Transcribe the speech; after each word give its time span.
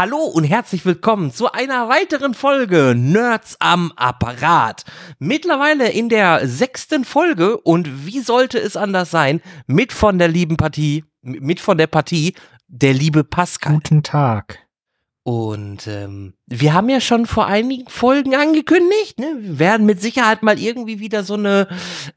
Hallo 0.00 0.24
und 0.24 0.44
herzlich 0.44 0.86
willkommen 0.86 1.30
zu 1.30 1.52
einer 1.52 1.90
weiteren 1.90 2.32
Folge 2.32 2.94
Nerds 2.96 3.58
am 3.58 3.92
Apparat. 3.96 4.86
Mittlerweile 5.18 5.90
in 5.90 6.08
der 6.08 6.48
sechsten 6.48 7.04
Folge 7.04 7.58
und 7.58 8.06
wie 8.06 8.20
sollte 8.20 8.58
es 8.58 8.78
anders 8.78 9.10
sein, 9.10 9.42
mit 9.66 9.92
von 9.92 10.18
der 10.18 10.28
lieben 10.28 10.56
Partie, 10.56 11.04
mit 11.20 11.60
von 11.60 11.76
der 11.76 11.86
Partie, 11.86 12.32
der 12.66 12.94
liebe 12.94 13.24
Pascal. 13.24 13.74
Guten 13.74 14.02
Tag. 14.02 14.60
Und 15.22 15.86
ähm, 15.86 16.32
wir 16.46 16.72
haben 16.72 16.88
ja 16.88 17.02
schon 17.02 17.26
vor 17.26 17.46
einigen 17.46 17.90
Folgen 17.90 18.34
angekündigt, 18.34 19.18
ne? 19.18 19.36
wir 19.40 19.58
werden 19.58 19.84
mit 19.84 20.00
Sicherheit 20.00 20.42
mal 20.42 20.58
irgendwie 20.58 20.98
wieder 20.98 21.24
so 21.24 21.34
eine 21.34 21.68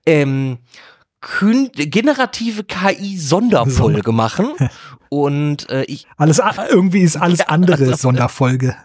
ähm, 0.06 0.60
generative 1.74 2.64
KI-Sonderfolge 2.64 4.12
machen. 4.12 4.54
Und 5.10 5.70
äh, 5.70 5.84
ich. 5.84 6.08
Alles 6.18 6.42
irgendwie 6.70 7.02
ist 7.02 7.18
alles 7.18 7.40
ja, 7.40 7.46
andere 7.48 7.78
alles 7.78 8.02
Sonderfolge. 8.02 8.76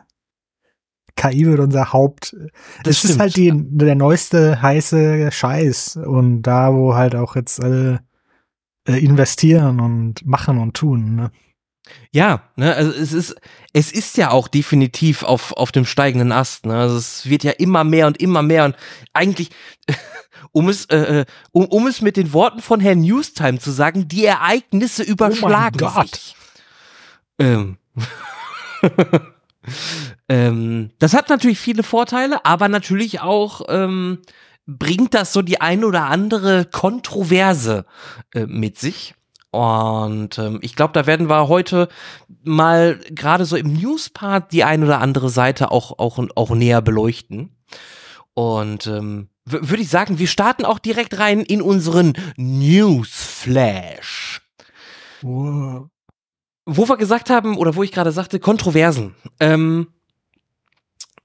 KI 1.17 1.47
wird 1.47 1.59
unser 1.59 1.93
Haupt. 1.93 2.37
Das, 2.85 3.03
das 3.03 3.05
ist 3.05 3.19
halt 3.19 3.37
die, 3.37 3.51
der 3.55 3.95
neueste 3.95 4.63
heiße 4.63 5.31
Scheiß. 5.33 5.97
Und 5.97 6.43
da, 6.43 6.73
wo 6.75 6.95
halt 6.95 7.15
auch 7.17 7.35
jetzt 7.35 7.63
alle 7.63 8.01
äh, 8.87 9.05
investieren 9.05 9.81
und 9.81 10.25
machen 10.27 10.59
und 10.59 10.75
tun, 10.75 11.15
ne? 11.15 11.31
Ja, 12.13 12.43
ne, 12.57 12.75
also 12.75 12.91
es 12.91 13.13
ist, 13.13 13.35
es 13.73 13.93
ist 13.93 14.17
ja 14.17 14.31
auch 14.31 14.49
definitiv 14.49 15.23
auf, 15.23 15.53
auf 15.53 15.73
dem 15.73 15.85
steigenden 15.85 16.33
Ast, 16.33 16.67
ne? 16.67 16.77
Also 16.77 16.97
es 16.97 17.29
wird 17.29 17.45
ja 17.45 17.53
immer 17.53 17.85
mehr 17.85 18.07
und 18.07 18.21
immer 18.21 18.43
mehr 18.43 18.65
und 18.65 18.77
eigentlich, 19.13 19.51
um 20.53 20.69
es, 20.69 20.87
äh, 20.87 21.21
äh, 21.21 21.25
um, 21.53 21.67
um 21.67 21.87
es 21.87 22.01
mit 22.01 22.17
den 22.17 22.33
Worten 22.33 22.61
von 22.61 22.81
Herrn 22.81 23.01
Newstime 23.01 23.59
zu 23.59 23.71
sagen, 23.71 24.09
die 24.09 24.25
Ereignisse 24.25 25.03
oh 25.07 25.11
überschlagen 25.11 25.79
oh 25.83 26.03
sich. 26.03 26.35
Ähm. 27.39 27.79
ähm, 30.29 30.91
das 30.99 31.15
hat 31.15 31.29
natürlich 31.29 31.59
viele 31.59 31.83
Vorteile, 31.83 32.45
aber 32.45 32.69
natürlich 32.69 33.21
auch 33.21 33.63
ähm, 33.69 34.19
bringt 34.67 35.15
das 35.15 35.33
so 35.33 35.43
die 35.43 35.61
ein 35.61 35.85
oder 35.85 36.05
andere 36.05 36.65
Kontroverse 36.67 37.87
äh, 38.35 38.47
mit 38.47 38.79
sich. 38.79 39.15
Und 39.51 40.39
ähm, 40.39 40.59
ich 40.61 40.77
glaube, 40.77 40.93
da 40.93 41.07
werden 41.07 41.31
wir 41.31 41.49
heute 41.49 41.89
mal 42.45 43.01
gerade 43.11 43.47
so 43.47 43.57
im 43.57 43.73
News-Part 43.73 44.53
die 44.53 44.65
ein 44.65 44.85
oder 44.85 45.01
andere 45.01 45.31
Seite 45.31 45.71
auch, 45.71 45.99
auch, 45.99 46.19
auch 46.37 46.51
näher 46.51 46.83
beleuchten. 46.83 47.57
Und 48.35 48.87
ähm, 48.87 49.29
würde 49.51 49.83
ich 49.83 49.89
sagen, 49.89 50.19
wir 50.19 50.27
starten 50.27 50.65
auch 50.65 50.79
direkt 50.79 51.19
rein 51.19 51.41
in 51.41 51.63
unseren 51.63 52.15
Newsflash. 52.37 54.43
Wow. 55.23 55.89
Wo 56.65 56.89
wir 56.89 56.97
gesagt 56.97 57.31
haben, 57.31 57.57
oder 57.57 57.77
wo 57.77 57.83
ich 57.83 57.93
gerade 57.93 58.13
sagte, 58.13 58.41
Kontroversen. 58.41 59.15
Ähm, 59.41 59.89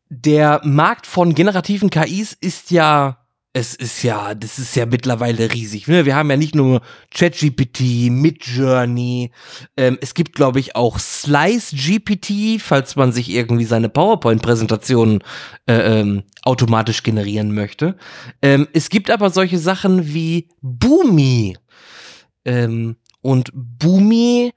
der 0.09 0.61
Markt 0.63 1.07
von 1.07 1.35
generativen 1.35 1.89
KIs 1.89 2.33
ist 2.33 2.71
ja 2.71 3.22
es 3.55 3.75
ist 3.75 4.01
ja, 4.01 4.33
das 4.33 4.57
ist 4.57 4.75
ja 4.75 4.87
mittlerweile 4.87 5.53
riesig. 5.53 5.87
Ne? 5.87 6.05
Wir 6.05 6.15
haben 6.15 6.29
ja 6.31 6.37
nicht 6.37 6.55
nur 6.55 6.81
ChatGPT, 7.11 8.09
Midjourney, 8.09 9.31
ähm, 9.77 9.99
es 10.01 10.15
gibt, 10.15 10.33
glaube 10.33 10.59
ich, 10.59 10.75
auch 10.75 10.97
Slice 10.97 11.75
GPT, 11.75 12.59
falls 12.59 12.95
man 12.95 13.11
sich 13.11 13.29
irgendwie 13.29 13.65
seine 13.65 13.89
PowerPoint-Präsentationen 13.89 15.23
äh, 15.67 15.99
ähm, 15.99 16.23
automatisch 16.41 17.03
generieren 17.03 17.53
möchte. 17.53 17.95
Ähm, 18.41 18.67
es 18.73 18.89
gibt 18.89 19.11
aber 19.11 19.29
solche 19.29 19.59
Sachen 19.59 20.13
wie 20.13 20.49
Boomi. 20.61 21.55
Ähm, 22.45 22.95
und 23.22 23.51
Boomi 23.53 24.51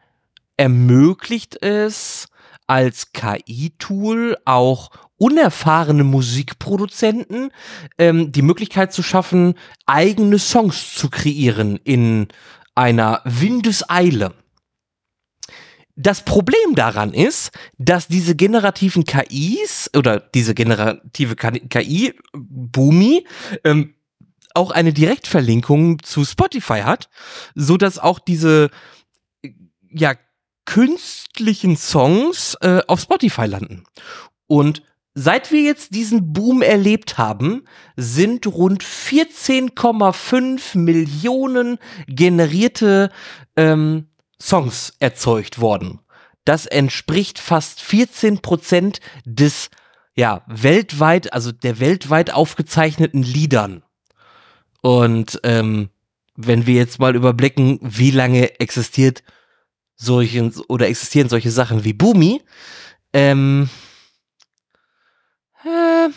ermöglicht 0.56 1.62
es, 1.62 2.28
als 2.66 3.12
KI-Tool 3.12 4.38
auch 4.44 4.90
unerfahrene 5.18 6.04
Musikproduzenten 6.04 7.50
ähm, 7.98 8.32
die 8.32 8.42
Möglichkeit 8.42 8.92
zu 8.92 9.02
schaffen, 9.02 9.54
eigene 9.86 10.38
Songs 10.38 10.94
zu 10.94 11.08
kreieren 11.08 11.78
in 11.84 12.28
einer 12.74 13.22
Windeseile. 13.24 14.34
Das 15.98 16.22
Problem 16.26 16.74
daran 16.74 17.14
ist, 17.14 17.50
dass 17.78 18.06
diese 18.06 18.36
generativen 18.36 19.04
KIs 19.04 19.90
oder 19.96 20.20
diese 20.20 20.54
generative 20.54 21.36
KI, 21.36 22.12
Boomi, 22.34 23.26
ähm, 23.64 23.94
auch 24.52 24.70
eine 24.70 24.92
Direktverlinkung 24.92 26.02
zu 26.02 26.24
Spotify 26.24 26.80
hat, 26.80 27.08
so 27.54 27.78
dass 27.78 27.98
auch 27.98 28.18
diese 28.18 28.70
ja 29.90 30.14
künstlichen 30.66 31.76
Songs 31.76 32.56
äh, 32.60 32.82
auf 32.86 33.00
Spotify 33.00 33.46
landen. 33.46 33.84
Und 34.46 34.82
Seit 35.18 35.50
wir 35.50 35.62
jetzt 35.62 35.94
diesen 35.94 36.34
Boom 36.34 36.60
erlebt 36.60 37.16
haben, 37.16 37.64
sind 37.96 38.46
rund 38.46 38.84
14,5 38.84 40.76
Millionen 40.76 41.78
generierte 42.06 43.10
ähm, 43.56 44.08
Songs 44.38 44.92
erzeugt 44.98 45.58
worden. 45.58 46.00
Das 46.44 46.66
entspricht 46.66 47.38
fast 47.38 47.80
14 47.80 48.42
Prozent 48.42 49.00
des 49.24 49.70
ja 50.16 50.42
weltweit, 50.48 51.32
also 51.32 51.50
der 51.50 51.80
weltweit 51.80 52.30
aufgezeichneten 52.30 53.22
Liedern. 53.22 53.82
Und 54.82 55.40
ähm, 55.44 55.88
wenn 56.34 56.66
wir 56.66 56.74
jetzt 56.74 56.98
mal 56.98 57.16
überblicken, 57.16 57.78
wie 57.80 58.10
lange 58.10 58.60
existiert 58.60 59.22
solche 59.94 60.52
oder 60.68 60.88
existieren 60.88 61.30
solche 61.30 61.50
Sachen 61.50 61.84
wie 61.84 61.94
Boomi, 61.94 62.42
ähm, 63.14 63.70
äh, 65.66 66.08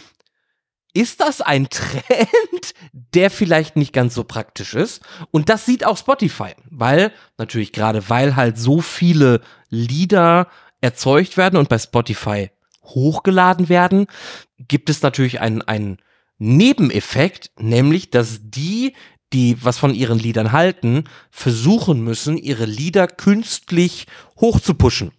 ist 1.00 1.22
das 1.22 1.40
ein 1.40 1.70
Trend, 1.70 2.74
der 2.92 3.32
vielleicht 3.32 3.78
nicht 3.78 3.94
ganz 3.94 4.14
so 4.14 4.26
praktisch 4.26 4.74
ist? 4.74 5.02
Und 5.32 5.48
das 5.48 5.66
sieht 5.66 5.86
auch 5.86 5.98
Spotify, 5.98 6.52
weil 6.70 7.14
natürlich 7.38 7.72
gerade 7.72 8.10
weil 8.10 8.36
halt 8.36 8.58
so 8.58 8.82
viele 8.82 9.40
Lieder 9.70 10.50
erzeugt 10.82 11.38
werden 11.38 11.56
und 11.56 11.70
bei 11.70 11.80
Spotify 11.80 12.52
hochgeladen 12.84 13.70
werden, 13.70 14.08
gibt 14.58 14.90
es 14.90 15.02
natürlich 15.02 15.40
einen, 15.40 15.62
einen 15.62 16.00
Nebeneffekt, 16.38 17.52
nämlich 17.58 18.10
dass 18.10 18.40
die, 18.44 18.94
die 19.32 19.64
was 19.64 19.78
von 19.78 19.94
ihren 19.94 20.20
Liedern 20.20 20.52
halten, 20.52 21.06
versuchen 21.32 22.04
müssen, 22.04 22.38
ihre 22.38 22.66
Lieder 22.66 23.08
künstlich 23.08 24.06
hochzupushen. 24.42 25.14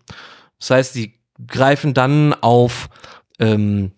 Das 0.58 0.70
heißt, 0.70 0.92
sie 0.92 1.20
greifen 1.47 1.94
dann 1.94 2.34
auf 2.34 2.91
ähm, 3.38 3.92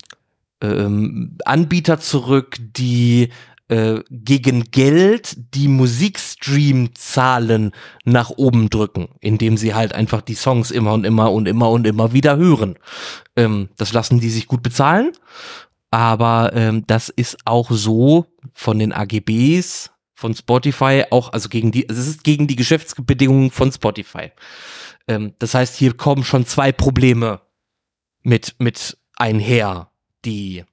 ähm, 0.62 1.36
Anbieter 1.44 2.00
zurück, 2.00 2.56
die 2.60 3.28
äh, 3.68 4.00
gegen 4.10 4.70
Geld 4.70 5.36
die 5.54 5.68
Musikstream-Zahlen 5.68 7.72
nach 8.04 8.30
oben 8.30 8.70
drücken, 8.70 9.08
indem 9.20 9.56
sie 9.56 9.74
halt 9.74 9.94
einfach 9.94 10.20
die 10.20 10.34
Songs 10.34 10.70
immer 10.70 10.92
und 10.92 11.04
immer 11.04 11.32
und 11.32 11.46
immer 11.46 11.70
und 11.70 11.86
immer 11.86 12.12
wieder 12.12 12.36
hören. 12.36 12.76
Ähm, 13.36 13.68
das 13.76 13.92
lassen 13.92 14.20
die 14.20 14.30
sich 14.30 14.46
gut 14.46 14.62
bezahlen, 14.62 15.12
aber 15.90 16.52
ähm, 16.54 16.84
das 16.86 17.08
ist 17.08 17.38
auch 17.44 17.70
so 17.70 18.26
von 18.52 18.78
den 18.78 18.92
AGBs 18.92 19.90
von 20.14 20.34
Spotify 20.34 21.04
auch, 21.10 21.32
also 21.32 21.48
gegen 21.48 21.72
die, 21.72 21.88
es 21.88 21.98
ist 21.98 22.24
gegen 22.24 22.46
die 22.46 22.56
Geschäftsbedingungen 22.56 23.50
von 23.50 23.72
Spotify. 23.72 24.30
Ähm, 25.08 25.34
das 25.38 25.54
heißt, 25.54 25.76
hier 25.76 25.94
kommen 25.94 26.24
schon 26.24 26.46
zwei 26.46 26.72
Probleme 26.72 27.40
mit, 28.22 28.54
mit 28.58 28.98
einher 29.16 29.91
die, 30.24 30.64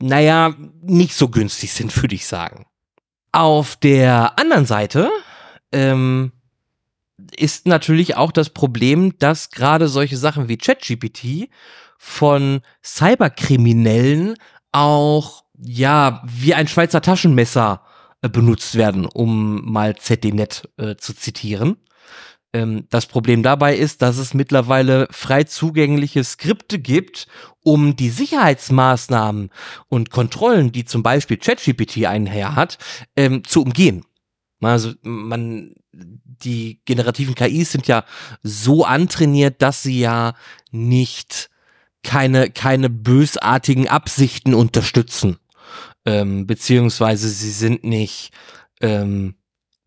naja, 0.00 0.54
nicht 0.82 1.14
so 1.14 1.28
günstig 1.28 1.72
sind, 1.72 1.94
würde 2.00 2.14
ich 2.14 2.26
sagen. 2.26 2.66
Auf 3.32 3.76
der 3.76 4.38
anderen 4.38 4.66
Seite 4.66 5.10
ähm, 5.72 6.32
ist 7.36 7.66
natürlich 7.66 8.16
auch 8.16 8.32
das 8.32 8.50
Problem, 8.50 9.18
dass 9.18 9.50
gerade 9.50 9.88
solche 9.88 10.16
Sachen 10.16 10.48
wie 10.48 10.56
ChatGPT 10.56 11.48
von 11.98 12.60
Cyberkriminellen 12.82 14.36
auch 14.72 15.44
ja 15.62 16.22
wie 16.24 16.54
ein 16.54 16.68
Schweizer 16.68 17.02
Taschenmesser 17.02 17.82
äh, 18.22 18.28
benutzt 18.28 18.74
werden, 18.74 19.06
um 19.06 19.70
mal 19.70 19.96
ZDNet 19.96 20.68
äh, 20.76 20.96
zu 20.96 21.14
zitieren. 21.14 21.76
Ähm, 22.52 22.86
das 22.90 23.06
Problem 23.06 23.42
dabei 23.42 23.76
ist, 23.76 24.02
dass 24.02 24.18
es 24.18 24.34
mittlerweile 24.34 25.06
frei 25.10 25.44
zugängliche 25.44 26.24
Skripte 26.24 26.78
gibt, 26.78 27.26
um 27.62 27.96
die 27.96 28.10
Sicherheitsmaßnahmen 28.10 29.50
und 29.88 30.10
Kontrollen, 30.10 30.72
die 30.72 30.84
zum 30.84 31.02
Beispiel 31.02 31.36
ChatGPT 31.36 32.06
einher 32.06 32.56
hat, 32.56 32.78
ähm, 33.16 33.44
zu 33.44 33.62
umgehen. 33.62 34.04
Also 34.60 34.92
man, 35.02 35.74
die 35.92 36.80
generativen 36.84 37.34
KIs 37.34 37.72
sind 37.72 37.86
ja 37.86 38.04
so 38.42 38.84
antrainiert, 38.84 39.62
dass 39.62 39.82
sie 39.82 40.00
ja 40.00 40.34
nicht 40.70 41.50
keine, 42.02 42.50
keine 42.50 42.90
bösartigen 42.90 43.88
Absichten 43.88 44.54
unterstützen. 44.54 45.38
Ähm, 46.04 46.46
beziehungsweise 46.46 47.28
sie 47.28 47.50
sind 47.50 47.84
nicht, 47.84 48.32
ähm, 48.80 49.34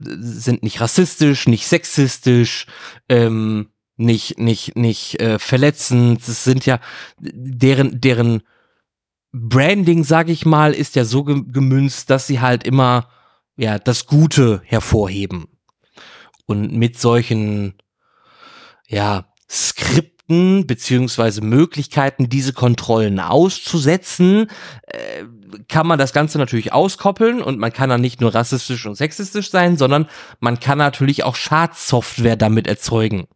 sind 0.06 0.64
nicht 0.64 0.82
rassistisch, 0.82 1.48
nicht 1.48 1.68
sexistisch, 1.68 2.68
ähm, 3.10 3.70
nicht, 3.96 4.40
nicht, 4.40 4.76
nicht 4.76 5.20
äh, 5.20 5.40
verletzend. 5.40 6.28
Es 6.28 6.44
sind 6.44 6.66
ja 6.66 6.80
deren, 7.20 8.02
deren 8.02 8.44
Branding, 9.32 10.04
sag 10.04 10.30
ich 10.30 10.46
mal, 10.46 10.74
ist 10.74 10.96
ja 10.96 11.06
so 11.06 11.24
gemünzt, 11.24 12.10
dass 12.10 12.28
sie 12.28 12.40
halt 12.40 12.64
immer 12.64 13.10
ja 13.56 13.80
das 13.80 14.06
Gute 14.06 14.62
hervorheben. 14.66 15.48
Und 16.46 16.74
mit 16.74 17.00
solchen 17.00 17.76
ja 18.88 19.26
Skripten 19.50 20.68
beziehungsweise 20.68 21.42
Möglichkeiten, 21.42 22.30
diese 22.30 22.54
Kontrollen 22.54 23.20
auszusetzen, 23.20 24.48
äh, 24.88 25.24
kann 25.68 25.88
man 25.88 26.00
das 26.00 26.14
Ganze 26.14 26.38
natürlich 26.38 26.74
auskoppeln 26.74 27.42
und 27.42 27.60
man 27.60 27.74
kann 27.74 27.90
dann 27.90 28.02
nicht 28.02 28.22
nur 28.22 28.34
rassistisch 28.34 28.86
und 28.86 28.96
sexistisch 28.96 29.50
sein, 29.50 29.78
sondern 29.78 30.08
man 30.40 30.60
kann 30.60 30.78
natürlich 30.78 31.24
auch 31.24 31.36
Schadsoftware 31.36 32.36
damit 32.36 32.68
erzeugen. 32.68 33.28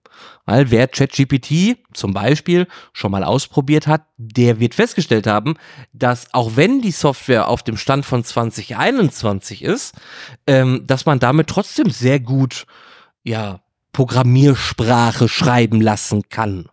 Weil 0.45 0.71
wer 0.71 0.87
ChatGPT 0.87 1.77
zum 1.93 2.13
Beispiel 2.13 2.67
schon 2.93 3.11
mal 3.11 3.23
ausprobiert 3.23 3.85
hat, 3.85 4.03
der 4.17 4.59
wird 4.59 4.75
festgestellt 4.75 5.27
haben, 5.27 5.55
dass 5.93 6.33
auch 6.33 6.55
wenn 6.55 6.81
die 6.81 6.91
Software 6.91 7.49
auf 7.49 7.63
dem 7.63 7.77
Stand 7.77 8.05
von 8.05 8.23
2021 8.23 9.63
ist, 9.63 9.93
ähm, 10.47 10.83
dass 10.87 11.05
man 11.05 11.19
damit 11.19 11.47
trotzdem 11.47 11.89
sehr 11.89 12.19
gut, 12.19 12.65
ja, 13.23 13.59
Programmiersprache 13.91 15.27
schreiben 15.27 15.81
lassen 15.81 16.29
kann 16.29 16.69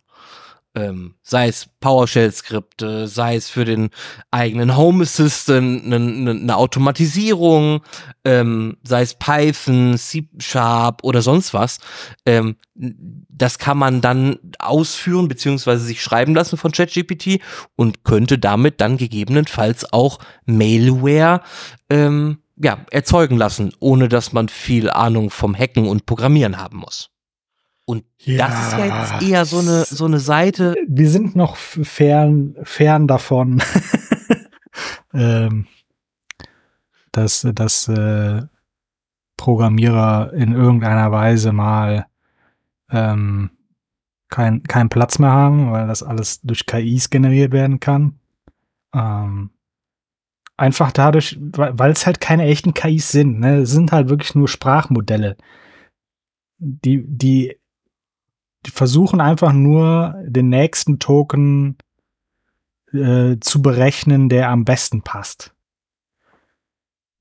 ähm, 0.75 1.15
sei 1.23 1.47
es 1.47 1.67
PowerShell-Skripte, 1.79 3.07
sei 3.07 3.35
es 3.35 3.49
für 3.49 3.65
den 3.65 3.89
eigenen 4.29 4.75
Home 4.75 5.03
Assistant 5.03 5.85
eine, 5.85 5.95
eine, 5.95 6.31
eine 6.31 6.57
Automatisierung, 6.57 7.81
ähm, 8.25 8.77
sei 8.83 9.01
es 9.01 9.15
Python, 9.15 9.97
C-Sharp 9.97 11.03
oder 11.03 11.21
sonst 11.21 11.53
was. 11.53 11.79
Ähm, 12.25 12.57
das 12.75 13.57
kann 13.57 13.77
man 13.77 14.01
dann 14.01 14.37
ausführen 14.59 15.27
beziehungsweise 15.27 15.85
sich 15.85 16.01
schreiben 16.01 16.35
lassen 16.35 16.57
von 16.57 16.71
ChatGPT 16.71 17.39
und 17.75 18.03
könnte 18.03 18.37
damit 18.37 18.81
dann 18.81 18.97
gegebenenfalls 18.97 19.91
auch 19.93 20.19
Mailware 20.45 21.41
ähm, 21.89 22.39
ja, 22.57 22.85
erzeugen 22.91 23.37
lassen, 23.37 23.73
ohne 23.79 24.09
dass 24.09 24.33
man 24.33 24.49
viel 24.49 24.89
Ahnung 24.89 25.29
vom 25.29 25.55
Hacken 25.57 25.87
und 25.87 26.05
Programmieren 26.05 26.57
haben 26.57 26.77
muss. 26.77 27.14
Und 27.85 28.03
ja, 28.17 28.47
das 28.47 28.67
ist 28.67 28.71
ja 28.73 28.85
jetzt 28.85 29.21
eher 29.21 29.45
so 29.45 29.59
eine, 29.59 29.85
so 29.85 30.05
eine 30.05 30.19
Seite. 30.19 30.75
Wir 30.87 31.09
sind 31.09 31.35
noch 31.35 31.55
fern, 31.55 32.55
fern 32.63 33.07
davon, 33.07 33.61
ähm, 35.13 35.67
dass, 37.11 37.47
dass 37.53 37.87
äh, 37.87 38.41
Programmierer 39.37 40.33
in 40.33 40.53
irgendeiner 40.53 41.11
Weise 41.11 41.51
mal 41.51 42.07
ähm, 42.89 43.51
keinen 44.29 44.63
kein 44.63 44.89
Platz 44.89 45.19
mehr 45.19 45.31
haben, 45.31 45.71
weil 45.71 45.87
das 45.87 46.01
alles 46.01 46.41
durch 46.41 46.65
KIs 46.65 47.11
generiert 47.11 47.51
werden 47.51 47.79
kann. 47.79 48.19
Ähm, 48.93 49.51
einfach 50.57 50.91
dadurch, 50.91 51.37
weil 51.39 51.91
es 51.91 52.05
halt 52.07 52.19
keine 52.19 52.45
echten 52.45 52.73
KIs 52.73 53.11
sind. 53.11 53.39
Ne? 53.39 53.59
Es 53.59 53.71
sind 53.71 53.91
halt 53.91 54.09
wirklich 54.09 54.33
nur 54.33 54.47
Sprachmodelle, 54.47 55.37
die, 56.57 57.03
die 57.05 57.59
die 58.65 58.71
versuchen 58.71 59.21
einfach 59.21 59.53
nur 59.53 60.15
den 60.25 60.49
nächsten 60.49 60.99
Token 60.99 61.77
äh, 62.93 63.37
zu 63.39 63.61
berechnen, 63.61 64.29
der 64.29 64.49
am 64.49 64.65
besten 64.65 65.01
passt. 65.01 65.53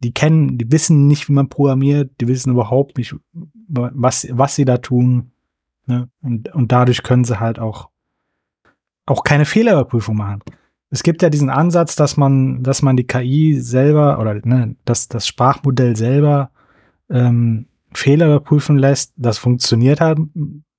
Die 0.00 0.12
kennen, 0.12 0.58
die 0.58 0.70
wissen 0.70 1.06
nicht, 1.06 1.28
wie 1.28 1.32
man 1.32 1.48
programmiert, 1.48 2.20
die 2.20 2.28
wissen 2.28 2.52
überhaupt 2.52 2.98
nicht, 2.98 3.14
was, 3.32 4.26
was 4.30 4.54
sie 4.54 4.64
da 4.64 4.78
tun. 4.78 5.32
Ne? 5.86 6.08
Und, 6.22 6.54
und 6.54 6.72
dadurch 6.72 7.02
können 7.02 7.24
sie 7.24 7.40
halt 7.40 7.58
auch, 7.58 7.88
auch 9.06 9.24
keine 9.24 9.44
Fehlerüberprüfung 9.44 10.16
machen. 10.16 10.42
Es 10.90 11.02
gibt 11.02 11.22
ja 11.22 11.30
diesen 11.30 11.50
Ansatz, 11.50 11.96
dass 11.96 12.16
man, 12.16 12.62
dass 12.62 12.82
man 12.82 12.96
die 12.96 13.06
KI 13.06 13.60
selber 13.60 14.18
oder 14.20 14.34
ne, 14.34 14.76
dass 14.84 15.08
das 15.08 15.26
Sprachmodell 15.26 15.96
selber 15.96 16.50
ähm, 17.10 17.66
Fehler 17.92 18.26
überprüfen 18.26 18.76
lässt. 18.78 19.12
Das 19.16 19.38
funktioniert 19.38 20.00
halt 20.00 20.18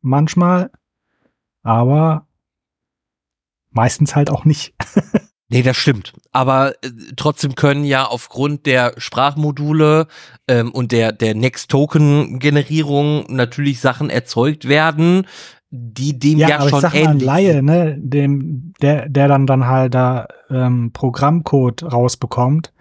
manchmal, 0.05 0.71
aber 1.63 2.27
meistens 3.71 4.15
halt 4.15 4.29
auch 4.29 4.45
nicht. 4.45 4.73
Nee, 5.47 5.61
das 5.61 5.77
stimmt. 5.77 6.13
Aber 6.31 6.71
äh, 6.83 6.89
trotzdem 7.15 7.53
können 7.53 7.83
ja 7.85 8.05
aufgrund 8.05 8.65
der 8.65 8.93
Sprachmodule 8.97 10.07
ähm, 10.47 10.71
und 10.71 10.91
der, 10.91 11.11
der 11.11 11.35
Next-Token-Generierung 11.35 13.25
natürlich 13.29 13.79
Sachen 13.79 14.09
erzeugt 14.09 14.67
werden, 14.67 15.27
die 15.69 16.17
dem 16.17 16.39
ja, 16.39 16.49
ja 16.49 16.59
aber 16.59 16.69
schon 16.69 16.79
ich 16.79 16.81
sag 16.81 16.95
ähnlich 16.95 17.27
mal, 17.27 17.35
Laie, 17.35 17.61
ne, 17.61 17.95
dem, 17.99 18.73
der, 18.81 19.07
der 19.07 19.27
dann 19.27 19.45
dann 19.45 19.67
halt 19.67 19.93
da 19.93 20.27
ähm, 20.49 20.91
Programmcode 20.93 21.83
rausbekommt, 21.83 22.73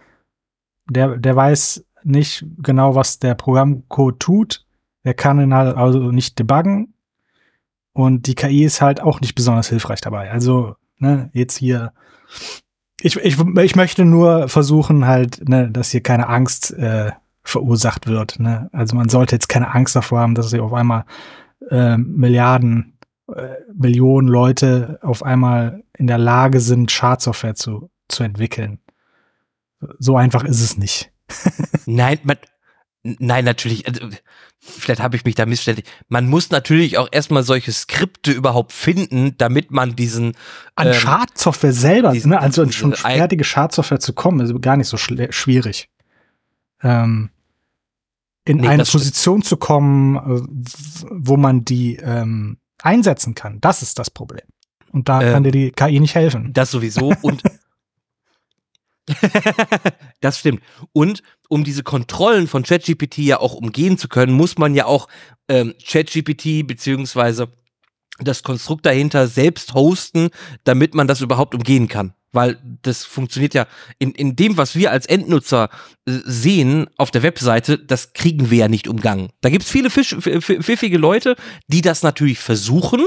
der, 0.88 1.19
der 1.19 1.37
weiß 1.37 1.85
nicht 2.03 2.47
genau, 2.59 2.94
was 2.94 3.19
der 3.19 3.35
Programmcode 3.35 4.20
tut. 4.20 4.67
Der 5.05 5.15
kann 5.15 5.38
ihn 5.38 5.53
halt 5.53 5.77
also 5.77 6.11
nicht 6.11 6.38
debuggen 6.38 6.94
und 7.94 8.26
die 8.26 8.35
KI 8.35 8.64
ist 8.64 8.82
halt 8.82 9.00
auch 9.00 9.20
nicht 9.20 9.35
besonders 9.35 9.69
hilfreich 9.69 10.02
dabei. 10.02 10.31
Also, 10.31 10.76
ne, 10.99 11.31
jetzt 11.32 11.56
hier. 11.56 11.93
Ich, 13.00 13.17
ich, 13.17 13.38
ich 13.38 13.76
möchte 13.76 14.05
nur 14.05 14.49
versuchen, 14.49 15.06
halt, 15.06 15.49
ne, 15.49 15.70
dass 15.70 15.91
hier 15.91 16.02
keine 16.02 16.29
Angst 16.29 16.73
äh, 16.73 17.12
verursacht 17.43 18.06
wird. 18.06 18.41
Ne? 18.41 18.69
Also 18.73 18.96
man 18.96 19.08
sollte 19.08 19.37
jetzt 19.37 19.49
keine 19.49 19.75
Angst 19.75 19.94
davor 19.94 20.20
haben, 20.20 20.35
dass 20.35 20.50
sie 20.50 20.61
auf 20.61 20.73
einmal 20.73 21.05
äh, 21.70 21.96
Milliarden, 21.99 22.99
äh, 23.29 23.56
Millionen 23.73 24.29
Leute 24.29 24.99
auf 25.02 25.23
einmal 25.23 25.85
in 25.96 26.06
der 26.06 26.19
Lage 26.19 26.61
sind, 26.61 26.91
Schadsoftware 26.91 27.55
zu, 27.55 27.91
zu 28.08 28.25
entwickeln. 28.25 28.81
So 29.99 30.17
einfach 30.17 30.44
ist 30.44 30.62
es 30.62 30.79
nicht. 30.79 31.12
Nein, 31.87 32.19
man, 32.23 32.38
Nein, 33.05 33.44
natürlich, 33.44 33.87
also, 33.87 34.08
vielleicht 34.65 35.03
habe 35.03 35.17
ich 35.17 35.25
mich 35.25 35.35
da 35.35 35.47
missverständlich. 35.47 35.87
Man 36.09 36.29
muss 36.29 36.51
natürlich 36.51 36.99
auch 36.99 37.09
erstmal 37.13 37.43
solche 37.43 37.73
Skripte 37.73 38.33
überhaupt 38.33 38.73
finden, 38.73 39.37
damit 39.37 39.71
man 39.71 39.95
diesen 39.95 40.35
an 40.75 40.89
ähm, 40.89 40.95
Schadsoftware 40.95 41.73
selber, 41.73 42.13
diesen, 42.13 42.31
ne, 42.31 42.41
also 42.41 42.69
schon 42.71 42.95
fertige 42.95 43.45
Schadsoftware 43.45 44.01
zu 44.01 44.15
kommen, 44.15 44.41
ist 44.41 44.63
gar 44.63 44.77
nicht 44.77 44.89
so 44.89 44.97
schwierig. 44.97 45.89
Ähm, 46.83 47.31
in 48.47 48.59
nee, 48.59 48.69
eine 48.69 48.85
Position 48.85 49.43
zu 49.43 49.56
kommen, 49.56 50.17
äh, 50.17 50.43
wo 51.11 51.37
man 51.37 51.65
die 51.65 51.97
ähm, 51.97 52.59
einsetzen 52.83 53.35
kann, 53.35 53.61
das 53.61 53.83
ist 53.83 53.99
das 53.99 54.11
Problem. 54.11 54.47
Und 54.93 55.09
da 55.09 55.23
ähm, 55.23 55.33
kann 55.33 55.44
dir 55.44 55.53
die 55.53 55.71
KI 55.73 56.01
nicht 56.01 56.15
helfen. 56.15 56.53
Das 56.53 56.71
sowieso 56.71 57.13
und 57.23 57.43
das 60.21 60.39
stimmt. 60.39 60.63
Und 60.93 61.23
um 61.55 61.63
diese 61.63 61.84
Kontrollen 61.84 62.49
von 62.49 62.65
ChatGPT 62.65 63.19
ja 63.19 63.39
auch 63.39 63.55
umgehen 63.55 63.96
zu 63.96 64.08
können, 64.08 64.32
muss 64.32 64.58
man 64.58 64.75
ja 64.75 64.87
auch 64.87 65.06
ähm, 65.49 65.73
ChatGPT 65.87 66.67
beziehungsweise 66.67 67.53
das 68.19 68.43
Konstrukt 68.43 68.84
dahinter 68.84 69.29
selbst 69.29 69.73
hosten, 69.73 70.31
damit 70.65 70.96
man 70.96 71.06
das 71.06 71.20
überhaupt 71.20 71.55
umgehen 71.55 71.87
kann. 71.87 72.13
Weil 72.34 72.58
das 72.82 73.05
funktioniert 73.05 73.55
ja 73.55 73.67
in, 73.98 74.12
in 74.12 74.36
dem, 74.36 74.56
was 74.56 74.76
wir 74.76 74.91
als 74.91 75.06
Endnutzer 75.06 75.70
äh, 76.06 76.12
sehen 76.24 76.88
auf 76.96 77.10
der 77.10 77.22
Webseite, 77.22 77.79
das 77.79 78.12
kriegen 78.12 78.50
wir 78.50 78.58
ja 78.58 78.69
nicht 78.69 78.88
umgangen. 78.88 79.31
Da 79.41 79.50
gibt's 79.50 79.70
viele 79.70 79.91
Fisch, 79.91 80.14
pfiffige 80.14 80.98
Leute, 80.98 81.36
die 81.69 81.81
das 81.81 82.03
natürlich 82.03 82.38
versuchen, 82.38 83.00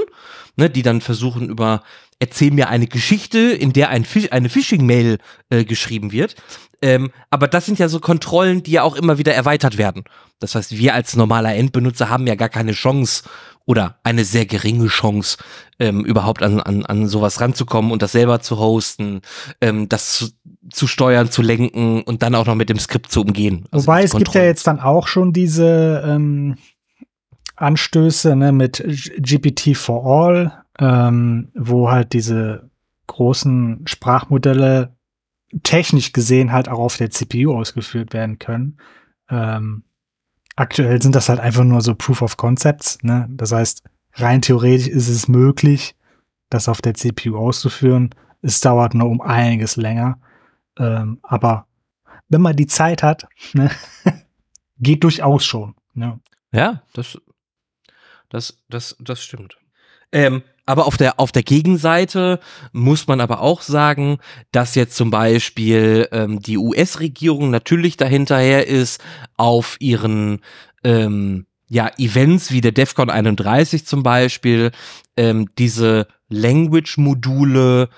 ne, 0.56 0.70
die 0.70 0.82
dann 0.82 1.02
versuchen 1.02 1.50
über 1.50 1.84
erzähl 2.20 2.52
mir 2.52 2.70
eine 2.70 2.88
Geschichte, 2.88 3.40
in 3.40 3.74
der 3.74 3.90
ein 3.90 4.06
Fisch, 4.06 4.32
eine 4.32 4.50
Phishing-Mail 4.50 5.20
äh, 5.50 5.66
geschrieben 5.66 6.12
wird. 6.12 6.36
Ähm, 6.82 7.12
aber 7.30 7.48
das 7.48 7.66
sind 7.66 7.80
ja 7.80 7.90
so 7.90 8.00
Kontrollen, 8.00 8.64
die 8.64 8.72
ja 8.72 8.84
auch 8.84 8.96
immer 8.96 9.18
wieder 9.18 9.34
erweitert 9.34 9.78
werden. 9.78 10.04
Das 10.40 10.56
heißt, 10.56 10.78
wir 10.78 10.94
als 10.94 11.16
normaler 11.16 11.56
Endbenutzer 11.56 12.10
haben 12.10 12.28
ja 12.28 12.36
gar 12.36 12.50
keine 12.50 12.74
Chance 12.74 13.24
oder 13.68 14.00
eine 14.04 14.24
sehr 14.24 14.46
geringe 14.46 14.88
Chance, 14.88 15.38
ähm, 15.78 16.04
überhaupt 16.06 16.42
an, 16.42 16.60
an, 16.60 16.86
an 16.86 17.08
sowas 17.08 17.40
ranzukommen 17.42 17.92
und 17.92 18.02
das 18.02 18.14
selber 18.14 18.40
zu 18.40 18.58
hosten, 18.58 19.22
ähm, 19.62 19.90
das 19.90 20.14
zu, 20.14 20.30
zu 20.72 20.88
steuern, 20.88 21.30
zu 21.30 21.42
lenken 21.42 22.02
und 22.02 22.24
dann 22.24 22.34
auch 22.34 22.48
noch 22.48 22.56
mit 22.56 22.70
dem 22.70 22.80
Skript 22.80 23.12
zu 23.12 23.22
umgehen. 23.22 23.66
Also 23.70 23.86
Wobei 23.86 24.04
es 24.04 24.16
gibt 24.16 24.34
ja 24.34 24.44
jetzt 24.44 24.66
dann 24.66 24.80
auch 24.80 25.08
schon 25.08 25.34
diese 25.34 26.02
ähm, 26.08 26.56
Anstöße 27.58 28.36
ne, 28.36 28.54
mit 28.54 28.84
GPT 29.18 29.76
for 29.76 30.06
All, 30.06 30.64
ähm, 30.80 31.50
wo 31.54 31.92
halt 31.92 32.14
diese 32.14 32.70
großen 33.08 33.82
Sprachmodelle 33.86 34.96
technisch 35.64 36.14
gesehen 36.14 36.54
halt 36.54 36.70
auch 36.70 36.80
auf 36.80 36.98
der 36.98 37.10
CPU 37.10 37.54
ausgeführt 37.54 38.14
werden 38.14 38.40
können. 38.40 38.78
Ähm, 39.30 39.84
aktuell 40.58 41.02
sind 41.02 41.16
das 41.16 41.30
halt 41.30 41.40
einfach 41.40 41.64
nur 41.64 41.80
so 41.82 41.96
Proof 41.96 42.22
of 42.22 42.36
Concepts. 42.36 43.02
Ne? 43.04 43.28
Das 43.30 43.54
heißt, 43.54 43.84
rein 44.16 44.42
theoretisch 44.42 44.88
ist 44.88 45.08
es 45.08 45.30
möglich, 45.30 45.96
das 46.50 46.68
auf 46.68 46.82
der 46.82 46.96
CPU 46.96 47.38
auszuführen. 47.38 48.10
Es 48.42 48.60
dauert 48.60 48.94
nur 48.94 49.10
um 49.10 49.22
einiges 49.22 49.78
länger. 49.78 50.20
Ähm, 50.78 51.20
aber 51.24 51.68
wenn 52.28 52.42
man 52.42 52.56
die 52.56 52.68
Zeit 52.68 53.04
hat, 53.04 53.28
ne, 53.54 53.72
geht 54.80 55.04
durchaus 55.04 55.46
schon. 55.46 55.76
Ne? 55.94 56.20
Ja, 56.52 56.82
das, 56.94 57.18
das, 58.30 58.62
das, 58.68 58.98
das 59.00 59.24
stimmt. 59.24 59.58
Ähm, 60.12 60.44
aber 60.68 60.86
auf 60.86 60.98
der, 60.98 61.20
auf 61.20 61.32
der 61.32 61.44
Gegenseite 61.44 62.40
muss 62.74 63.08
man 63.08 63.22
aber 63.22 63.42
auch 63.42 63.62
sagen, 63.62 64.20
dass 64.52 64.76
jetzt 64.76 64.96
zum 64.96 65.10
Beispiel 65.10 66.08
ähm, 66.12 66.42
die 66.42 66.58
US-Regierung 66.58 67.50
natürlich 67.50 67.98
dahinterher 67.98 68.68
ist, 68.68 69.02
auf 69.38 69.78
ihren 69.80 70.42
ähm, 70.84 71.46
ja, 71.70 71.90
Events 71.98 72.52
wie 72.52 72.62
der 72.62 72.74
DEFCON 72.74 73.10
31 73.10 73.86
zum 73.86 74.04
Beispiel, 74.04 74.72
ähm, 75.16 75.50
diese 75.58 76.08
Language-Module 76.30 77.90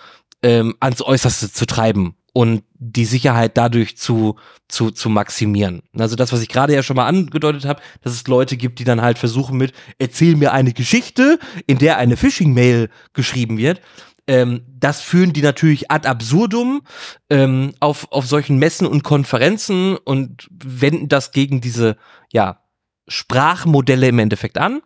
ähm, 0.44 0.76
ans 0.80 1.02
Äußerste 1.02 1.52
zu 1.52 1.66
treiben 1.66 2.16
und 2.34 2.64
die 2.74 3.06
Sicherheit 3.06 3.58
dadurch 3.58 3.98
zu, 3.98 4.36
zu, 4.68 4.92
zu 4.92 5.10
maximieren. 5.10 5.82
Also 5.98 6.16
das, 6.16 6.32
was 6.32 6.42
ich 6.42 6.50
gerade 6.50 6.74
ja 6.74 6.84
schon 6.84 6.96
mal 6.96 7.08
angedeutet 7.08 7.66
habe, 7.66 7.82
dass 8.02 8.14
es 8.14 8.28
Leute 8.28 8.58
gibt, 8.58 8.80
die 8.80 8.84
dann 8.84 9.02
halt 9.02 9.18
versuchen 9.18 9.58
mit, 9.58 9.74
erzähl 9.98 10.36
mir 10.36 10.54
eine 10.54 10.74
Geschichte, 10.74 11.40
in 11.68 11.78
der 11.78 11.98
eine 11.98 12.18
Phishing-Mail 12.18 12.90
geschrieben 13.14 13.58
wird. 13.58 13.82
Ähm, 14.28 14.62
das 14.68 15.02
führen 15.02 15.34
die 15.34 15.42
natürlich 15.42 15.90
ad 15.90 16.08
absurdum 16.08 16.82
ähm, 17.30 17.74
auf, 17.80 18.12
auf 18.12 18.28
solchen 18.28 18.60
Messen 18.60 18.86
und 18.86 19.04
Konferenzen 19.04 19.98
und 19.98 20.48
wenden 20.52 21.08
das 21.08 21.32
gegen 21.32 21.62
diese, 21.62 21.98
ja, 22.32 22.62
Sprachmodelle 23.08 24.08
im 24.08 24.20
Endeffekt 24.20 24.58
an. 24.58 24.82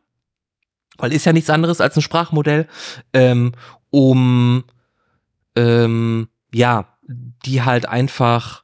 Weil 0.98 1.12
ist 1.12 1.26
ja 1.26 1.34
nichts 1.34 1.50
anderes 1.50 1.82
als 1.82 1.98
ein 1.98 2.02
Sprachmodell, 2.02 2.68
ähm, 3.14 3.52
um 3.90 4.64
ähm, 5.56 6.30
ja, 6.54 6.93
die 7.08 7.62
halt 7.62 7.88
einfach 7.88 8.64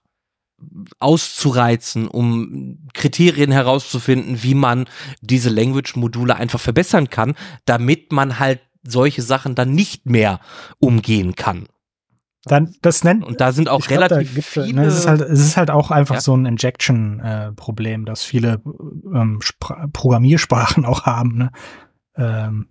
auszureizen, 1.00 2.08
um 2.08 2.88
Kriterien 2.94 3.52
herauszufinden, 3.52 4.44
wie 4.44 4.56
man 4.56 4.86
diese 5.22 5.50
Language-Module 5.50 6.36
einfach 6.36 6.60
verbessern 6.60 7.10
kann, 7.10 7.36
damit 7.66 8.12
man 8.12 8.40
halt 8.40 8.60
solche 8.84 9.22
Sachen 9.22 9.56
dann 9.56 9.74
nicht 9.74 10.06
mehr 10.06 10.40
umgehen 10.80 11.36
kann. 11.36 11.68
Dann, 12.46 12.74
das 12.82 13.04
nennt, 13.04 13.26
und 13.26 13.42
da 13.42 13.52
sind 13.52 13.68
auch 13.68 13.86
glaub, 13.86 14.00
relativ 14.02 14.36
gibt, 14.36 14.48
viele. 14.48 14.74
Ne, 14.74 14.86
es, 14.86 15.00
ist 15.00 15.08
halt, 15.08 15.22
es 15.22 15.40
ist 15.40 15.58
halt 15.58 15.70
auch 15.70 15.92
einfach 15.92 16.16
ja. 16.16 16.22
so 16.22 16.36
ein 16.36 16.46
Injection-Problem, 16.46 18.04
äh, 18.04 18.06
das 18.06 18.24
viele 18.24 18.62
ähm, 19.14 19.40
Programmiersprachen 19.92 20.86
auch 20.86 21.06
haben. 21.06 21.38
Ne? 21.38 21.52
Ähm, 22.16 22.68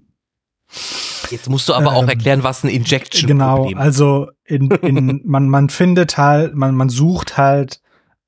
Jetzt 1.30 1.48
musst 1.48 1.68
du 1.68 1.74
aber 1.74 1.90
ähm, 1.90 1.96
auch 1.96 2.08
erklären, 2.08 2.42
was 2.42 2.64
ein 2.64 2.68
Injection 2.68 3.26
genau, 3.26 3.68
ist. 3.68 3.76
also 3.76 4.28
in, 4.44 4.70
in, 4.70 5.22
man, 5.26 5.48
man 5.48 5.68
findet 5.68 6.16
halt, 6.18 6.54
man, 6.54 6.74
man 6.74 6.88
sucht 6.88 7.36
halt 7.36 7.80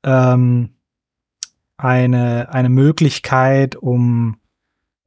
ähm, 0.02 0.71
eine, 1.76 2.52
eine 2.52 2.69
Möglichkeit, 2.69 3.76
um 3.76 4.37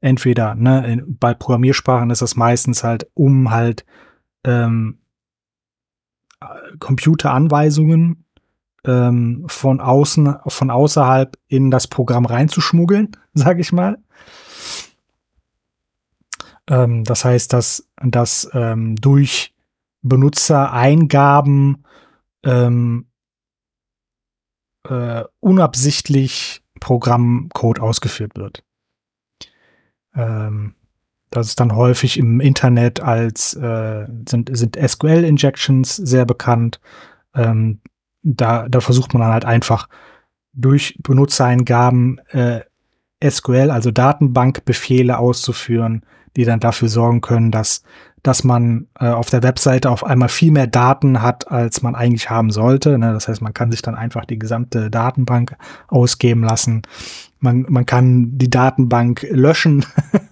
entweder, 0.00 0.54
ne, 0.54 0.86
in, 0.86 1.18
bei 1.18 1.34
Programmiersprachen 1.34 2.10
ist 2.10 2.22
das 2.22 2.36
meistens 2.36 2.84
halt, 2.84 3.08
um 3.14 3.50
halt 3.50 3.84
ähm, 4.44 4.98
Computeranweisungen 6.78 8.24
ähm, 8.84 9.44
von 9.46 9.80
außen, 9.80 10.36
von 10.46 10.70
außerhalb 10.70 11.38
in 11.48 11.70
das 11.70 11.86
Programm 11.86 12.26
reinzuschmuggeln, 12.26 13.16
sag 13.34 13.58
ich 13.58 13.72
mal. 13.72 13.98
Ähm, 16.68 17.04
das 17.04 17.24
heißt, 17.24 17.52
dass, 17.52 17.88
dass 18.02 18.48
ähm, 18.54 18.96
durch 18.96 19.54
Benutzereingaben 20.02 21.84
ähm, 22.44 23.06
äh, 24.88 25.24
unabsichtlich 25.40 26.62
Programmcode 26.80 27.80
ausgeführt 27.80 28.36
wird. 28.36 28.62
Ähm, 30.14 30.74
das 31.30 31.48
ist 31.48 31.60
dann 31.60 31.74
häufig 31.74 32.18
im 32.18 32.40
Internet 32.40 33.00
als 33.00 33.54
äh, 33.54 34.06
sind, 34.28 34.56
sind 34.56 34.76
SQL-Injections 34.76 35.96
sehr 35.96 36.26
bekannt. 36.26 36.80
Ähm, 37.34 37.80
da, 38.22 38.68
da 38.68 38.80
versucht 38.80 39.12
man 39.12 39.22
dann 39.22 39.32
halt 39.32 39.44
einfach 39.44 39.88
durch 40.52 40.96
Benutzereingaben 41.02 42.18
äh, 42.28 42.60
SQL, 43.28 43.70
also 43.70 43.90
Datenbankbefehle 43.90 45.18
auszuführen, 45.18 46.04
die 46.36 46.44
dann 46.44 46.60
dafür 46.60 46.88
sorgen 46.88 47.20
können, 47.20 47.50
dass, 47.50 47.82
dass 48.22 48.44
man 48.44 48.88
äh, 48.98 49.08
auf 49.08 49.30
der 49.30 49.42
Webseite 49.42 49.90
auf 49.90 50.04
einmal 50.04 50.28
viel 50.28 50.50
mehr 50.50 50.66
Daten 50.66 51.22
hat, 51.22 51.50
als 51.50 51.82
man 51.82 51.94
eigentlich 51.94 52.30
haben 52.30 52.50
sollte. 52.50 52.98
Ne? 52.98 53.12
Das 53.12 53.28
heißt, 53.28 53.42
man 53.42 53.54
kann 53.54 53.70
sich 53.70 53.82
dann 53.82 53.94
einfach 53.94 54.24
die 54.24 54.38
gesamte 54.38 54.90
Datenbank 54.90 55.56
ausgeben 55.88 56.42
lassen. 56.42 56.82
Man, 57.38 57.66
man 57.68 57.86
kann 57.86 58.36
die 58.38 58.50
Datenbank 58.50 59.26
löschen. 59.30 59.84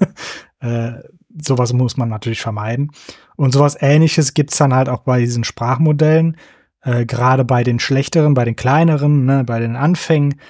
äh, 0.61 0.93
sowas 1.41 1.73
muss 1.73 1.97
man 1.97 2.09
natürlich 2.09 2.41
vermeiden. 2.41 2.91
Und 3.37 3.53
sowas 3.53 3.77
ähnliches 3.81 4.35
gibt's 4.35 4.59
dann 4.59 4.75
halt 4.75 4.89
auch 4.89 5.01
bei 5.01 5.21
diesen 5.21 5.45
Sprachmodellen. 5.45 6.37
Äh, 6.83 7.07
Gerade 7.07 7.45
bei 7.45 7.63
den 7.63 7.79
schlechteren, 7.79 8.35
bei 8.35 8.45
den 8.45 8.57
kleineren, 8.57 9.25
ne, 9.25 9.45
bei 9.45 9.61
den 9.61 9.77
Anfängen 9.77 10.41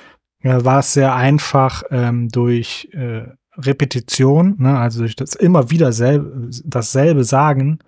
äh, 0.40 0.64
war 0.64 0.80
es 0.80 0.92
sehr 0.92 1.14
einfach 1.14 1.82
ähm, 1.90 2.28
durch 2.28 2.88
äh, 2.92 3.24
Repetition, 3.56 4.56
ne, 4.58 4.78
also 4.78 5.00
durch 5.00 5.16
das 5.16 5.34
immer 5.34 5.70
wieder 5.70 5.92
selbe, 5.92 6.50
dasselbe 6.64 7.24
sagen, 7.24 7.80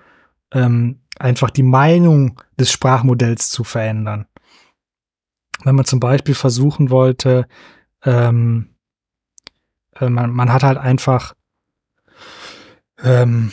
ähm, 0.52 1.00
einfach 1.18 1.50
die 1.50 1.62
Meinung 1.62 2.40
des 2.58 2.70
Sprachmodells 2.70 3.50
zu 3.50 3.64
verändern. 3.64 4.26
Wenn 5.62 5.74
man 5.74 5.84
zum 5.84 6.00
Beispiel 6.00 6.34
versuchen 6.34 6.90
wollte, 6.90 7.46
ähm, 8.02 8.74
äh, 9.98 10.08
man, 10.08 10.30
man 10.30 10.52
hat 10.52 10.62
halt 10.62 10.78
einfach 10.78 11.34
ähm, 13.02 13.50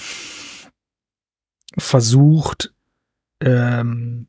versucht, 1.78 2.74
ähm, 3.40 4.28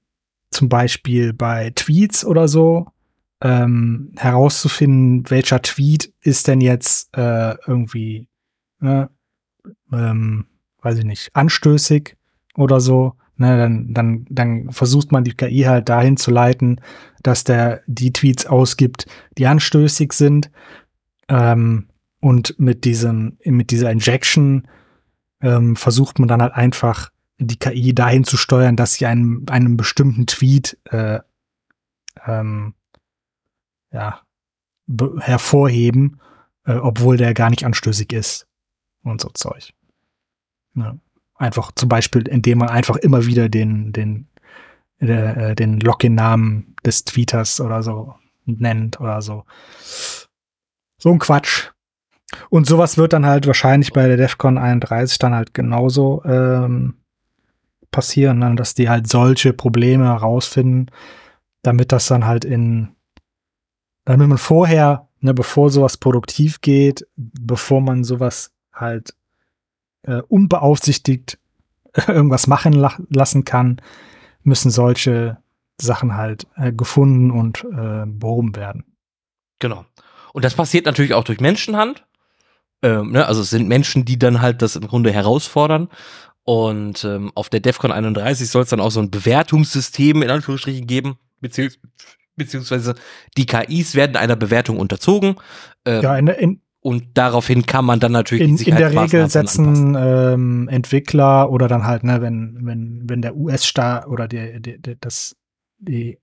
zum 0.51 0.69
Beispiel 0.69 1.33
bei 1.33 1.71
Tweets 1.71 2.25
oder 2.25 2.47
so, 2.47 2.87
ähm, 3.43 4.13
herauszufinden, 4.17 5.29
welcher 5.29 5.61
Tweet 5.61 6.13
ist 6.21 6.47
denn 6.47 6.61
jetzt 6.61 7.15
äh, 7.17 7.57
irgendwie, 7.67 8.29
ne, 8.79 9.11
ähm, 9.93 10.47
weiß 10.81 10.99
ich 10.99 11.05
nicht, 11.05 11.35
anstößig 11.35 12.17
oder 12.55 12.81
so. 12.81 13.15
Ne, 13.37 13.57
dann, 13.57 13.93
dann, 13.93 14.27
dann 14.31 14.71
versucht 14.71 15.11
man 15.11 15.25
die 15.25 15.33
KI 15.33 15.63
halt 15.63 15.89
dahin 15.89 16.17
zu 16.17 16.31
leiten, 16.31 16.81
dass 17.23 17.43
der 17.43 17.83
die 17.87 18.13
Tweets 18.13 18.47
ausgibt, 18.47 19.07
die 19.39 19.47
anstößig 19.47 20.13
sind. 20.13 20.51
Ähm, 21.29 21.89
und 22.21 22.55
mit 22.61 22.85
diesem, 22.85 23.39
mit 23.45 23.73
dieser 23.73 23.91
Injection 23.91 24.69
ähm, 25.41 25.75
versucht 25.75 26.21
man 26.21 26.29
dann 26.29 26.43
halt 26.43 26.55
einfach 26.55 27.11
die 27.39 27.59
KI 27.59 27.93
dahin 27.93 28.23
zu 28.23 28.37
steuern, 28.37 28.77
dass 28.77 28.95
sie 28.95 29.07
einen, 29.07 29.49
einen 29.49 29.77
bestimmten 29.77 30.27
Tweet 30.27 30.79
äh, 30.85 31.19
ähm, 32.25 32.75
ja, 33.93 34.21
hervorheben, 35.21 36.21
äh, 36.65 36.75
obwohl 36.75 37.17
der 37.17 37.35
gar 37.35 37.51
nicht 37.51 37.65
anstößig 37.65 38.13
ist 38.13 38.47
und 39.03 39.21
so 39.21 39.29
Zeug. 39.31 39.73
Ja. 40.75 40.97
Einfach 41.35 41.73
zum 41.73 41.89
Beispiel, 41.89 42.27
indem 42.29 42.59
man 42.59 42.69
einfach 42.69 42.97
immer 42.97 43.27
wieder 43.27 43.49
den, 43.49 43.93
den, 43.93 44.29
äh, 44.99 45.55
den 45.55 45.81
Login-Namen 45.81 46.77
des 46.85 47.05
Tweeters 47.05 47.61
oder 47.61 47.83
so 47.83 48.15
nennt 48.45 49.01
oder 49.01 49.23
so. 49.23 49.45
So 50.99 51.11
ein 51.11 51.19
Quatsch. 51.19 51.71
Und 52.49 52.67
sowas 52.67 52.97
wird 52.97 53.13
dann 53.13 53.27
halt 53.27 53.47
wahrscheinlich 53.47 53.93
bei 53.93 54.07
der 54.07 54.17
DEFCON 54.17 54.57
31 54.57 55.19
dann 55.19 55.35
halt 55.35 55.53
genauso 55.53 56.23
ähm, 56.25 56.95
passieren, 57.91 58.39
ne? 58.39 58.55
dass 58.55 58.75
die 58.75 58.89
halt 58.89 59.09
solche 59.09 59.53
Probleme 59.53 60.05
herausfinden, 60.05 60.87
damit 61.63 61.93
das 61.93 62.07
dann 62.07 62.27
halt 62.27 62.45
in 62.45 62.95
damit 64.05 64.29
man 64.29 64.39
vorher, 64.39 65.09
ne, 65.21 65.35
bevor 65.35 65.71
sowas 65.71 65.97
produktiv 65.97 66.61
geht, 66.61 67.07
bevor 67.17 67.81
man 67.81 68.05
sowas 68.05 68.53
halt 68.73 69.15
äh, 70.03 70.23
unbeaufsichtigt 70.29 71.39
irgendwas 72.09 72.47
machen 72.47 72.73
la 72.73 72.95
lassen 73.11 73.45
kann, 73.45 73.81
müssen 74.43 74.71
solche 74.71 75.39
Sachen 75.81 76.17
halt 76.17 76.47
äh, 76.57 76.73
gefunden 76.73 77.31
und 77.31 77.65
äh, 77.65 78.07
behoben 78.07 78.57
werden. 78.57 78.85
Genau. 79.59 79.85
Und 80.33 80.45
das 80.45 80.55
passiert 80.55 80.87
natürlich 80.87 81.15
auch 81.15 81.25
durch 81.25 81.41
Menschenhand. 81.41 82.05
Ähm, 82.83 83.13
ne, 83.13 83.27
also 83.27 83.43
es 83.43 83.51
sind 83.51 83.69
Menschen, 83.69 84.05
die 84.05 84.19
dann 84.19 84.41
halt 84.41 84.63
das 84.63 84.77
im 84.77 84.87
Grunde 84.87 85.13
herausfordern. 85.13 85.89
Und 86.45 87.05
ähm, 87.05 87.31
auf 87.37 87.49
der 87.49 87.61
DEFCON 87.61 87.93
31 87.93 88.51
soll 88.51 88.63
es 88.63 88.71
dann 88.71 88.81
auch 88.81 88.91
so 88.91 89.01
ein 89.01 89.11
Bewertungssystem 89.11 90.23
in 90.23 90.31
Anführungsstrichen 90.31 90.89
geben, 90.89 91.19
beziehungsweise 91.41 91.79
beziehungsweise 92.37 92.95
die 93.37 93.47
KIs 93.47 93.95
werden 93.95 94.17
einer 94.17 94.37
Bewertung 94.37 94.79
unterzogen. 94.79 95.37
Ähm, 95.85 96.03
ja, 96.03 96.17
in, 96.17 96.27
in, 96.29 96.61
und 96.81 97.05
daraufhin 97.15 97.65
kann 97.65 97.85
man 97.85 98.01
dann 98.01 98.13
natürlich 98.13 98.49
in, 98.49 98.57
in 98.57 98.77
der 98.77 98.91
Regel 98.91 99.31
setzen 99.31 99.97
ähm, 99.97 100.69
Entwickler 100.69 101.51
oder 101.51 101.69
dann 101.69 101.85
halt, 101.87 102.03
ne, 102.03 102.21
wenn 102.21 102.59
wenn 102.63 103.03
wenn 103.09 103.23
der 103.23 103.37
US-Staat 103.37 104.09
oder 104.09 104.27
die, 104.27 104.61
die, 104.61 104.83
die, 104.83 104.97
das 104.99 105.37
die 105.79 106.19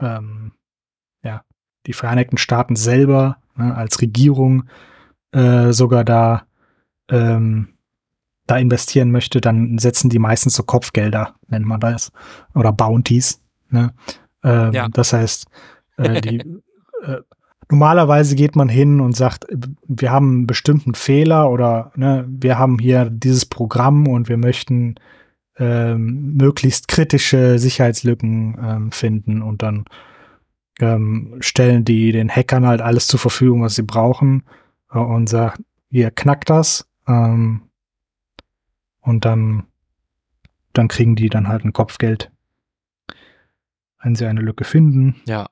ähm, 0.00 0.52
ja 1.24 1.42
die 1.86 1.94
Vereinigten 1.94 2.36
Staaten 2.36 2.76
selber 2.76 3.38
ne, 3.56 3.74
als 3.74 4.02
Regierung 4.02 4.64
äh, 5.32 5.72
sogar 5.72 6.04
da 6.04 6.46
ähm, 7.10 7.68
da 8.46 8.56
investieren 8.56 9.10
möchte, 9.10 9.40
dann 9.40 9.78
setzen 9.78 10.10
die 10.10 10.18
meistens 10.18 10.54
so 10.54 10.62
Kopfgelder, 10.62 11.34
nennt 11.48 11.66
man 11.66 11.80
das, 11.80 12.12
oder 12.54 12.72
Bounties. 12.72 13.42
Ne? 13.70 13.92
Ähm, 14.42 14.72
ja. 14.72 14.88
Das 14.88 15.12
heißt, 15.12 15.46
äh, 15.96 16.20
die, 16.20 16.38
äh, 17.02 17.18
normalerweise 17.70 18.34
geht 18.34 18.56
man 18.56 18.68
hin 18.68 19.00
und 19.00 19.16
sagt, 19.16 19.46
wir 19.86 20.10
haben 20.10 20.30
einen 20.30 20.46
bestimmten 20.46 20.94
Fehler 20.94 21.50
oder 21.50 21.92
ne, 21.96 22.24
wir 22.28 22.58
haben 22.58 22.78
hier 22.78 23.10
dieses 23.10 23.46
Programm 23.46 24.08
und 24.08 24.28
wir 24.28 24.36
möchten 24.36 24.96
ähm, 25.58 26.36
möglichst 26.36 26.88
kritische 26.88 27.58
Sicherheitslücken 27.58 28.56
ähm, 28.62 28.92
finden 28.92 29.42
und 29.42 29.62
dann 29.62 29.84
ähm, 30.80 31.36
stellen 31.40 31.84
die 31.84 32.12
den 32.12 32.30
Hackern 32.30 32.66
halt 32.66 32.80
alles 32.80 33.08
zur 33.08 33.18
Verfügung, 33.18 33.62
was 33.62 33.74
sie 33.74 33.82
brauchen 33.82 34.44
äh, 34.92 34.98
und 34.98 35.28
sagen, 35.28 35.64
ihr 35.90 36.10
knackt 36.10 36.50
das 36.50 36.88
ähm, 37.06 37.62
und 39.00 39.24
dann, 39.24 39.64
dann 40.72 40.88
kriegen 40.88 41.16
die 41.16 41.28
dann 41.28 41.48
halt 41.48 41.64
ein 41.64 41.72
Kopfgeld, 41.72 42.30
wenn 44.02 44.14
sie 44.14 44.26
eine 44.26 44.40
Lücke 44.40 44.64
finden. 44.64 45.16
Ja. 45.26 45.48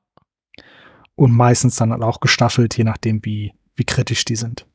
Und 1.15 1.33
meistens 1.33 1.76
dann 1.76 1.93
halt 1.93 2.03
auch 2.03 2.21
gestaffelt, 2.21 2.76
je 2.76 2.85
nachdem, 2.85 3.25
wie, 3.25 3.53
wie 3.75 3.85
kritisch 3.85 4.25
die 4.25 4.37
sind. 4.37 4.67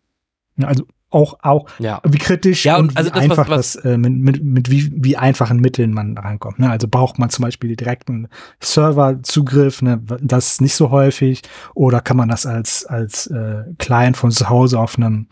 Also 0.61 0.85
auch, 1.11 1.39
auch 1.41 1.67
ja. 1.77 2.01
wie 2.03 2.17
kritisch 2.17 2.65
ja, 2.65 2.77
und, 2.77 2.95
also 2.95 3.09
wie 3.09 3.13
das, 3.13 3.23
einfach 3.23 3.49
was, 3.49 3.49
was 3.49 3.73
das, 3.73 3.85
äh, 3.85 3.97
mit, 3.97 4.13
mit, 4.13 4.43
mit 4.43 4.71
wie, 4.71 4.91
wie 4.95 5.17
einfachen 5.17 5.59
Mitteln 5.59 5.93
man 5.93 6.17
rankommt. 6.17 6.59
Ne? 6.59 6.69
Also 6.69 6.87
braucht 6.87 7.19
man 7.19 7.29
zum 7.29 7.43
Beispiel 7.43 7.75
direkten 7.75 8.29
Serverzugriff, 8.61 9.81
ne? 9.81 10.01
das 10.21 10.53
ist 10.53 10.61
nicht 10.61 10.75
so 10.75 10.89
häufig, 10.89 11.41
oder 11.75 11.99
kann 11.99 12.17
man 12.17 12.29
das 12.29 12.45
als, 12.45 12.85
als 12.85 13.27
äh, 13.27 13.63
Client 13.77 14.15
von 14.15 14.31
zu 14.31 14.49
Hause 14.49 14.79
auf 14.79 14.97
einem 14.97 15.27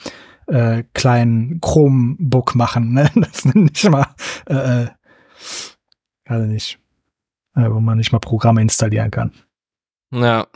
äh, 0.48 0.84
kleinen 0.94 1.62
Chromebook 1.62 2.56
machen, 2.56 2.94
ne? 2.94 3.10
Das 3.16 3.46
ist 3.46 3.56
nicht 3.56 3.90
mal, 3.90 4.08
äh, 4.48 4.88
also 6.26 6.46
nicht, 6.46 6.80
wo 7.56 7.80
man 7.80 7.98
nicht 7.98 8.12
mal 8.12 8.20
Programme 8.20 8.62
installieren 8.62 9.12
kann. 9.12 9.32
Ja. 10.12 10.48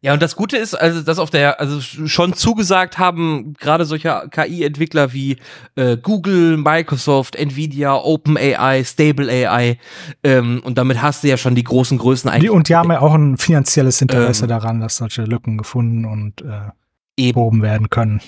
Ja, 0.00 0.12
und 0.12 0.22
das 0.22 0.36
Gute 0.36 0.56
ist, 0.56 0.74
also 0.74 1.02
dass 1.02 1.18
auf 1.18 1.30
der, 1.30 1.58
also 1.58 1.80
schon 1.80 2.32
zugesagt 2.32 2.98
haben, 2.98 3.54
gerade 3.54 3.84
solche 3.84 4.28
KI-Entwickler 4.30 5.12
wie 5.12 5.38
äh, 5.74 5.96
Google, 5.96 6.56
Microsoft, 6.56 7.34
Nvidia, 7.34 7.96
OpenAI, 7.96 8.84
StableAI, 8.84 9.78
ähm, 10.22 10.62
und 10.64 10.78
damit 10.78 11.02
hast 11.02 11.24
du 11.24 11.28
ja 11.28 11.36
schon 11.36 11.56
die 11.56 11.64
großen 11.64 11.98
Größen 11.98 12.30
eigentlich. 12.30 12.44
Die, 12.44 12.50
und 12.50 12.68
die 12.68 12.76
haben 12.76 12.92
ja 12.92 13.00
auch 13.00 13.14
ein 13.14 13.38
finanzielles 13.38 14.00
Interesse 14.00 14.44
ähm, 14.44 14.48
daran, 14.50 14.80
dass 14.80 14.98
solche 14.98 15.24
Lücken 15.24 15.58
gefunden 15.58 16.04
und 16.04 16.42
äh, 16.42 17.32
behoben 17.32 17.62
werden 17.62 17.90
können. 17.90 18.20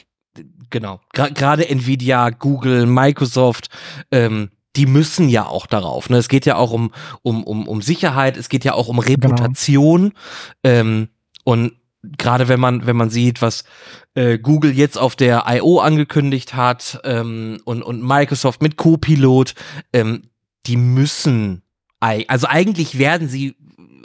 Genau. 0.70 1.00
Gerade 1.12 1.68
Nvidia, 1.68 2.30
Google, 2.30 2.86
Microsoft, 2.86 3.68
ähm, 4.10 4.50
die 4.76 4.86
müssen 4.86 5.28
ja 5.28 5.46
auch 5.46 5.66
darauf. 5.66 6.10
Ne? 6.10 6.18
Es 6.18 6.28
geht 6.28 6.46
ja 6.46 6.56
auch 6.56 6.70
um, 6.70 6.92
um, 7.22 7.42
um, 7.44 7.66
um 7.66 7.82
Sicherheit, 7.82 8.36
es 8.36 8.48
geht 8.48 8.64
ja 8.64 8.74
auch 8.74 8.88
um 8.88 9.00
genau. 9.00 9.28
Reputation. 9.28 10.12
Genau. 10.62 10.80
Ähm, 10.80 11.08
und 11.44 11.72
gerade 12.02 12.48
wenn 12.48 12.60
man, 12.60 12.86
wenn 12.86 12.96
man 12.96 13.10
sieht, 13.10 13.42
was 13.42 13.64
äh, 14.14 14.38
Google 14.38 14.72
jetzt 14.72 14.98
auf 14.98 15.16
der 15.16 15.44
I.O. 15.48 15.80
angekündigt 15.80 16.54
hat 16.54 17.00
ähm, 17.04 17.60
und, 17.64 17.82
und 17.82 18.02
Microsoft 18.02 18.62
mit 18.62 18.76
Copilot, 18.76 19.54
ähm, 19.92 20.22
die 20.66 20.76
müssen, 20.76 21.62
also 22.00 22.46
eigentlich 22.46 22.98
werden 22.98 23.28
sie, 23.28 23.56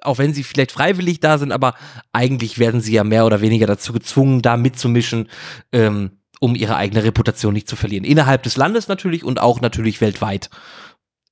auch 0.01 0.17
wenn 0.17 0.33
sie 0.33 0.43
vielleicht 0.43 0.71
freiwillig 0.71 1.19
da 1.19 1.37
sind, 1.37 1.51
aber 1.51 1.75
eigentlich 2.11 2.59
werden 2.59 2.81
sie 2.81 2.93
ja 2.93 3.03
mehr 3.03 3.25
oder 3.25 3.41
weniger 3.41 3.67
dazu 3.67 3.93
gezwungen, 3.93 4.41
da 4.41 4.57
mitzumischen, 4.57 5.29
ähm, 5.71 6.11
um 6.45 6.55
ihre 6.55 6.75
eigene 6.75 7.03
Reputation 7.03 7.53
nicht 7.53 7.67
zu 7.67 7.75
verlieren. 7.75 8.05
Innerhalb 8.05 8.43
des 8.43 8.55
Landes 8.55 8.87
natürlich 8.87 9.23
und 9.23 9.41
auch 9.41 9.61
natürlich 9.61 9.99
weltweit. 9.99 10.51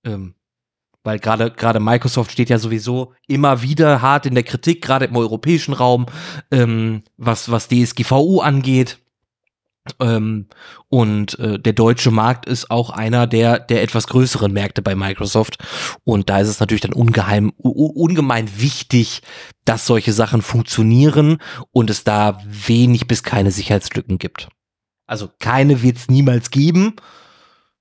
Ähm, 0.03 0.33
weil 1.03 1.19
gerade 1.19 1.51
gerade 1.51 1.79
Microsoft 1.79 2.31
steht 2.31 2.49
ja 2.49 2.57
sowieso 2.57 3.13
immer 3.27 3.61
wieder 3.61 4.01
hart 4.01 4.25
in 4.25 4.33
der 4.33 4.43
Kritik, 4.43 4.81
gerade 4.81 5.05
im 5.05 5.15
europäischen 5.15 5.73
Raum, 5.73 6.07
ähm, 6.49 7.03
was 7.17 7.51
was 7.51 7.67
DSGVO 7.67 8.39
angeht. 8.41 8.97
Ähm, 9.99 10.47
und 10.87 11.37
äh, 11.39 11.59
der 11.59 11.73
deutsche 11.73 12.09
Markt 12.09 12.45
ist 12.45 12.71
auch 12.71 12.89
einer 12.89 13.27
der 13.27 13.59
der 13.59 13.83
etwas 13.83 14.07
größeren 14.07 14.51
Märkte 14.51 14.81
bei 14.81 14.95
Microsoft 14.95 15.57
und 16.05 16.29
da 16.29 16.39
ist 16.39 16.47
es 16.47 16.61
natürlich 16.61 16.81
dann 16.81 16.93
ungeheim 16.93 17.51
ungemein 17.57 18.49
wichtig, 18.57 19.21
dass 19.65 19.85
solche 19.85 20.13
Sachen 20.13 20.41
funktionieren 20.41 21.37
und 21.71 21.89
es 21.89 22.03
da 22.03 22.41
wenig 22.45 23.07
bis 23.07 23.23
keine 23.23 23.51
Sicherheitslücken 23.51 24.17
gibt. 24.17 24.47
Also 25.05 25.29
keine 25.39 25.81
wird 25.81 25.97
es 25.97 26.09
niemals 26.09 26.51
geben. 26.51 26.95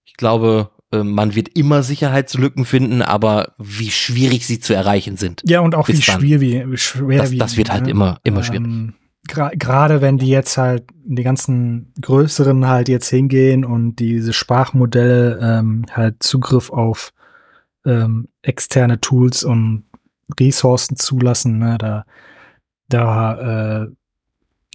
Ich 0.05 0.15
glaube, 0.15 0.71
ähm, 0.93 1.13
man 1.13 1.35
wird 1.35 1.49
immer 1.57 1.83
Sicherheitslücken 1.83 2.65
finden, 2.65 3.03
aber 3.03 3.55
wie 3.59 3.91
schwierig 3.91 4.47
sie 4.47 4.61
zu 4.61 4.75
erreichen 4.75 5.17
sind. 5.17 5.43
Ja, 5.45 5.61
und 5.61 5.75
auch 5.75 5.89
wie 5.89 6.01
schwer, 6.01 6.41
wie 6.41 6.77
schwer 6.77 7.19
das, 7.19 7.35
das 7.37 7.57
wird 7.57 7.73
halt 7.73 7.85
ne? 7.85 7.91
immer, 7.91 8.21
immer 8.25 8.43
schwierig. 8.43 8.67
Ähm, 8.67 8.95
Gerade 9.25 10.03
wenn 10.03 10.19
die 10.19 10.29
jetzt 10.29 10.59
halt, 10.59 10.85
die 11.05 11.23
ganzen 11.23 11.95
größeren 12.01 12.67
halt 12.67 12.89
jetzt 12.89 13.09
hingehen 13.09 13.65
und 13.65 13.97
diese 13.97 14.33
Sprachmodelle 14.33 15.39
ähm, 15.41 15.87
halt 15.93 16.23
Zugriff 16.23 16.71
auf 16.71 17.13
ähm, 17.87 18.29
externe 18.43 19.01
Tools 19.01 19.45
und 19.45 19.85
Ressourcen 20.39 20.97
zulassen, 20.97 21.59
ne, 21.59 21.79
da, 21.79 22.05
da 22.89 23.85
äh, 23.85 23.87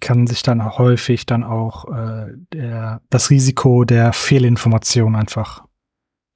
kann 0.01 0.27
sich 0.27 0.43
dann 0.43 0.63
häufig 0.77 1.25
dann 1.25 1.43
auch 1.43 1.85
äh, 1.91 2.33
der, 2.53 3.01
das 3.09 3.29
Risiko 3.29 3.83
der 3.83 4.13
Fehlinformation 4.13 5.15
einfach 5.15 5.63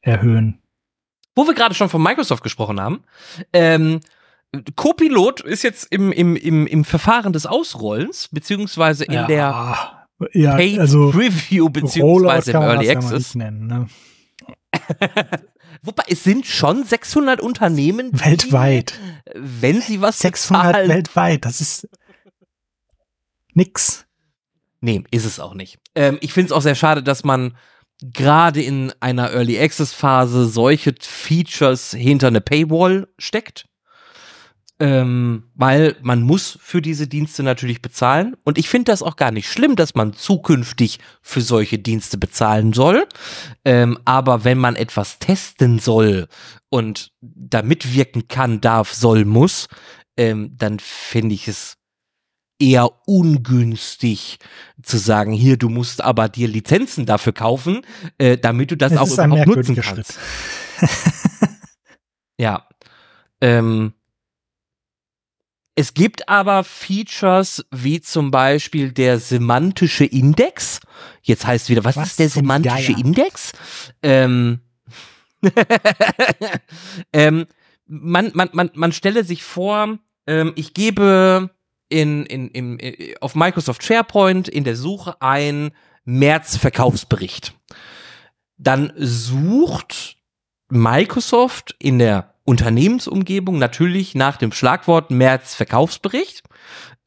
erhöhen. 0.01 0.61
Wo 1.35 1.47
wir 1.47 1.53
gerade 1.53 1.75
schon 1.75 1.89
von 1.89 2.01
Microsoft 2.01 2.43
gesprochen 2.43 2.81
haben, 2.81 3.03
ähm, 3.53 4.01
Copilot 4.75 5.41
ist 5.41 5.63
jetzt 5.63 5.87
im, 5.91 6.11
im, 6.11 6.35
im, 6.35 6.67
im 6.67 6.83
Verfahren 6.83 7.31
des 7.31 7.45
Ausrollens, 7.45 8.27
beziehungsweise 8.31 9.05
in 9.05 9.13
ja, 9.13 9.27
der 9.27 10.07
ja, 10.33 10.55
Paid 10.55 10.79
also 10.79 11.09
Review, 11.09 11.69
beziehungsweise 11.69 12.51
im 12.51 12.61
Early 12.61 12.89
Access. 12.89 13.35
Nennen, 13.35 13.67
ne? 13.67 13.87
Wobei, 15.83 16.03
es 16.09 16.23
sind 16.23 16.45
schon 16.45 16.83
600 16.83 17.41
Unternehmen. 17.41 18.11
Weltweit. 18.13 18.93
Die, 18.93 19.39
wenn 19.61 19.81
sie 19.81 20.01
was 20.01 20.19
600 20.19 20.67
bezahlen. 20.67 20.89
weltweit, 20.89 21.45
das 21.45 21.61
ist 21.61 21.87
nix. 23.53 24.05
Nee, 24.81 25.03
ist 25.11 25.25
es 25.25 25.39
auch 25.39 25.53
nicht. 25.53 25.77
Ähm, 25.95 26.17
ich 26.21 26.33
finde 26.33 26.47
es 26.47 26.51
auch 26.51 26.61
sehr 26.61 26.75
schade, 26.75 27.03
dass 27.03 27.23
man 27.23 27.55
gerade 28.01 28.61
in 28.61 28.91
einer 28.99 29.31
Early 29.31 29.59
Access 29.59 29.93
Phase 29.93 30.47
solche 30.47 30.95
Features 30.99 31.91
hinter 31.91 32.27
eine 32.27 32.41
Paywall 32.41 33.07
steckt. 33.17 33.67
Ähm, 34.79 35.43
weil 35.53 35.95
man 36.01 36.23
muss 36.23 36.57
für 36.59 36.81
diese 36.81 37.07
Dienste 37.07 37.43
natürlich 37.43 37.83
bezahlen. 37.83 38.35
Und 38.43 38.57
ich 38.57 38.67
finde 38.67 38.91
das 38.91 39.03
auch 39.03 39.15
gar 39.15 39.29
nicht 39.29 39.47
schlimm, 39.47 39.75
dass 39.75 39.93
man 39.93 40.13
zukünftig 40.13 40.97
für 41.21 41.41
solche 41.41 41.77
Dienste 41.77 42.17
bezahlen 42.17 42.73
soll. 42.73 43.07
Ähm, 43.63 43.99
aber 44.05 44.43
wenn 44.43 44.57
man 44.57 44.75
etwas 44.75 45.19
testen 45.19 45.77
soll 45.77 46.27
und 46.69 47.11
da 47.21 47.61
mitwirken 47.61 48.27
kann, 48.27 48.59
darf, 48.59 48.91
soll, 48.91 49.23
muss, 49.23 49.67
ähm, 50.17 50.55
dann 50.57 50.79
finde 50.79 51.35
ich 51.35 51.47
es 51.47 51.77
eher 52.61 52.89
ungünstig 53.05 54.37
zu 54.81 54.97
sagen, 54.97 55.33
hier, 55.33 55.57
du 55.57 55.69
musst 55.69 56.01
aber 56.01 56.29
dir 56.29 56.47
Lizenzen 56.47 57.05
dafür 57.05 57.33
kaufen, 57.33 57.81
äh, 58.17 58.37
damit 58.37 58.71
du 58.71 58.77
das, 58.77 58.93
das 58.93 59.19
auch 59.19 59.25
überhaupt 59.25 59.47
nutzen 59.47 59.75
kannst. 59.75 60.17
ja. 62.37 62.67
Ähm, 63.41 63.93
es 65.75 65.93
gibt 65.93 66.27
aber 66.29 66.63
Features 66.63 67.65
wie 67.71 68.01
zum 68.01 68.29
Beispiel 68.29 68.91
der 68.91 69.19
semantische 69.19 70.05
Index. 70.05 70.79
Jetzt 71.21 71.47
heißt 71.47 71.69
wieder, 71.69 71.83
was, 71.83 71.95
was 71.95 72.09
ist 72.09 72.19
der 72.19 72.29
semantische 72.29 72.91
Index? 72.91 73.53
Ähm, 74.03 74.59
ähm, 77.13 77.47
man, 77.87 78.31
man, 78.33 78.49
man, 78.53 78.69
man 78.73 78.91
stelle 78.91 79.23
sich 79.23 79.43
vor, 79.43 79.97
ähm, 80.27 80.53
ich 80.55 80.73
gebe 80.73 81.49
in, 81.91 82.25
in, 82.25 82.47
in, 82.49 82.79
äh, 82.79 83.15
auf 83.21 83.35
Microsoft 83.35 83.83
SharePoint 83.83 84.47
in 84.47 84.63
der 84.63 84.75
Suche 84.75 85.21
ein 85.21 85.71
März-Verkaufsbericht. 86.05 87.53
Dann 88.57 88.93
sucht 88.95 90.17
Microsoft 90.69 91.75
in 91.79 91.99
der 91.99 92.35
Unternehmensumgebung 92.43 93.59
natürlich 93.59 94.15
nach 94.15 94.37
dem 94.37 94.51
Schlagwort 94.51 95.11
März-Verkaufsbericht 95.11 96.43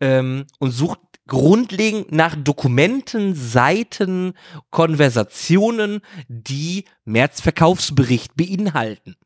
ähm, 0.00 0.46
und 0.58 0.70
sucht 0.70 1.00
grundlegend 1.26 2.12
nach 2.12 2.36
Dokumenten, 2.36 3.34
Seiten, 3.34 4.34
Konversationen, 4.70 6.02
die 6.28 6.84
März-Verkaufsbericht 7.04 8.36
beinhalten. 8.36 9.16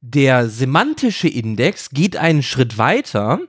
Der 0.00 0.48
semantische 0.48 1.28
Index 1.28 1.90
geht 1.90 2.16
einen 2.16 2.42
Schritt 2.42 2.78
weiter 2.78 3.40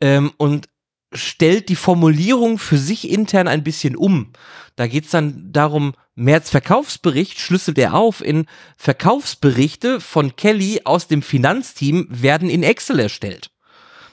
ähm, 0.00 0.32
und 0.36 0.68
stellt 1.12 1.68
die 1.68 1.76
Formulierung 1.76 2.58
für 2.58 2.76
sich 2.76 3.10
intern 3.10 3.48
ein 3.48 3.64
bisschen 3.64 3.96
um. 3.96 4.32
Da 4.74 4.86
geht's 4.86 5.10
dann 5.10 5.52
darum, 5.52 5.94
März 6.14 6.50
Verkaufsbericht 6.50 7.38
schlüsselt 7.38 7.78
er 7.78 7.94
auf 7.94 8.22
in 8.22 8.46
Verkaufsberichte 8.76 10.00
von 10.00 10.36
Kelly 10.36 10.82
aus 10.84 11.08
dem 11.08 11.22
Finanzteam 11.22 12.06
werden 12.10 12.50
in 12.50 12.62
Excel 12.62 13.00
erstellt. 13.00 13.50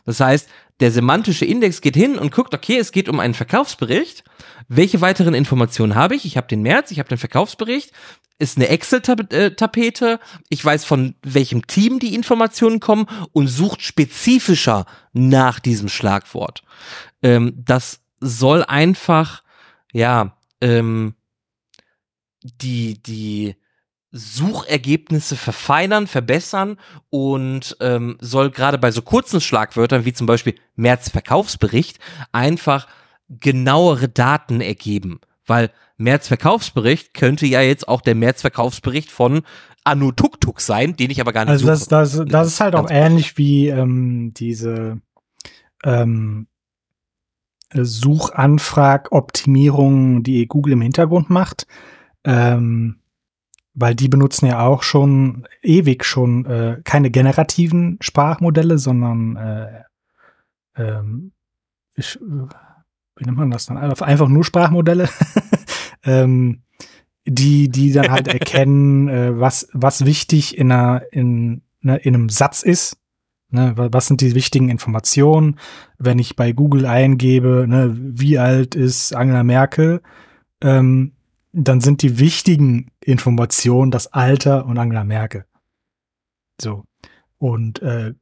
Das 0.05 0.19
heißt, 0.19 0.49
der 0.79 0.91
semantische 0.91 1.45
Index 1.45 1.81
geht 1.81 1.95
hin 1.95 2.17
und 2.17 2.33
guckt, 2.33 2.53
okay, 2.53 2.77
es 2.77 2.91
geht 2.91 3.07
um 3.07 3.19
einen 3.19 3.33
Verkaufsbericht. 3.33 4.23
Welche 4.75 5.01
weiteren 5.01 5.35
Informationen 5.35 5.93
habe 5.93 6.15
ich? 6.15 6.25
Ich 6.25 6.35
habe 6.35 6.47
den 6.47 6.63
März, 6.63 6.89
ich 6.89 6.97
habe 6.97 7.09
den 7.09 7.19
Verkaufsbericht, 7.19 7.91
ist 8.39 8.57
eine 8.57 8.69
Excel-Tapete. 8.69 10.19
Ich 10.49 10.65
weiß, 10.65 10.83
von 10.83 11.15
welchem 11.21 11.67
Team 11.67 11.99
die 11.99 12.15
Informationen 12.15 12.79
kommen 12.79 13.05
und 13.33 13.47
sucht 13.47 13.83
spezifischer 13.83 14.85
nach 15.11 15.59
diesem 15.59 15.89
Schlagwort. 15.89 16.63
Ähm, 17.21 17.53
das 17.55 18.01
soll 18.19 18.63
einfach, 18.63 19.43
ja, 19.91 20.37
ähm, 20.59 21.13
die, 22.41 23.01
die 23.03 23.55
Suchergebnisse 24.11 25.35
verfeinern, 25.35 26.07
verbessern 26.07 26.77
und 27.09 27.77
ähm, 27.79 28.17
soll 28.19 28.49
gerade 28.49 28.79
bei 28.79 28.91
so 28.91 29.03
kurzen 29.03 29.39
Schlagwörtern 29.39 30.05
wie 30.05 30.13
zum 30.13 30.25
Beispiel 30.25 30.55
März 30.75 31.09
Verkaufsbericht 31.09 31.99
einfach 32.31 32.87
genauere 33.39 34.09
Daten 34.09 34.61
ergeben. 34.61 35.19
Weil 35.45 35.69
März 35.97 36.27
Verkaufsbericht 36.27 37.13
könnte 37.13 37.45
ja 37.45 37.61
jetzt 37.61 37.87
auch 37.87 38.01
der 38.01 38.15
März 38.15 38.41
Verkaufsbericht 38.41 39.11
von 39.11 39.43
Anu 39.83 40.11
Tuk 40.11 40.41
Tuk 40.41 40.59
sein, 40.61 40.95
den 40.95 41.11
ich 41.11 41.21
aber 41.21 41.33
gar 41.33 41.45
nicht 41.45 41.51
Also 41.51 41.67
das, 41.67 41.87
das, 41.87 42.19
das 42.25 42.47
ist 42.47 42.59
halt 42.61 42.73
auch 42.75 42.89
ähnlich 42.89 43.37
wie 43.37 43.67
ähm, 43.67 44.33
diese 44.33 44.99
ähm, 45.83 46.47
Suchanfrag-Optimierung, 47.73 50.23
die 50.23 50.47
Google 50.47 50.73
im 50.73 50.81
Hintergrund 50.81 51.29
macht. 51.29 51.67
Ähm, 52.23 53.03
weil 53.73 53.95
die 53.95 54.07
benutzen 54.07 54.45
ja 54.45 54.65
auch 54.65 54.83
schon 54.83 55.47
ewig 55.61 56.05
schon 56.05 56.45
äh, 56.45 56.79
keine 56.83 57.09
generativen 57.09 57.97
Sprachmodelle, 58.01 58.77
sondern 58.77 59.35
äh, 59.35 59.83
ähm, 60.75 61.31
ich, 61.95 62.19
äh, 62.21 62.47
wie 63.17 63.25
nennt 63.25 63.37
man 63.37 63.51
das 63.51 63.65
dann? 63.65 63.77
Einfach 63.77 64.27
nur 64.27 64.43
Sprachmodelle, 64.43 65.09
ähm, 66.03 66.63
die, 67.25 67.69
die 67.69 67.91
dann 67.91 68.11
halt 68.11 68.27
erkennen, 68.33 69.07
äh, 69.07 69.39
was, 69.39 69.69
was 69.73 70.05
wichtig 70.05 70.57
in 70.57 70.71
einer, 70.71 71.03
in, 71.11 71.61
ne, 71.81 71.97
in 71.97 72.15
einem 72.15 72.29
Satz 72.29 72.63
ist. 72.63 72.97
Ne, 73.49 73.73
was 73.75 74.07
sind 74.07 74.21
die 74.21 74.33
wichtigen 74.33 74.69
Informationen? 74.69 75.59
Wenn 75.99 76.17
ich 76.17 76.35
bei 76.35 76.53
Google 76.53 76.87
eingebe, 76.87 77.65
ne, 77.67 77.95
wie 77.95 78.39
alt 78.39 78.73
ist 78.73 79.15
Angela 79.15 79.43
Merkel, 79.43 80.01
ähm, 80.61 81.13
dann 81.51 81.79
sind 81.79 82.01
die 82.01 82.17
wichtigen 82.17 82.89
Informationen 82.99 83.91
das 83.91 84.07
Alter 84.11 84.65
und 84.65 84.79
Angela 84.79 85.03
Merkel. 85.03 85.45
So. 86.59 86.83
Und 87.37 87.81
äh, 87.83 88.13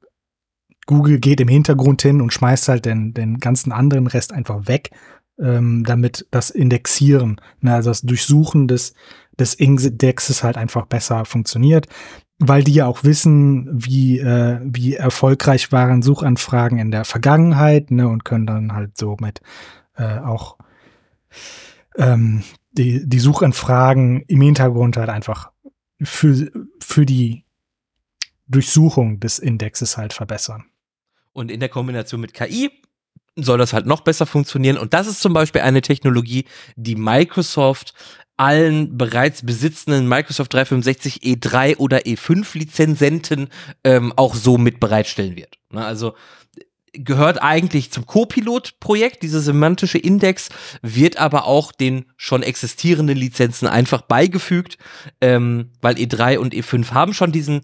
Google 0.87 1.19
geht 1.19 1.41
im 1.41 1.47
Hintergrund 1.47 2.01
hin 2.01 2.21
und 2.21 2.33
schmeißt 2.33 2.67
halt 2.67 2.85
den, 2.85 3.13
den 3.13 3.39
ganzen 3.39 3.71
anderen 3.71 4.07
Rest 4.07 4.33
einfach 4.33 4.67
weg, 4.67 4.91
ähm, 5.39 5.83
damit 5.85 6.27
das 6.31 6.49
Indexieren, 6.49 7.39
ne, 7.59 7.73
also 7.73 7.89
das 7.89 8.01
Durchsuchen 8.01 8.67
des, 8.67 8.93
des 9.39 9.53
Indexes 9.53 10.43
halt 10.43 10.57
einfach 10.57 10.85
besser 10.85 11.25
funktioniert, 11.25 11.87
weil 12.39 12.63
die 12.63 12.73
ja 12.73 12.87
auch 12.87 13.03
wissen, 13.03 13.69
wie, 13.71 14.19
äh, 14.19 14.59
wie 14.63 14.95
erfolgreich 14.95 15.71
waren 15.71 16.01
Suchanfragen 16.01 16.79
in 16.79 16.91
der 16.91 17.05
Vergangenheit 17.05 17.91
ne, 17.91 18.07
und 18.07 18.25
können 18.25 18.47
dann 18.47 18.73
halt 18.73 18.97
so 18.97 19.17
mit 19.19 19.41
äh, 19.95 20.19
auch 20.19 20.57
ähm, 21.97 22.43
die, 22.71 23.07
die 23.07 23.19
Suchanfragen 23.19 24.21
im 24.27 24.41
Hintergrund 24.41 24.97
halt 24.97 25.09
einfach 25.09 25.51
für, 26.01 26.51
für 26.79 27.05
die 27.05 27.45
Durchsuchung 28.47 29.19
des 29.19 29.39
Indexes 29.39 29.97
halt 29.97 30.13
verbessern. 30.13 30.65
Und 31.33 31.51
in 31.51 31.59
der 31.59 31.69
Kombination 31.69 32.21
mit 32.21 32.33
KI 32.33 32.69
soll 33.35 33.57
das 33.57 33.73
halt 33.73 33.85
noch 33.85 34.01
besser 34.01 34.25
funktionieren. 34.25 34.77
Und 34.77 34.93
das 34.93 35.07
ist 35.07 35.21
zum 35.21 35.33
Beispiel 35.33 35.61
eine 35.61 35.81
Technologie, 35.81 36.45
die 36.75 36.95
Microsoft 36.95 37.93
allen 38.37 38.97
bereits 38.97 39.45
besitzenden 39.45 40.07
Microsoft 40.07 40.53
365 40.53 41.21
E3 41.21 41.77
oder 41.77 41.99
E5 41.99 42.57
Lizenzenten 42.57 43.49
ähm, 43.83 44.13
auch 44.15 44.33
so 44.33 44.57
mit 44.57 44.79
bereitstellen 44.79 45.35
wird. 45.35 45.59
Ne, 45.69 45.85
also 45.85 46.15
gehört 46.93 47.41
eigentlich 47.41 47.91
zum 47.91 48.05
Copilot-Projekt, 48.05 49.23
dieser 49.23 49.39
semantische 49.39 49.97
Index, 49.97 50.49
wird 50.81 51.17
aber 51.17 51.45
auch 51.45 51.71
den 51.71 52.05
schon 52.17 52.43
existierenden 52.43 53.17
Lizenzen 53.17 53.67
einfach 53.67 54.01
beigefügt, 54.01 54.77
ähm, 55.21 55.71
weil 55.81 55.95
E3 55.95 56.37
und 56.37 56.53
E5 56.53 56.91
haben 56.91 57.13
schon 57.13 57.31
diesen 57.31 57.61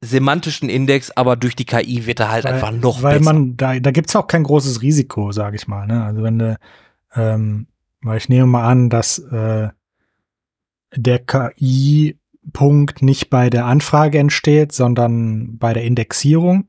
semantischen 0.00 0.68
Index, 0.68 1.10
aber 1.10 1.36
durch 1.36 1.56
die 1.56 1.64
KI 1.64 2.06
wird 2.06 2.20
er 2.20 2.30
halt 2.30 2.44
weil, 2.44 2.54
einfach 2.54 2.72
noch 2.72 3.02
weil 3.02 3.18
besser. 3.18 3.30
Weil 3.30 3.34
man, 3.34 3.56
da, 3.56 3.78
da 3.80 3.90
gibt's 3.90 4.14
auch 4.16 4.26
kein 4.26 4.42
großes 4.42 4.82
Risiko, 4.82 5.32
sage 5.32 5.56
ich 5.56 5.68
mal. 5.68 5.86
Ne? 5.86 6.04
Also 6.04 6.22
wenn 6.22 6.38
du, 6.38 6.58
ähm, 7.14 7.66
weil 8.02 8.18
ich 8.18 8.28
nehme 8.28 8.46
mal 8.46 8.68
an, 8.68 8.90
dass 8.90 9.18
äh, 9.18 9.68
der 10.94 11.18
KI-Punkt 11.18 13.02
nicht 13.02 13.30
bei 13.30 13.50
der 13.50 13.66
Anfrage 13.66 14.18
entsteht, 14.18 14.72
sondern 14.72 15.58
bei 15.58 15.72
der 15.72 15.84
Indexierung. 15.84 16.66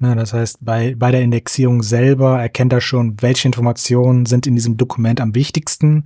Ne, 0.00 0.14
das 0.14 0.32
heißt, 0.32 0.64
bei, 0.64 0.94
bei 0.94 1.10
der 1.10 1.22
Indexierung 1.22 1.82
selber 1.82 2.40
erkennt 2.40 2.72
er 2.72 2.80
schon, 2.80 3.20
welche 3.20 3.48
Informationen 3.48 4.26
sind 4.26 4.46
in 4.46 4.54
diesem 4.54 4.76
Dokument 4.76 5.20
am 5.20 5.34
wichtigsten 5.34 6.04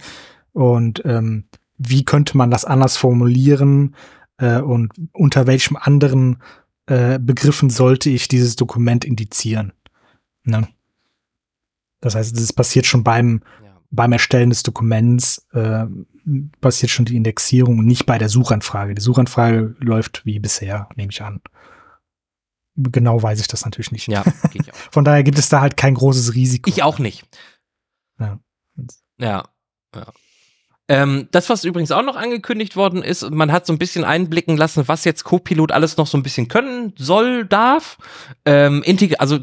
und 0.53 1.03
ähm, 1.05 1.45
wie 1.77 2.05
könnte 2.05 2.39
man 2.39 2.51
das 2.51 2.65
anders 2.65 2.97
formulieren 2.97 3.95
äh, 4.42 4.61
und 4.61 4.92
unter 5.12 5.46
welchem 5.46 5.76
anderen 5.76 6.42
äh, 6.87 7.18
Begriffen 7.18 7.70
sollte 7.70 8.11
ich 8.11 8.28
dieses 8.28 8.57
Dokument 8.57 9.05
indizieren. 9.05 9.72
Ne? 10.44 10.68
Das 12.00 12.16
heißt, 12.16 12.37
das 12.37 12.52
passiert 12.52 12.85
schon 12.85 13.05
beim, 13.05 13.42
ja. 13.64 13.81
beim 13.90 14.12
Erstellen 14.12 14.50
des 14.50 14.64
Dokuments, 14.64 15.46
äh, 15.52 15.87
passiert 16.61 16.90
schon 16.90 17.05
die 17.05 17.16
Indexierung 17.16 17.78
und 17.78 17.87
nicht 17.87 18.07
bei 18.07 18.18
der 18.18 18.28
Suchanfrage. 18.28 18.94
Die 18.94 19.02
Suchanfrage 19.02 19.76
läuft 19.78 20.26
wie 20.26 20.40
bisher, 20.40 20.88
nehme 20.96 21.11
ich 21.11 21.22
an 21.22 21.40
genau 22.74 23.22
weiß 23.22 23.38
ich 23.38 23.48
das 23.48 23.66
natürlich 23.66 23.92
nicht. 23.92 24.09
Ja. 24.09 24.24
Von 24.90 25.05
daher 25.05 25.22
gibt 25.22 25.38
es 25.38 25.50
da 25.50 25.61
halt 25.61 25.76
kein 25.76 25.94
großes 25.94 26.35
Risiko. 26.35 26.70
Ich 26.70 26.83
auch 26.83 26.98
nicht. 26.98 27.26
Ja. 28.18 28.38
Ja. 29.18 29.44
ja. 29.94 30.07
Ähm, 30.92 31.28
das, 31.31 31.48
was 31.48 31.64
übrigens 31.64 31.90
auch 31.90 32.02
noch 32.02 32.16
angekündigt 32.16 32.76
worden 32.76 33.02
ist, 33.02 33.31
man 33.31 33.50
hat 33.50 33.64
so 33.64 33.72
ein 33.72 33.78
bisschen 33.78 34.05
einblicken 34.05 34.59
lassen, 34.59 34.88
was 34.88 35.07
jetzt 35.07 35.24
Copilot 35.24 35.72
alles 35.72 35.96
noch 35.96 36.07
so 36.07 36.18
ein 36.18 36.22
bisschen 36.22 36.48
können 36.48 36.92
soll, 36.98 37.46
darf. 37.46 37.96
Ähm, 38.44 38.85
also 39.16 39.38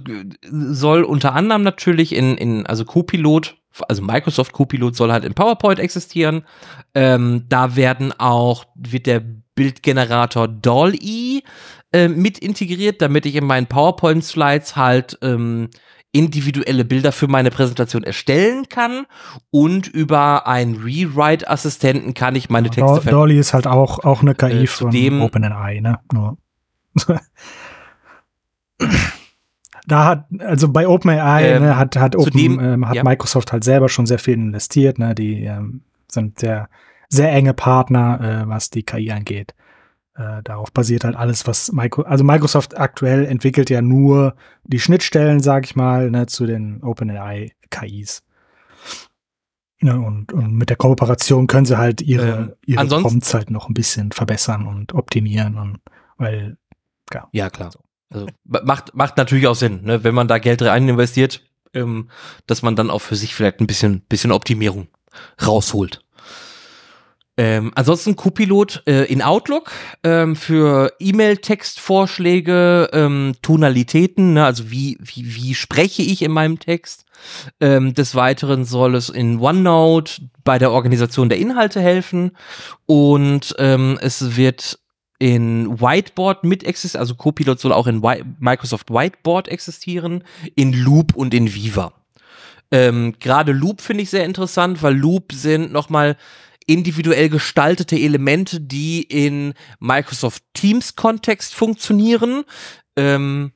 soll 0.51 1.03
unter 1.03 1.33
anderem 1.33 1.63
natürlich 1.63 2.13
in, 2.13 2.37
in 2.37 2.67
also 2.67 2.85
Copilot, 2.85 3.57
also 3.87 4.03
Microsoft 4.03 4.53
Copilot 4.53 4.95
soll 4.95 5.11
halt 5.11 5.25
in 5.25 5.33
PowerPoint 5.33 5.79
existieren. 5.79 6.43
Ähm, 6.93 7.45
da 7.49 7.75
werden 7.75 8.13
auch, 8.19 8.65
wird 8.75 9.07
der 9.07 9.23
Bildgenerator 9.55 10.47
DALL-E 10.47 11.41
äh, 11.93 12.09
mit 12.09 12.37
integriert, 12.37 13.01
damit 13.01 13.25
ich 13.25 13.33
in 13.33 13.45
meinen 13.45 13.65
PowerPoint-Slides 13.65 14.75
halt 14.75 15.17
ähm, 15.23 15.69
individuelle 16.11 16.85
Bilder 16.85 17.11
für 17.11 17.27
meine 17.27 17.51
Präsentation 17.51 18.03
erstellen 18.03 18.67
kann 18.67 19.05
und 19.51 19.87
über 19.87 20.47
einen 20.47 20.75
Rewrite-Assistenten 20.75 22.15
kann 22.15 22.35
ich 22.35 22.49
meine 22.49 22.69
Texte 22.69 23.01
ja, 23.05 23.11
Dolly 23.11 23.37
ist 23.37 23.53
halt 23.53 23.67
auch, 23.67 23.99
auch 23.99 24.21
eine 24.21 24.33
KI 24.33 24.63
äh, 24.63 24.67
von 24.67 25.21
OpenAI, 25.21 25.81
ne? 25.81 25.99
Nur. 26.11 26.37
da 29.85 30.05
hat, 30.05 30.25
also 30.39 30.69
bei 30.69 30.87
OpenAI 30.87 31.43
ähm, 31.43 31.63
ne, 31.63 31.77
hat, 31.77 31.95
hat, 31.95 32.15
Open, 32.15 32.31
zudem, 32.31 32.59
ähm, 32.59 32.87
hat 32.87 32.95
ja. 32.95 33.03
Microsoft 33.03 33.51
halt 33.51 33.63
selber 33.63 33.87
schon 33.89 34.07
sehr 34.07 34.19
viel 34.19 34.33
investiert, 34.33 34.97
ne? 34.97 35.13
Die 35.13 35.43
ähm, 35.43 35.81
sind 36.07 36.39
sehr, 36.39 36.69
sehr 37.07 37.31
enge 37.31 37.53
Partner, 37.53 38.43
äh, 38.45 38.49
was 38.49 38.71
die 38.71 38.81
KI 38.81 39.11
angeht. 39.11 39.53
Äh, 40.19 40.43
darauf 40.43 40.73
basiert 40.73 41.05
halt 41.05 41.15
alles, 41.15 41.47
was 41.47 41.71
Microsoft, 41.71 42.11
also 42.11 42.23
Microsoft 42.25 42.77
aktuell 42.77 43.25
entwickelt 43.25 43.69
ja 43.69 43.81
nur 43.81 44.35
die 44.65 44.81
Schnittstellen, 44.81 45.39
sag 45.39 45.63
ich 45.63 45.77
mal, 45.77 46.11
ne, 46.11 46.25
zu 46.25 46.45
den 46.45 46.83
OpenAI 46.83 47.53
KIs. 47.69 48.21
Ja, 49.81 49.93
und, 49.93 50.33
und 50.33 50.53
mit 50.55 50.69
der 50.69 50.75
Kooperation 50.75 51.47
können 51.47 51.65
sie 51.65 51.77
halt 51.77 52.01
ihre, 52.01 52.57
äh, 52.65 52.71
ihre 52.71 52.85
Prompts 52.85 53.33
halt 53.33 53.49
noch 53.49 53.69
ein 53.69 53.73
bisschen 53.73 54.11
verbessern 54.11 54.67
und 54.67 54.93
optimieren 54.93 55.57
und 55.57 55.79
weil, 56.17 56.57
ja. 57.13 57.29
Ja, 57.31 57.49
klar. 57.49 57.71
Also 58.09 58.27
macht, 58.43 58.93
macht 58.93 59.15
natürlich 59.15 59.47
auch 59.47 59.55
Sinn, 59.55 59.83
ne, 59.83 60.03
wenn 60.03 60.15
man 60.15 60.27
da 60.27 60.37
Geld 60.37 60.61
rein 60.61 60.89
investiert, 60.89 61.49
ähm, 61.73 62.09
dass 62.45 62.61
man 62.61 62.75
dann 62.75 62.89
auch 62.89 62.99
für 62.99 63.15
sich 63.15 63.33
vielleicht 63.33 63.61
ein 63.61 63.67
bisschen, 63.67 64.01
bisschen 64.01 64.33
Optimierung 64.33 64.89
rausholt. 65.41 66.03
Ähm, 67.39 67.71
ansonsten 67.73 68.17
Copilot 68.17 68.83
äh, 68.85 69.05
in 69.05 69.21
Outlook 69.21 69.71
ähm, 70.03 70.35
für 70.35 70.91
E-Mail-Textvorschläge, 70.99 72.89
ähm, 72.91 73.31
Tonalitäten, 73.41 74.33
ne, 74.33 74.43
also 74.43 74.69
wie, 74.71 74.97
wie, 74.99 75.35
wie 75.35 75.55
spreche 75.55 76.01
ich 76.01 76.21
in 76.21 76.33
meinem 76.33 76.59
Text. 76.59 77.05
Ähm, 77.61 77.93
des 77.93 78.13
Weiteren 78.13 78.65
soll 78.65 78.93
es 78.93 79.07
in 79.07 79.39
OneNote 79.39 80.21
bei 80.43 80.57
der 80.57 80.71
Organisation 80.71 81.29
der 81.29 81.37
Inhalte 81.37 81.79
helfen 81.79 82.31
und 82.85 83.55
ähm, 83.57 83.97
es 84.01 84.35
wird 84.35 84.77
in 85.17 85.79
Whiteboard 85.79 86.43
mit 86.43 86.65
existieren, 86.65 86.99
also 86.99 87.15
Copilot 87.15 87.61
soll 87.61 87.71
auch 87.71 87.87
in 87.87 88.03
Wi 88.03 88.21
Microsoft 88.39 88.89
Whiteboard 88.89 89.47
existieren, 89.47 90.25
in 90.55 90.73
Loop 90.73 91.15
und 91.15 91.33
in 91.33 91.53
Viva. 91.53 91.93
Ähm, 92.71 93.15
Gerade 93.21 93.53
Loop 93.53 93.79
finde 93.79 94.03
ich 94.03 94.09
sehr 94.09 94.25
interessant, 94.25 94.83
weil 94.83 94.97
Loop 94.97 95.31
sind 95.31 95.71
nochmal 95.71 96.17
individuell 96.69 97.29
gestaltete 97.29 97.97
Elemente, 97.97 98.61
die 98.61 99.01
in 99.01 99.53
Microsoft 99.79 100.43
Teams 100.53 100.95
Kontext 100.95 101.55
funktionieren. 101.55 102.43
Ähm, 102.95 103.51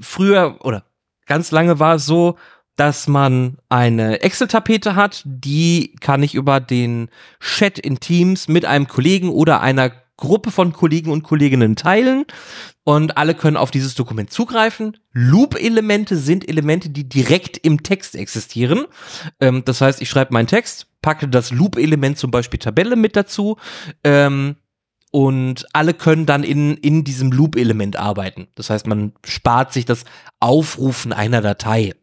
früher 0.00 0.58
oder 0.60 0.84
ganz 1.26 1.50
lange 1.50 1.80
war 1.80 1.96
es 1.96 2.06
so, 2.06 2.38
dass 2.76 3.08
man 3.08 3.58
eine 3.68 4.22
Excel-Tapete 4.22 4.94
hat, 4.94 5.22
die 5.24 5.96
kann 6.00 6.22
ich 6.22 6.34
über 6.34 6.60
den 6.60 7.10
Chat 7.40 7.78
in 7.78 7.98
Teams 7.98 8.48
mit 8.48 8.64
einem 8.64 8.86
Kollegen 8.86 9.28
oder 9.28 9.60
einer 9.60 9.90
Gruppe 10.20 10.50
von 10.50 10.72
Kollegen 10.72 11.10
und 11.10 11.24
Kolleginnen 11.24 11.74
teilen 11.74 12.24
und 12.84 13.16
alle 13.16 13.34
können 13.34 13.56
auf 13.56 13.70
dieses 13.70 13.94
Dokument 13.94 14.30
zugreifen. 14.30 14.96
Loop-Elemente 15.12 16.16
sind 16.16 16.48
Elemente, 16.48 16.90
die 16.90 17.08
direkt 17.08 17.56
im 17.58 17.82
Text 17.82 18.14
existieren. 18.14 18.86
Ähm, 19.40 19.62
das 19.64 19.80
heißt, 19.80 20.00
ich 20.00 20.08
schreibe 20.08 20.32
meinen 20.32 20.46
Text, 20.46 20.86
packe 21.02 21.28
das 21.28 21.50
Loop-Element 21.50 22.18
zum 22.18 22.30
Beispiel 22.30 22.60
Tabelle 22.60 22.94
mit 22.94 23.16
dazu 23.16 23.56
ähm, 24.04 24.56
und 25.10 25.66
alle 25.72 25.94
können 25.94 26.26
dann 26.26 26.44
in, 26.44 26.76
in 26.76 27.02
diesem 27.02 27.32
Loop-Element 27.32 27.96
arbeiten. 27.96 28.46
Das 28.54 28.70
heißt, 28.70 28.86
man 28.86 29.12
spart 29.24 29.72
sich 29.72 29.84
das 29.84 30.04
Aufrufen 30.38 31.12
einer 31.12 31.40
Datei. 31.40 31.94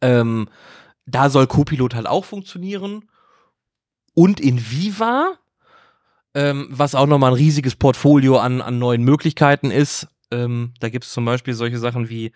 Ähm, 0.00 0.48
da 1.06 1.30
soll 1.30 1.46
Copilot 1.46 1.94
halt 1.94 2.06
auch 2.06 2.24
funktionieren. 2.24 3.04
Und 4.14 4.40
in 4.40 4.70
Viva 4.70 5.38
ähm, 6.34 6.68
was 6.70 6.94
auch 6.94 7.06
nochmal 7.06 7.32
ein 7.32 7.36
riesiges 7.36 7.76
Portfolio 7.76 8.38
an, 8.38 8.60
an 8.60 8.78
neuen 8.78 9.02
Möglichkeiten 9.02 9.70
ist. 9.70 10.08
Ähm, 10.30 10.72
da 10.80 10.88
gibt 10.88 11.04
es 11.04 11.12
zum 11.12 11.24
Beispiel 11.24 11.54
solche 11.54 11.78
Sachen 11.78 12.08
wie 12.08 12.32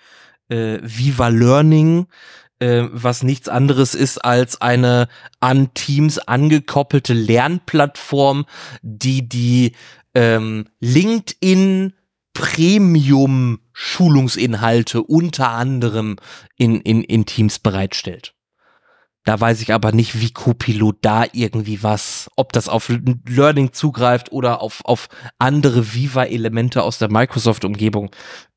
äh, 0.48 0.78
Viva 0.82 1.28
Learning, 1.28 2.06
äh, 2.58 2.84
was 2.90 3.22
nichts 3.22 3.48
anderes 3.48 3.94
ist 3.94 4.18
als 4.18 4.60
eine 4.60 5.08
an 5.40 5.72
Teams 5.74 6.18
angekoppelte 6.18 7.14
Lernplattform, 7.14 8.46
die 8.82 9.28
die 9.28 9.72
ähm, 10.14 10.66
LinkedIn 10.80 11.94
Premium 12.32 13.60
Schulungsinhalte 13.72 15.02
unter 15.02 15.50
anderem 15.50 16.16
in, 16.56 16.80
in, 16.80 17.02
in 17.04 17.26
Teams 17.26 17.60
bereitstellt. 17.60 18.34
Da 19.24 19.40
weiß 19.40 19.62
ich 19.62 19.72
aber 19.72 19.92
nicht, 19.92 20.20
wie 20.20 20.30
Copilot 20.30 20.98
da 21.00 21.24
irgendwie 21.32 21.82
was, 21.82 22.30
ob 22.36 22.52
das 22.52 22.68
auf 22.68 22.90
Learning 23.26 23.72
zugreift 23.72 24.32
oder 24.32 24.60
auf, 24.60 24.84
auf 24.84 25.08
andere 25.38 25.94
Viva-Elemente 25.94 26.82
aus 26.82 26.98
der 26.98 27.10
Microsoft-Umgebung. 27.10 28.10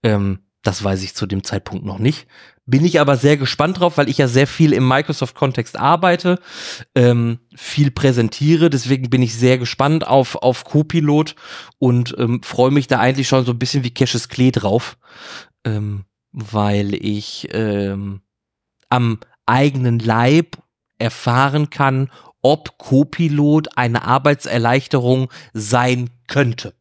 Ähm, 0.04 0.40
das 0.64 0.84
weiß 0.84 1.04
ich 1.04 1.16
zu 1.16 1.26
dem 1.26 1.46
Zeitpunkt 1.46 1.86
noch 1.86 2.00
nicht. 2.00 2.28
Bin 2.66 2.84
ich 2.84 3.00
aber 3.00 3.16
sehr 3.16 3.38
gespannt 3.38 3.80
drauf, 3.80 3.98
weil 3.98 4.10
ich 4.10 4.18
ja 4.18 4.28
sehr 4.28 4.46
viel 4.46 4.74
im 4.74 4.86
Microsoft-Kontext 4.86 5.80
arbeite, 5.80 6.38
ähm, 6.96 7.40
viel 7.56 7.90
präsentiere. 7.90 8.70
Deswegen 8.70 9.10
bin 9.10 9.22
ich 9.22 9.36
sehr 9.36 9.58
gespannt 9.58 10.06
auf, 10.06 10.36
auf 10.36 10.66
Copilot 10.66 11.36
und 11.80 12.14
ähm, 12.18 12.44
freue 12.44 12.72
mich 12.72 12.88
da 12.88 13.00
eigentlich 13.00 13.30
schon 13.30 13.46
so 13.46 13.54
ein 13.54 13.60
bisschen 13.60 13.86
wie 13.86 13.94
Cassius 13.94 14.28
Klee 14.28 14.52
drauf, 14.52 14.98
ähm, 15.64 16.04
weil 16.34 16.94
ich 16.94 17.48
ähm, 17.54 18.20
am, 18.90 19.20
eigenen 19.48 20.00
Leib 20.00 20.58
erfahren 21.00 21.70
kann, 21.70 22.10
ob 22.42 22.78
Copilot 22.78 23.78
eine 23.78 24.04
Arbeitserleichterung 24.04 25.32
sein 25.54 26.10
könnte. 26.28 26.74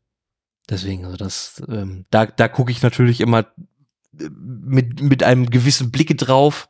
Deswegen, 0.69 1.05
also 1.05 1.17
das, 1.17 1.63
ähm, 1.69 2.07
da, 2.11 2.27
da 2.27 2.49
gucke 2.49 2.73
ich 2.73 2.83
natürlich 2.83 3.21
immer 3.21 3.47
äh, 4.19 4.29
mit, 4.35 5.01
mit 5.01 5.23
einem 5.23 5.49
gewissen 5.49 5.91
Blicke 5.91 6.17
drauf. 6.17 6.69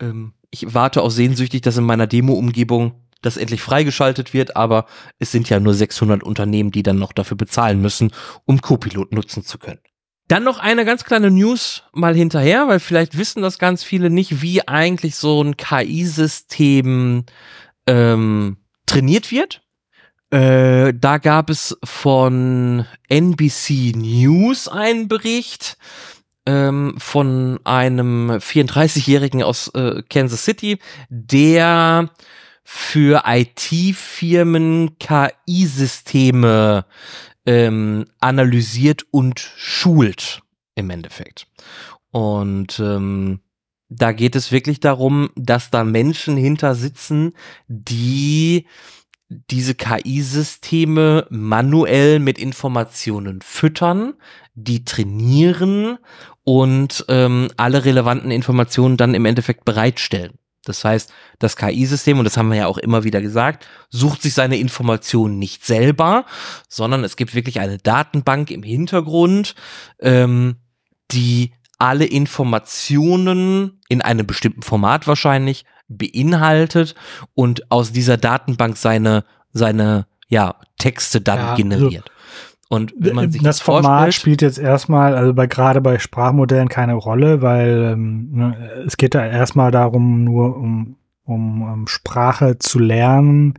Ähm, 0.00 0.34
ich 0.50 0.74
warte 0.74 1.02
auch 1.02 1.10
sehnsüchtig, 1.10 1.60
dass 1.60 1.76
in 1.76 1.84
meiner 1.84 2.06
Demo-Umgebung 2.06 3.04
das 3.20 3.36
endlich 3.36 3.62
freigeschaltet 3.62 4.32
wird, 4.32 4.56
aber 4.56 4.86
es 5.18 5.32
sind 5.32 5.48
ja 5.50 5.60
nur 5.60 5.74
600 5.74 6.22
Unternehmen, 6.22 6.70
die 6.70 6.82
dann 6.82 6.98
noch 6.98 7.12
dafür 7.12 7.36
bezahlen 7.36 7.80
müssen, 7.80 8.12
um 8.44 8.60
Copilot 8.60 9.12
nutzen 9.12 9.44
zu 9.44 9.58
können. 9.58 9.80
Dann 10.28 10.44
noch 10.44 10.58
eine 10.58 10.84
ganz 10.84 11.04
kleine 11.04 11.30
News 11.30 11.84
mal 11.92 12.14
hinterher, 12.14 12.68
weil 12.68 12.80
vielleicht 12.80 13.16
wissen 13.16 13.42
das 13.42 13.58
ganz 13.58 13.82
viele 13.82 14.10
nicht, 14.10 14.42
wie 14.42 14.66
eigentlich 14.68 15.16
so 15.16 15.42
ein 15.42 15.56
KI-System 15.56 17.24
ähm, 17.86 18.56
trainiert 18.84 19.30
wird. 19.32 19.62
Äh, 20.30 20.92
da 20.94 21.16
gab 21.16 21.48
es 21.48 21.78
von 21.82 22.84
NBC 23.08 23.96
News 23.96 24.68
einen 24.68 25.08
Bericht 25.08 25.78
ähm, 26.44 26.94
von 26.98 27.58
einem 27.64 28.32
34-Jährigen 28.32 29.42
aus 29.42 29.68
äh, 29.68 30.02
Kansas 30.10 30.44
City, 30.44 30.78
der 31.08 32.10
für 32.64 33.22
IT-Firmen 33.24 34.98
KI-Systeme 34.98 36.84
ähm, 37.48 38.04
analysiert 38.20 39.06
und 39.10 39.40
schult 39.40 40.42
im 40.74 40.90
Endeffekt. 40.90 41.46
Und 42.10 42.78
ähm, 42.78 43.40
da 43.88 44.12
geht 44.12 44.36
es 44.36 44.52
wirklich 44.52 44.80
darum, 44.80 45.30
dass 45.34 45.70
da 45.70 45.82
Menschen 45.82 46.36
hinter 46.36 46.74
sitzen, 46.74 47.32
die 47.66 48.66
diese 49.30 49.74
KI-Systeme 49.74 51.26
manuell 51.30 52.18
mit 52.18 52.38
Informationen 52.38 53.40
füttern, 53.40 54.12
die 54.54 54.84
trainieren 54.84 55.96
und 56.44 57.06
ähm, 57.08 57.48
alle 57.56 57.86
relevanten 57.86 58.30
Informationen 58.30 58.98
dann 58.98 59.14
im 59.14 59.24
Endeffekt 59.24 59.64
bereitstellen. 59.64 60.38
Das 60.68 60.84
heißt, 60.84 61.12
das 61.38 61.56
KI-System, 61.56 62.18
und 62.18 62.24
das 62.24 62.36
haben 62.36 62.50
wir 62.50 62.58
ja 62.58 62.66
auch 62.66 62.78
immer 62.78 63.04
wieder 63.04 63.20
gesagt, 63.20 63.66
sucht 63.90 64.22
sich 64.22 64.34
seine 64.34 64.58
Informationen 64.58 65.38
nicht 65.38 65.64
selber, 65.64 66.26
sondern 66.68 67.04
es 67.04 67.16
gibt 67.16 67.34
wirklich 67.34 67.60
eine 67.60 67.78
Datenbank 67.78 68.50
im 68.50 68.62
Hintergrund, 68.62 69.54
ähm, 70.00 70.56
die 71.10 71.52
alle 71.78 72.04
Informationen 72.04 73.80
in 73.88 74.02
einem 74.02 74.26
bestimmten 74.26 74.62
Format 74.62 75.06
wahrscheinlich 75.06 75.64
beinhaltet 75.88 76.94
und 77.34 77.70
aus 77.70 77.92
dieser 77.92 78.16
Datenbank 78.16 78.76
seine, 78.76 79.24
seine 79.52 80.06
ja, 80.28 80.56
Texte 80.78 81.20
dann 81.20 81.38
ja, 81.38 81.50
also 81.50 81.62
generiert. 81.62 82.04
Also 82.04 82.17
und 82.68 82.92
wenn 82.98 83.14
man 83.14 83.32
sich 83.32 83.42
das 83.42 83.60
Format 83.60 84.12
spielt 84.12 84.42
jetzt 84.42 84.58
erstmal, 84.58 85.14
also 85.14 85.32
bei 85.32 85.46
gerade 85.46 85.80
bei 85.80 85.98
Sprachmodellen 85.98 86.68
keine 86.68 86.94
Rolle, 86.94 87.40
weil 87.40 87.92
ähm, 87.92 88.28
ne, 88.32 88.70
es 88.86 88.98
geht 88.98 89.14
da 89.14 89.24
erstmal 89.24 89.70
darum, 89.70 90.24
nur 90.24 90.56
um, 90.56 90.96
um, 91.24 91.62
um 91.62 91.86
Sprache 91.86 92.58
zu 92.58 92.78
lernen, 92.78 93.54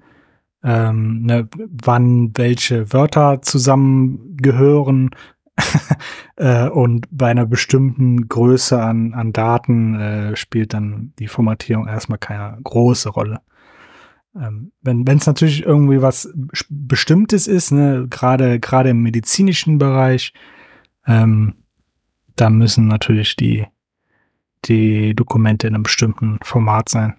ähm, 0.64 1.24
ne, 1.24 1.50
wann 1.84 2.32
welche 2.36 2.94
Wörter 2.94 3.42
zusammengehören 3.42 5.10
äh, 6.36 6.70
und 6.70 7.08
bei 7.10 7.32
einer 7.32 7.48
bestimmten 7.48 8.30
Größe 8.30 8.80
an, 8.80 9.16
an 9.16 9.34
Daten 9.34 10.00
äh, 10.00 10.36
spielt 10.36 10.76
dann 10.76 11.14
die 11.18 11.28
Formatierung 11.28 11.88
erstmal 11.88 12.20
keine 12.20 12.60
große 12.64 13.10
Rolle. 13.10 13.42
Ähm, 14.36 14.72
wenn 14.82 15.08
es 15.08 15.26
natürlich 15.26 15.64
irgendwie 15.64 16.02
was 16.02 16.32
Bestimmtes 16.70 17.48
ist, 17.48 17.72
ne, 17.72 18.08
gerade 18.10 18.60
gerade 18.60 18.90
im 18.90 19.02
medizinischen 19.02 19.78
Bereich, 19.78 20.34
ähm, 21.08 21.56
da 22.36 22.50
müssen 22.50 22.88
natürlich 22.88 23.36
die 23.36 23.66
die 24.66 25.16
Dokumente 25.16 25.68
in 25.68 25.74
einem 25.74 25.84
bestimmten 25.84 26.38
Format 26.44 26.90
sein, 26.90 27.16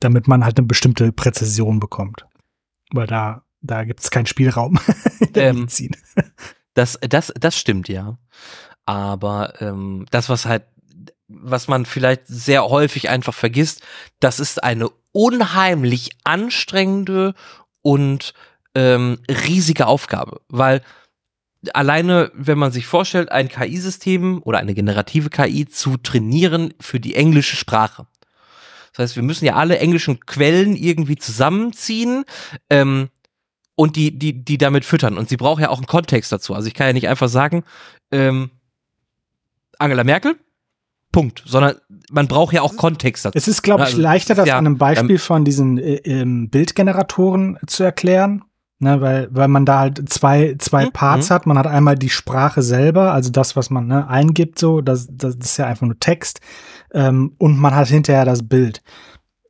damit 0.00 0.28
man 0.28 0.44
halt 0.44 0.58
eine 0.58 0.66
bestimmte 0.66 1.12
Präzision 1.12 1.78
bekommt, 1.78 2.26
weil 2.92 3.06
da 3.06 3.44
da 3.60 3.84
gibt 3.84 4.00
es 4.00 4.10
keinen 4.10 4.26
Spielraum 4.26 4.78
in 5.20 5.32
der 5.32 5.50
ähm, 5.50 5.56
Medizin. 5.56 5.96
Das 6.74 6.98
das 7.08 7.32
das 7.38 7.56
stimmt 7.56 7.88
ja, 7.88 8.18
aber 8.86 9.60
ähm, 9.60 10.06
das 10.10 10.28
was 10.28 10.46
halt 10.46 10.64
was 11.28 11.68
man 11.68 11.86
vielleicht 11.86 12.22
sehr 12.26 12.64
häufig 12.64 13.08
einfach 13.08 13.34
vergisst, 13.34 13.82
das 14.20 14.40
ist 14.40 14.62
eine 14.62 14.88
unheimlich 15.12 16.10
anstrengende 16.24 17.34
und 17.82 18.34
ähm, 18.74 19.18
riesige 19.28 19.86
Aufgabe, 19.86 20.40
weil 20.48 20.82
alleine, 21.72 22.30
wenn 22.34 22.58
man 22.58 22.72
sich 22.72 22.86
vorstellt, 22.86 23.32
ein 23.32 23.48
KI-System 23.48 24.42
oder 24.42 24.58
eine 24.58 24.74
generative 24.74 25.30
KI 25.30 25.66
zu 25.66 25.96
trainieren 25.96 26.74
für 26.80 27.00
die 27.00 27.14
englische 27.14 27.56
Sprache. 27.56 28.06
Das 28.92 29.02
heißt, 29.02 29.16
wir 29.16 29.22
müssen 29.22 29.46
ja 29.46 29.54
alle 29.54 29.78
englischen 29.78 30.20
Quellen 30.20 30.76
irgendwie 30.76 31.16
zusammenziehen. 31.16 32.24
Ähm, 32.68 33.08
und 33.76 33.96
die, 33.96 34.16
die, 34.18 34.44
die 34.44 34.58
damit 34.58 34.84
füttern. 34.84 35.18
Und 35.18 35.28
sie 35.28 35.36
braucht 35.36 35.60
ja 35.60 35.68
auch 35.68 35.78
einen 35.78 35.86
Kontext 35.86 36.30
dazu. 36.30 36.54
Also 36.54 36.68
ich 36.68 36.74
kann 36.74 36.86
ja 36.86 36.92
nicht 36.92 37.08
einfach 37.08 37.28
sagen, 37.28 37.64
ähm, 38.10 38.50
Angela 39.78 40.04
Merkel, 40.04 40.36
Punkt, 41.14 41.44
sondern 41.46 41.76
man 42.10 42.26
braucht 42.26 42.52
ja 42.52 42.62
auch 42.62 42.76
Kontext 42.76 43.24
dazu. 43.24 43.38
Es 43.38 43.46
ist, 43.46 43.62
glaube 43.62 43.82
ich, 43.82 43.90
also, 43.90 44.02
leichter, 44.02 44.34
das 44.34 44.48
ja, 44.48 44.58
an 44.58 44.66
einem 44.66 44.78
Beispiel 44.78 45.12
ähm, 45.12 45.18
von 45.18 45.44
diesen 45.44 45.78
äh, 45.78 45.94
ähm, 45.98 46.50
Bildgeneratoren 46.50 47.56
zu 47.66 47.84
erklären. 47.84 48.42
Ne, 48.80 49.00
weil, 49.00 49.28
weil 49.30 49.46
man 49.46 49.64
da 49.64 49.78
halt 49.78 50.08
zwei, 50.10 50.56
zwei 50.58 50.86
mhm. 50.86 50.90
Parts 50.90 51.30
mhm. 51.30 51.34
hat. 51.34 51.46
Man 51.46 51.56
hat 51.56 51.68
einmal 51.68 51.94
die 51.94 52.10
Sprache 52.10 52.60
selber, 52.60 53.12
also 53.12 53.30
das, 53.30 53.54
was 53.54 53.70
man 53.70 53.86
ne, 53.86 54.08
eingibt, 54.08 54.58
so, 54.58 54.80
das, 54.80 55.06
das 55.10 55.36
ist 55.36 55.56
ja 55.56 55.66
einfach 55.66 55.86
nur 55.86 55.98
Text. 56.00 56.40
Ähm, 56.92 57.36
und 57.38 57.56
man 57.56 57.74
hat 57.74 57.86
hinterher 57.86 58.24
das 58.24 58.46
Bild. 58.46 58.82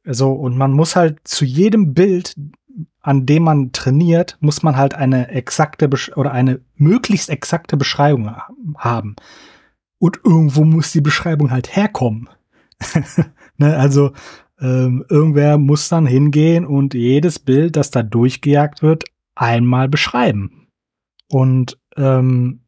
So, 0.04 0.32
und 0.32 0.58
man 0.58 0.72
muss 0.72 0.94
halt 0.94 1.20
zu 1.24 1.46
jedem 1.46 1.94
Bild, 1.94 2.36
an 3.00 3.24
dem 3.24 3.44
man 3.44 3.72
trainiert, 3.72 4.36
muss 4.40 4.62
man 4.62 4.76
halt 4.76 4.94
eine 4.94 5.28
exakte 5.28 5.88
Besch 5.88 6.12
oder 6.14 6.32
eine 6.32 6.60
möglichst 6.76 7.30
exakte 7.30 7.78
Beschreibung 7.78 8.30
haben. 8.76 9.16
Und 9.98 10.20
irgendwo 10.24 10.64
muss 10.64 10.92
die 10.92 11.00
Beschreibung 11.00 11.50
halt 11.50 11.74
herkommen. 11.76 12.28
ne, 13.56 13.76
also 13.76 14.12
ähm, 14.60 15.04
irgendwer 15.08 15.58
muss 15.58 15.88
dann 15.88 16.06
hingehen 16.06 16.64
und 16.66 16.94
jedes 16.94 17.38
Bild, 17.38 17.76
das 17.76 17.90
da 17.90 18.02
durchgejagt 18.02 18.82
wird, 18.82 19.04
einmal 19.34 19.88
beschreiben. 19.88 20.68
Und 21.28 21.78
ähm, 21.96 22.64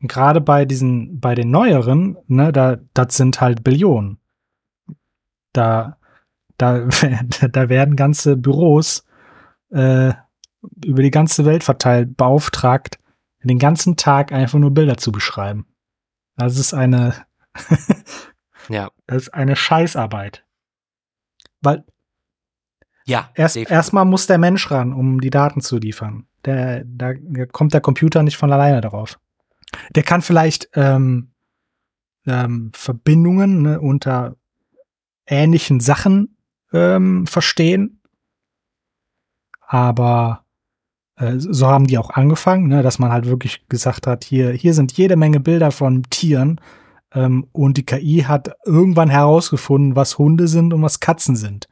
gerade 0.00 0.40
bei 0.40 0.64
diesen, 0.64 1.20
bei 1.20 1.34
den 1.34 1.50
neueren, 1.50 2.16
ne, 2.26 2.52
da, 2.52 2.78
das 2.94 3.16
sind 3.16 3.40
halt 3.40 3.62
Billionen. 3.64 4.18
Da, 5.52 5.98
da, 6.56 6.88
da 7.52 7.68
werden 7.68 7.96
ganze 7.96 8.36
Büros 8.36 9.04
äh, 9.70 10.12
über 10.84 11.02
die 11.02 11.10
ganze 11.10 11.44
Welt 11.44 11.64
verteilt 11.64 12.16
beauftragt, 12.16 12.98
den 13.42 13.58
ganzen 13.58 13.96
Tag 13.96 14.32
einfach 14.32 14.58
nur 14.58 14.70
Bilder 14.70 14.96
zu 14.96 15.10
beschreiben. 15.10 15.66
Das 16.36 16.58
ist 16.58 16.74
eine, 16.74 17.26
ja. 18.68 18.90
das 19.06 19.24
ist 19.24 19.34
eine 19.34 19.56
Scheißarbeit. 19.56 20.44
Weil 21.60 21.84
ja, 23.04 23.30
erst 23.34 23.56
erstmal 23.56 24.04
muss 24.04 24.26
der 24.26 24.38
Mensch 24.38 24.70
ran, 24.70 24.92
um 24.92 25.20
die 25.20 25.30
Daten 25.30 25.60
zu 25.60 25.78
liefern. 25.78 26.26
Der, 26.44 26.84
da 26.84 27.14
kommt 27.46 27.74
der 27.74 27.80
Computer 27.80 28.22
nicht 28.22 28.36
von 28.36 28.52
alleine 28.52 28.80
darauf. 28.80 29.18
Der 29.94 30.02
kann 30.02 30.22
vielleicht 30.22 30.68
ähm, 30.74 31.32
ähm, 32.26 32.70
Verbindungen 32.74 33.62
ne, 33.62 33.80
unter 33.80 34.36
ähnlichen 35.26 35.80
Sachen 35.80 36.36
ähm, 36.72 37.26
verstehen, 37.26 38.00
aber 39.60 40.44
so 41.38 41.66
haben 41.66 41.86
die 41.86 41.98
auch 41.98 42.10
angefangen, 42.10 42.68
ne, 42.68 42.82
dass 42.82 42.98
man 42.98 43.12
halt 43.12 43.26
wirklich 43.26 43.68
gesagt 43.68 44.06
hat, 44.06 44.24
hier, 44.24 44.50
hier 44.50 44.74
sind 44.74 44.92
jede 44.92 45.16
Menge 45.16 45.40
Bilder 45.40 45.70
von 45.70 46.02
Tieren 46.10 46.60
ähm, 47.14 47.46
und 47.52 47.76
die 47.76 47.86
KI 47.86 48.24
hat 48.26 48.50
irgendwann 48.64 49.10
herausgefunden, 49.10 49.96
was 49.96 50.18
Hunde 50.18 50.48
sind 50.48 50.72
und 50.72 50.82
was 50.82 51.00
Katzen 51.00 51.36
sind. 51.36 51.68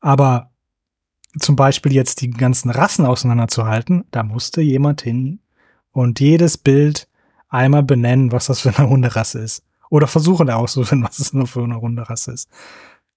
Aber 0.00 0.50
zum 1.38 1.56
Beispiel 1.56 1.92
jetzt 1.92 2.20
die 2.20 2.30
ganzen 2.30 2.70
Rassen 2.70 3.06
auseinanderzuhalten, 3.06 4.04
da 4.10 4.22
musste 4.22 4.60
jemand 4.60 5.02
hin 5.02 5.40
und 5.92 6.20
jedes 6.20 6.58
Bild 6.58 7.08
einmal 7.48 7.82
benennen, 7.82 8.32
was 8.32 8.46
das 8.46 8.60
für 8.60 8.76
eine 8.76 8.88
Hunderasse 8.88 9.40
ist. 9.40 9.64
Oder 9.90 10.06
versuchen 10.06 10.48
herauszufinden, 10.48 11.06
was 11.06 11.18
es 11.18 11.32
nur 11.32 11.46
für 11.46 11.62
eine 11.62 11.80
Hunderasse 11.80 12.32
ist. 12.32 12.48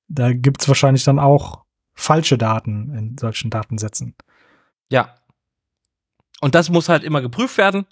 Da 0.08 0.34
gibt's 0.34 0.68
wahrscheinlich 0.68 1.04
dann 1.04 1.20
auch 1.20 1.64
falsche 1.94 2.38
Daten 2.38 2.94
in 2.94 3.18
solchen 3.18 3.50
Datensätzen. 3.50 4.14
Ja. 4.90 5.16
Und 6.42 6.56
das 6.56 6.70
muss 6.70 6.90
halt 6.90 7.04
immer 7.04 7.22
geprüft 7.22 7.58
werden. 7.58 7.86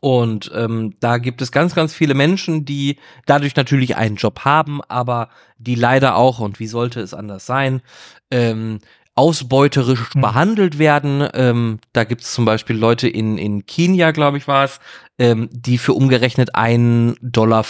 Und 0.00 0.50
ähm, 0.54 0.94
da 1.00 1.18
gibt 1.18 1.42
es 1.42 1.50
ganz, 1.50 1.74
ganz 1.74 1.92
viele 1.92 2.14
Menschen, 2.14 2.64
die 2.64 2.98
dadurch 3.26 3.56
natürlich 3.56 3.96
einen 3.96 4.16
Job 4.16 4.44
haben, 4.44 4.80
aber 4.84 5.30
die 5.58 5.74
leider 5.74 6.14
auch, 6.14 6.38
und 6.38 6.60
wie 6.60 6.68
sollte 6.68 7.00
es 7.00 7.12
anders 7.12 7.44
sein, 7.44 7.82
ähm, 8.30 8.78
ausbeuterisch 9.14 10.14
mhm. 10.14 10.20
behandelt 10.20 10.78
werden. 10.78 11.28
Ähm, 11.34 11.78
da 11.92 12.04
gibt 12.04 12.22
es 12.22 12.32
zum 12.32 12.44
Beispiel 12.44 12.76
Leute 12.76 13.08
in, 13.08 13.36
in 13.36 13.66
Kenia, 13.66 14.12
glaube 14.12 14.38
ich, 14.38 14.48
war 14.48 14.64
es, 14.64 14.80
ähm, 15.18 15.48
die 15.52 15.78
für 15.78 15.92
umgerechnet 15.92 16.54
1,50 16.54 17.16
Dollar 17.20 17.64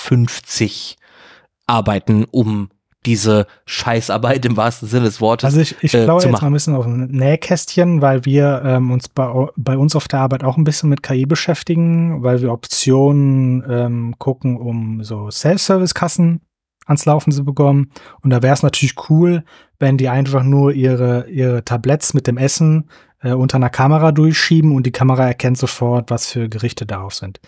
arbeiten, 1.66 2.24
um 2.30 2.70
diese 3.06 3.46
Scheißarbeit 3.64 4.44
im 4.44 4.56
wahrsten 4.56 4.88
Sinne 4.88 5.06
des 5.06 5.20
Wortes. 5.20 5.46
Also 5.46 5.60
ich, 5.60 5.76
ich 5.80 5.94
äh, 5.94 6.04
glaube 6.04 6.22
jetzt 6.22 6.32
mal 6.32 6.42
ein 6.42 6.52
bisschen 6.52 6.74
auf 6.74 6.86
ein 6.86 7.06
Nähkästchen, 7.06 8.02
weil 8.02 8.24
wir 8.26 8.62
ähm, 8.64 8.90
uns 8.90 9.08
bei, 9.08 9.48
bei 9.56 9.78
uns 9.78 9.96
auf 9.96 10.06
der 10.06 10.20
Arbeit 10.20 10.44
auch 10.44 10.58
ein 10.58 10.64
bisschen 10.64 10.90
mit 10.90 11.02
KI 11.02 11.24
beschäftigen, 11.24 12.22
weil 12.22 12.42
wir 12.42 12.52
Optionen 12.52 13.64
ähm, 13.68 14.14
gucken, 14.18 14.58
um 14.58 15.02
so 15.02 15.30
Self-Service-Kassen 15.30 16.42
ans 16.86 17.06
Laufen 17.06 17.32
zu 17.32 17.44
bekommen. 17.44 17.90
Und 18.22 18.30
da 18.30 18.42
wäre 18.42 18.54
es 18.54 18.62
natürlich 18.62 18.96
cool, 19.08 19.44
wenn 19.78 19.96
die 19.96 20.08
einfach 20.08 20.42
nur 20.42 20.72
ihre, 20.72 21.28
ihre 21.30 21.64
Tabletts 21.64 22.12
mit 22.12 22.26
dem 22.26 22.36
Essen 22.36 22.90
äh, 23.22 23.32
unter 23.32 23.56
einer 23.56 23.70
Kamera 23.70 24.12
durchschieben 24.12 24.74
und 24.74 24.84
die 24.84 24.92
Kamera 24.92 25.26
erkennt 25.26 25.56
sofort, 25.56 26.10
was 26.10 26.26
für 26.26 26.48
Gerichte 26.48 26.84
darauf 26.84 27.14
sind. 27.14 27.40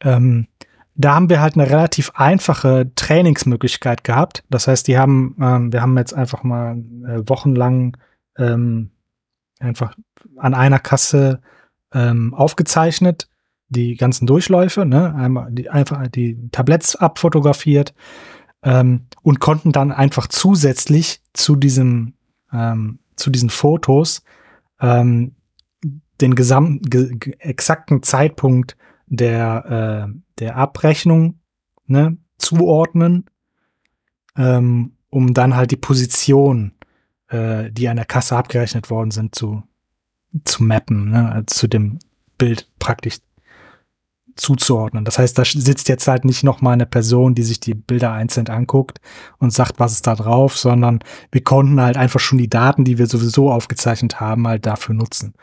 Ähm, 0.00 0.48
da 0.94 1.14
haben 1.14 1.28
wir 1.28 1.40
halt 1.40 1.54
eine 1.54 1.68
relativ 1.68 2.12
einfache 2.14 2.90
Trainingsmöglichkeit 2.94 4.04
gehabt. 4.04 4.44
Das 4.48 4.68
heißt, 4.68 4.86
die 4.86 4.96
haben, 4.96 5.36
ähm, 5.40 5.72
wir 5.72 5.82
haben 5.82 5.96
jetzt 5.98 6.14
einfach 6.14 6.42
mal 6.44 6.76
äh, 7.06 7.22
wochenlang 7.26 7.96
ähm, 8.38 8.90
einfach 9.58 9.94
an 10.36 10.54
einer 10.54 10.78
Kasse 10.78 11.40
ähm, 11.92 12.32
aufgezeichnet, 12.34 13.28
die 13.68 13.96
ganzen 13.96 14.26
Durchläufe, 14.26 14.84
ne, 14.84 15.14
einmal 15.14 15.50
die, 15.50 15.68
einfach 15.68 16.06
die 16.08 16.48
Tabletts 16.50 16.96
abfotografiert 16.96 17.94
ähm, 18.62 19.06
und 19.22 19.40
konnten 19.40 19.72
dann 19.72 19.90
einfach 19.90 20.28
zusätzlich 20.28 21.22
zu 21.32 21.56
diesem, 21.56 22.14
ähm, 22.52 23.00
zu 23.16 23.30
diesen 23.30 23.50
Fotos 23.50 24.22
ähm, 24.80 25.34
den 26.20 26.36
gesamten, 26.36 26.88
ge 26.88 27.34
exakten 27.38 28.02
Zeitpunkt 28.02 28.76
der, 29.16 30.08
äh, 30.10 30.18
der 30.38 30.56
Abrechnung 30.56 31.40
ne, 31.86 32.16
zuordnen, 32.38 33.26
ähm, 34.36 34.92
um 35.10 35.34
dann 35.34 35.54
halt 35.54 35.70
die 35.70 35.76
Position, 35.76 36.72
äh, 37.28 37.70
die 37.70 37.88
an 37.88 37.96
der 37.96 38.04
Kasse 38.04 38.36
abgerechnet 38.36 38.90
worden 38.90 39.10
sind, 39.10 39.34
zu, 39.34 39.62
zu 40.44 40.62
mappen, 40.62 41.10
ne, 41.10 41.32
also 41.32 41.44
zu 41.46 41.68
dem 41.68 41.98
Bild 42.38 42.68
praktisch 42.78 43.18
zuzuordnen. 44.36 45.04
Das 45.04 45.18
heißt, 45.18 45.38
da 45.38 45.44
sitzt 45.44 45.88
jetzt 45.88 46.08
halt 46.08 46.24
nicht 46.24 46.42
noch 46.42 46.60
mal 46.60 46.72
eine 46.72 46.86
Person, 46.86 47.34
die 47.34 47.42
sich 47.42 47.60
die 47.60 47.74
Bilder 47.74 48.12
einzeln 48.12 48.48
anguckt 48.48 49.00
und 49.38 49.52
sagt, 49.52 49.78
was 49.78 49.92
ist 49.92 50.06
da 50.06 50.14
drauf, 50.16 50.58
sondern 50.58 51.00
wir 51.30 51.44
konnten 51.44 51.80
halt 51.80 51.96
einfach 51.96 52.20
schon 52.20 52.38
die 52.38 52.50
Daten, 52.50 52.84
die 52.84 52.98
wir 52.98 53.06
sowieso 53.06 53.52
aufgezeichnet 53.52 54.20
haben, 54.20 54.48
halt 54.48 54.66
dafür 54.66 54.94
nutzen. 54.94 55.34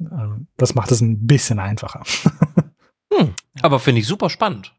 Ähm, 0.00 0.48
das 0.56 0.74
macht 0.74 0.90
es 0.90 1.00
ein 1.00 1.26
bisschen 1.26 1.58
einfacher. 1.58 2.02
Hm, 3.16 3.34
aber 3.62 3.78
finde 3.78 4.00
ich 4.00 4.06
super 4.06 4.30
spannend. 4.30 4.72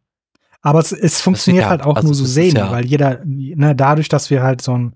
Aber 0.62 0.80
es, 0.80 0.92
es 0.92 1.22
funktioniert 1.22 1.68
halt 1.68 1.84
auch 1.84 1.96
also 1.96 2.08
nur 2.08 2.16
so 2.16 2.26
sehen, 2.26 2.56
ja 2.56 2.72
weil 2.72 2.86
jeder, 2.86 3.22
ne, 3.24 3.76
dadurch, 3.76 4.10
dass 4.10 4.32
wir 4.32 4.42
halt 4.42 4.62
so 4.62 4.76
ein 4.76 4.96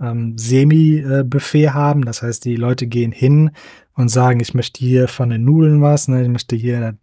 ähm, 0.00 0.36
Semi-Buffet 0.36 1.70
haben, 1.70 2.04
das 2.04 2.22
heißt, 2.22 2.44
die 2.44 2.56
Leute 2.56 2.86
gehen 2.86 3.12
hin 3.12 3.52
und 3.94 4.08
sagen, 4.08 4.40
ich 4.40 4.54
möchte 4.54 4.80
hier 4.80 5.08
von 5.08 5.30
den 5.30 5.44
Nudeln 5.44 5.80
was, 5.80 6.08
ne, 6.08 6.22
ich 6.22 6.28
möchte 6.28 6.56
hier 6.56 6.96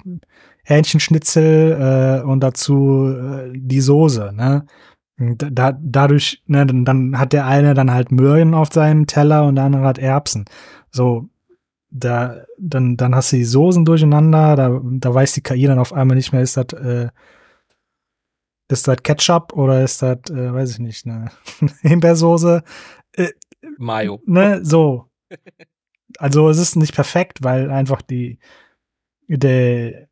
Hähnchenschnitzel 0.63 2.21
äh, 2.21 2.25
und 2.25 2.41
dazu 2.41 3.07
äh, 3.07 3.51
die 3.55 3.81
Soße, 3.81 4.31
ne. 4.35 4.65
Da, 5.17 5.71
dadurch, 5.81 6.43
ne, 6.45 6.65
dann, 6.65 6.83
dann 6.83 7.17
hat 7.17 7.31
der 7.31 7.47
eine 7.47 7.73
dann 7.73 7.91
halt 7.91 8.11
Möhren 8.11 8.53
auf 8.53 8.73
seinem 8.73 9.07
Teller 9.07 9.45
und 9.45 9.55
der 9.55 9.63
andere 9.63 9.83
hat 9.83 9.97
Erbsen. 9.97 10.43
So, 10.91 11.29
da, 11.97 12.45
dann, 12.57 12.97
dann 12.97 13.15
hast 13.15 13.31
du 13.31 13.37
die 13.37 13.45
Soßen 13.45 13.85
durcheinander, 13.85 14.55
da, 14.55 14.81
da 14.83 15.13
weiß 15.13 15.33
die 15.33 15.41
KI 15.41 15.65
dann 15.65 15.79
auf 15.79 15.93
einmal 15.93 16.17
nicht 16.17 16.33
mehr, 16.33 16.41
ist 16.41 16.57
das, 16.57 16.73
äh, 16.73 17.09
ist 18.67 18.87
das 18.87 19.01
Ketchup 19.01 19.53
oder 19.53 19.83
ist 19.83 20.01
das, 20.01 20.17
äh, 20.29 20.53
weiß 20.53 20.71
ich 20.71 20.79
nicht, 20.79 21.05
ne, 21.05 21.31
Himbeersoße? 21.81 22.63
Äh, 23.13 23.29
Mayo. 23.77 24.21
Ne, 24.25 24.59
so. 24.63 25.09
Also 26.17 26.49
es 26.49 26.57
ist 26.57 26.75
nicht 26.75 26.93
perfekt, 26.93 27.43
weil 27.43 27.71
einfach 27.71 28.01
die, 28.01 28.39
der, 29.27 30.07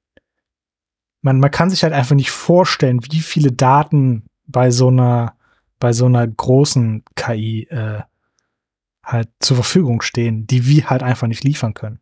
man, 1.22 1.40
man 1.40 1.52
kann 1.52 1.70
sich 1.70 1.84
halt 1.84 1.94
einfach 1.94 2.16
nicht 2.16 2.32
vorstellen, 2.32 3.02
wie 3.10 3.20
viele 3.20 3.52
Daten 3.52 4.26
bei 4.46 4.72
so 4.72 4.88
einer, 4.88 5.36
bei 5.80 5.92
so 5.92 6.06
einer 6.06 6.26
großen 6.26 7.04
KI 7.16 7.64
äh, 7.70 8.02
halt 9.04 9.30
zur 9.40 9.56
Verfügung 9.56 10.02
stehen, 10.02 10.48
die 10.48 10.66
wir 10.68 10.90
halt 10.90 11.04
einfach 11.04 11.28
nicht 11.28 11.44
liefern 11.44 11.74
können. 11.74 12.00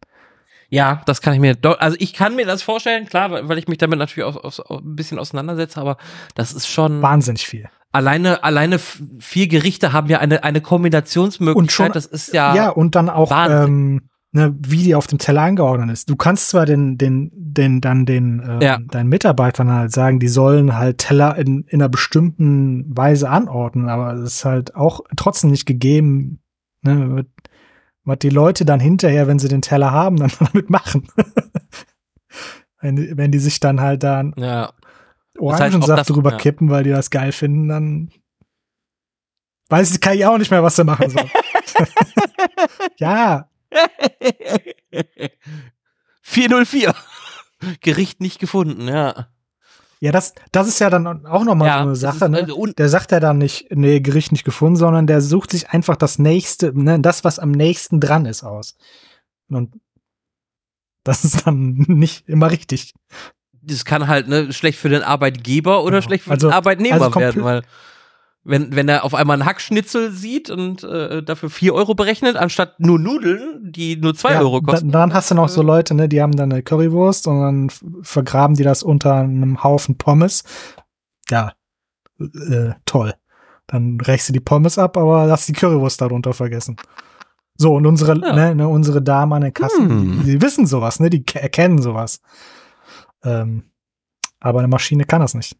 Ja, 0.69 1.01
das 1.05 1.21
kann 1.21 1.33
ich 1.33 1.39
mir, 1.41 1.57
also 1.79 1.97
ich 1.99 2.13
kann 2.13 2.35
mir 2.37 2.45
das 2.45 2.63
vorstellen, 2.63 3.05
klar, 3.05 3.47
weil 3.49 3.57
ich 3.57 3.67
mich 3.67 3.77
damit 3.77 3.99
natürlich 3.99 4.23
auch, 4.23 4.37
auch, 4.37 4.79
ein 4.79 4.95
bisschen 4.95 5.19
auseinandersetze, 5.19 5.81
aber 5.81 5.97
das 6.33 6.53
ist 6.53 6.67
schon 6.67 7.01
wahnsinnig 7.01 7.45
viel. 7.45 7.69
Alleine, 7.91 8.41
alleine 8.45 8.79
vier 8.79 9.47
Gerichte 9.49 9.91
haben 9.91 10.07
ja 10.07 10.19
eine, 10.19 10.45
eine 10.45 10.61
Kombinationsmöglichkeit, 10.61 11.61
und 11.61 11.71
schon, 11.73 11.91
das 11.91 12.05
ist 12.05 12.33
ja. 12.33 12.55
Ja, 12.55 12.69
und 12.69 12.95
dann 12.95 13.09
auch, 13.09 13.33
ähm, 13.49 14.01
ne, 14.31 14.55
wie 14.59 14.83
die 14.83 14.95
auf 14.95 15.07
dem 15.07 15.19
Teller 15.19 15.41
angeordnet 15.41 15.91
ist. 15.91 16.09
Du 16.09 16.15
kannst 16.15 16.47
zwar 16.47 16.65
den, 16.65 16.97
den, 16.97 17.31
den, 17.33 17.81
dann 17.81 18.05
den, 18.05 18.41
ähm, 18.47 18.61
ja. 18.61 18.77
deinen 18.79 19.09
Mitarbeitern 19.09 19.69
halt 19.69 19.91
sagen, 19.91 20.21
die 20.21 20.29
sollen 20.29 20.77
halt 20.77 20.99
Teller 20.99 21.37
in, 21.37 21.65
in 21.67 21.81
einer 21.81 21.89
bestimmten 21.89 22.85
Weise 22.95 23.29
anordnen, 23.29 23.89
aber 23.89 24.13
es 24.13 24.35
ist 24.35 24.45
halt 24.45 24.73
auch 24.73 25.01
trotzdem 25.17 25.51
nicht 25.51 25.65
gegeben, 25.65 26.39
ne, 26.81 27.25
was 28.03 28.19
die 28.19 28.29
Leute 28.29 28.65
dann 28.65 28.79
hinterher, 28.79 29.27
wenn 29.27 29.39
sie 29.39 29.47
den 29.47 29.61
Teller 29.61 29.91
haben, 29.91 30.17
dann 30.17 30.31
damit 30.39 30.69
machen. 30.69 31.07
wenn, 32.79 33.17
wenn 33.17 33.31
die 33.31 33.39
sich 33.39 33.59
dann 33.59 33.81
halt 33.81 34.03
dann 34.03 34.33
ja. 34.37 34.71
Orangensaft 35.37 35.89
das 35.89 35.99
heißt, 35.99 36.09
drüber 36.09 36.31
ja. 36.31 36.37
kippen, 36.37 36.69
weil 36.69 36.83
die 36.83 36.89
das 36.89 37.09
geil 37.09 37.31
finden, 37.31 37.67
dann 37.67 38.11
weiß 39.69 39.91
ich, 39.91 40.01
kann 40.01 40.15
ich 40.15 40.25
auch 40.25 40.37
nicht 40.37 40.51
mehr, 40.51 40.63
was 40.63 40.75
sie 40.75 40.83
machen 40.83 41.09
sollen. 41.09 41.29
ja, 42.97 43.47
404. 46.21 46.93
Gericht 47.81 48.21
nicht 48.21 48.39
gefunden, 48.39 48.87
ja. 48.87 49.27
Ja, 50.01 50.11
das, 50.11 50.33
das 50.51 50.67
ist 50.67 50.79
ja 50.79 50.89
dann 50.89 51.27
auch 51.27 51.43
nochmal 51.43 51.67
ja, 51.67 51.77
so 51.77 51.83
eine 51.83 51.95
Sache. 51.95 52.27
Ne? 52.27 52.39
Also 52.39 52.65
der 52.65 52.89
sagt 52.89 53.11
ja 53.11 53.19
dann 53.19 53.37
nicht, 53.37 53.67
nee, 53.69 53.99
Gericht 53.99 54.31
nicht 54.31 54.43
gefunden, 54.43 54.75
sondern 54.75 55.05
der 55.05 55.21
sucht 55.21 55.51
sich 55.51 55.69
einfach 55.69 55.95
das 55.95 56.17
nächste, 56.17 56.73
ne, 56.73 56.99
das, 56.99 57.23
was 57.23 57.37
am 57.37 57.51
nächsten 57.51 57.99
dran 57.99 58.25
ist, 58.25 58.43
aus. 58.43 58.75
Und 59.47 59.79
das 61.03 61.23
ist 61.23 61.45
dann 61.45 61.73
nicht 61.87 62.27
immer 62.27 62.49
richtig. 62.49 62.95
Das 63.61 63.85
kann 63.85 64.07
halt 64.07 64.27
ne, 64.27 64.51
schlecht 64.51 64.79
für 64.79 64.89
den 64.89 65.03
Arbeitgeber 65.03 65.83
oder 65.83 65.97
genau. 65.99 66.07
schlecht 66.07 66.23
für 66.23 66.31
also, 66.31 66.47
den 66.47 66.53
Arbeitnehmer 66.53 67.05
also 67.05 67.19
werden, 67.19 67.43
weil 67.43 67.61
wenn, 68.43 68.75
wenn 68.75 68.89
er 68.89 69.03
auf 69.03 69.13
einmal 69.13 69.35
einen 69.35 69.45
Hackschnitzel 69.45 70.11
sieht 70.11 70.49
und 70.49 70.83
äh, 70.83 71.21
dafür 71.21 71.49
vier 71.49 71.75
Euro 71.75 71.93
berechnet, 71.93 72.37
anstatt 72.37 72.79
nur 72.79 72.97
Nudeln, 72.97 73.71
die 73.71 73.97
nur 73.97 74.15
zwei 74.15 74.33
ja, 74.33 74.39
Euro 74.39 74.61
kosten. 74.61 74.91
Dann 74.91 75.13
hast 75.13 75.29
du 75.29 75.35
noch 75.35 75.49
so 75.49 75.61
Leute, 75.61 75.93
ne, 75.93 76.09
die 76.09 76.21
haben 76.21 76.35
dann 76.35 76.51
eine 76.51 76.63
Currywurst 76.63 77.27
und 77.27 77.39
dann 77.39 77.69
vergraben 78.01 78.55
die 78.55 78.63
das 78.63 78.81
unter 78.81 79.15
einem 79.15 79.63
Haufen 79.63 79.97
Pommes. 79.97 80.43
Ja, 81.29 81.53
äh, 82.19 82.71
toll. 82.85 83.13
Dann 83.67 83.99
rächst 84.01 84.29
du 84.29 84.33
die 84.33 84.39
Pommes 84.39 84.79
ab, 84.79 84.97
aber 84.97 85.27
lass 85.27 85.45
die 85.45 85.53
Currywurst 85.53 86.01
darunter 86.01 86.33
vergessen. 86.33 86.77
So, 87.57 87.75
und 87.75 87.85
unsere, 87.85 88.19
ja. 88.19 88.33
ne, 88.33 88.55
ne, 88.55 88.67
unsere 88.67 89.03
Damen 89.03 89.33
an 89.33 89.41
der 89.41 89.51
Kasse, 89.51 89.77
hm. 89.77 90.23
die, 90.23 90.31
die, 90.31 90.41
wissen 90.41 90.65
sowas, 90.65 90.99
ne, 90.99 91.11
die 91.11 91.23
erkennen 91.35 91.79
sowas. 91.79 92.21
Ähm, 93.23 93.65
aber 94.39 94.59
eine 94.59 94.67
Maschine 94.67 95.05
kann 95.05 95.21
das 95.21 95.35
nicht. 95.35 95.55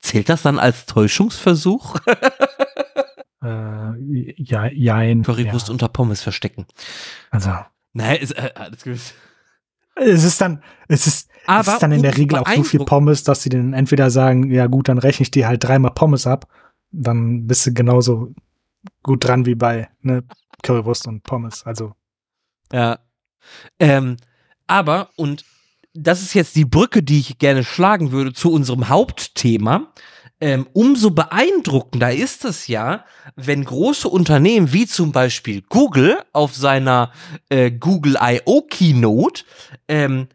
Zählt 0.00 0.28
das 0.28 0.42
dann 0.42 0.58
als 0.58 0.86
Täuschungsversuch? 0.86 1.96
äh, 3.42 4.32
ja, 4.42 4.66
jein. 4.66 5.22
Currywurst 5.22 5.68
ja. 5.68 5.72
unter 5.72 5.88
Pommes 5.88 6.22
verstecken. 6.22 6.66
Also. 7.30 7.50
Nein, 7.92 8.18
ist, 8.18 8.32
äh, 8.32 8.52
alles 8.54 8.84
gut. 8.84 9.00
Es 9.96 10.24
ist 10.24 10.40
dann, 10.40 10.62
es 10.88 11.06
ist, 11.06 11.28
es 11.46 11.66
ist 11.66 11.82
dann 11.82 11.92
in 11.92 12.02
der 12.02 12.16
Regel 12.16 12.38
auch 12.38 12.48
so 12.48 12.62
viel 12.62 12.84
Pommes, 12.84 13.24
dass 13.24 13.42
sie 13.42 13.50
dann 13.50 13.74
entweder 13.74 14.10
sagen, 14.10 14.50
ja 14.50 14.66
gut, 14.66 14.88
dann 14.88 14.98
rechne 14.98 15.24
ich 15.24 15.30
dir 15.30 15.46
halt 15.46 15.62
dreimal 15.62 15.90
Pommes 15.90 16.26
ab, 16.26 16.46
dann 16.90 17.46
bist 17.46 17.66
du 17.66 17.74
genauso 17.74 18.32
gut 19.02 19.24
dran 19.24 19.46
wie 19.46 19.56
bei 19.56 19.90
ne, 20.00 20.24
Currywurst 20.62 21.06
und 21.06 21.22
Pommes. 21.22 21.66
Also. 21.66 21.94
Ja. 22.72 23.00
Ähm, 23.78 24.16
aber, 24.66 25.10
und 25.16 25.44
das 25.94 26.22
ist 26.22 26.34
jetzt 26.34 26.56
die 26.56 26.64
Brücke, 26.64 27.02
die 27.02 27.20
ich 27.20 27.38
gerne 27.38 27.64
schlagen 27.64 28.12
würde 28.12 28.32
zu 28.32 28.52
unserem 28.52 28.88
Hauptthema. 28.88 29.92
Ähm, 30.42 30.66
umso 30.72 31.10
beeindruckender 31.10 32.14
ist 32.14 32.44
es 32.46 32.66
ja, 32.66 33.04
wenn 33.36 33.64
große 33.64 34.08
Unternehmen 34.08 34.72
wie 34.72 34.86
zum 34.86 35.12
Beispiel 35.12 35.62
Google 35.68 36.22
auf 36.32 36.54
seiner 36.54 37.12
äh, 37.50 37.70
Google 37.70 38.16
I.O. 38.20 38.62
Keynote 38.62 39.44
ähm, 39.86 40.28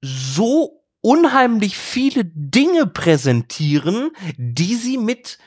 so 0.00 0.84
unheimlich 1.00 1.76
viele 1.76 2.24
Dinge 2.24 2.86
präsentieren, 2.86 4.10
die 4.36 4.76
sie 4.76 4.98
mit 4.98 5.38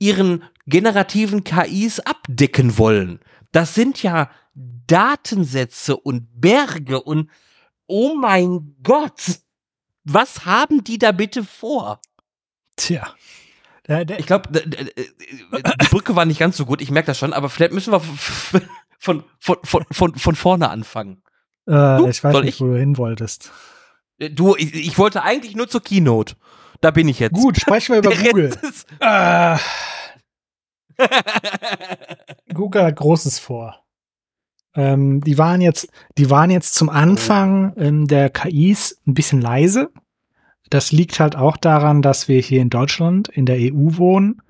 ihren 0.00 0.42
generativen 0.66 1.44
KIs 1.44 2.00
abdecken 2.00 2.78
wollen. 2.78 3.20
Das 3.52 3.74
sind 3.74 4.02
ja 4.02 4.30
Datensätze 4.54 5.96
und 5.96 6.40
Berge 6.40 7.00
und 7.00 7.30
oh 7.90 8.14
mein 8.14 8.76
Gott, 8.82 9.40
was 10.04 10.46
haben 10.46 10.84
die 10.84 10.98
da 10.98 11.12
bitte 11.12 11.44
vor? 11.44 12.00
Tja. 12.76 13.14
ich 13.88 14.26
glaube, 14.26 14.48
die 14.52 15.88
Brücke 15.90 16.16
war 16.16 16.24
nicht 16.24 16.38
ganz 16.38 16.56
so 16.56 16.64
gut, 16.64 16.80
ich 16.80 16.90
merke 16.90 17.08
das 17.08 17.18
schon, 17.18 17.32
aber 17.32 17.50
vielleicht 17.50 17.72
müssen 17.72 17.92
wir 17.92 18.00
von, 18.00 19.24
von, 19.38 19.58
von, 19.64 19.84
von, 19.90 20.14
von 20.14 20.34
vorne 20.34 20.70
anfangen. 20.70 21.22
Äh, 21.66 21.72
du, 21.72 22.06
ich 22.06 22.22
weiß 22.22 22.36
nicht, 22.40 22.48
ich? 22.48 22.60
wo 22.60 22.66
du 22.66 22.78
hin 22.78 22.96
wolltest. 22.96 23.50
Äh, 24.18 24.30
du, 24.30 24.56
ich, 24.56 24.74
ich, 24.74 24.98
wollte 24.98 25.22
eigentlich 25.22 25.56
nur 25.56 25.68
zur 25.68 25.82
Keynote. 25.82 26.36
Da 26.80 26.90
bin 26.90 27.08
ich 27.08 27.18
jetzt. 27.18 27.34
Gut, 27.34 27.58
sprechen 27.58 27.94
wir 27.94 27.98
über 28.10 28.14
Google. 28.14 28.56
Äh. 29.00 29.58
Google 32.54 32.84
hat 32.84 32.96
Großes 32.96 33.38
vor. 33.38 33.79
Ähm, 34.74 35.20
die 35.22 35.38
waren 35.38 35.60
jetzt, 35.60 35.88
die 36.18 36.30
waren 36.30 36.50
jetzt 36.50 36.74
zum 36.74 36.88
Anfang 36.88 37.72
ähm, 37.76 38.06
der 38.06 38.30
KIs 38.30 39.00
ein 39.06 39.14
bisschen 39.14 39.40
leise. 39.40 39.90
Das 40.68 40.92
liegt 40.92 41.18
halt 41.18 41.34
auch 41.34 41.56
daran, 41.56 42.02
dass 42.02 42.28
wir 42.28 42.40
hier 42.40 42.62
in 42.62 42.70
Deutschland 42.70 43.28
in 43.28 43.46
der 43.46 43.56
EU 43.58 43.96
wohnen 43.96 44.40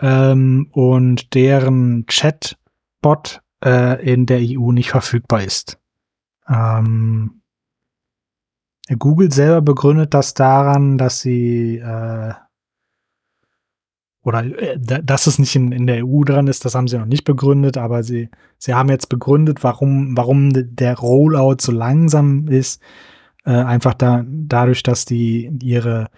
ähm, 0.00 0.68
und 0.72 1.34
deren 1.34 2.06
Chatbot 2.06 3.40
äh, 3.64 4.04
in 4.04 4.26
der 4.26 4.40
EU 4.40 4.72
nicht 4.72 4.90
verfügbar 4.90 5.42
ist. 5.42 5.78
Ähm, 6.48 7.42
Google 8.98 9.30
selber 9.30 9.60
begründet 9.60 10.14
das 10.14 10.34
daran, 10.34 10.98
dass 10.98 11.20
sie 11.20 11.78
äh, 11.78 12.32
oder 14.28 14.44
äh, 14.44 14.78
dass 14.78 15.26
es 15.26 15.38
nicht 15.38 15.56
in, 15.56 15.72
in 15.72 15.86
der 15.86 16.06
EU 16.06 16.22
dran 16.22 16.46
ist, 16.46 16.64
das 16.64 16.74
haben 16.74 16.86
sie 16.86 16.98
noch 16.98 17.06
nicht 17.06 17.24
begründet, 17.24 17.78
aber 17.78 18.02
sie, 18.02 18.28
sie 18.58 18.74
haben 18.74 18.90
jetzt 18.90 19.08
begründet, 19.08 19.64
warum, 19.64 20.16
warum 20.16 20.50
der 20.54 20.98
Rollout 20.98 21.56
so 21.60 21.72
langsam 21.72 22.46
ist. 22.46 22.80
Äh, 23.44 23.52
einfach 23.52 23.94
da, 23.94 24.24
dadurch, 24.26 24.82
dass 24.82 25.06
die 25.06 25.50
ihre, 25.62 26.08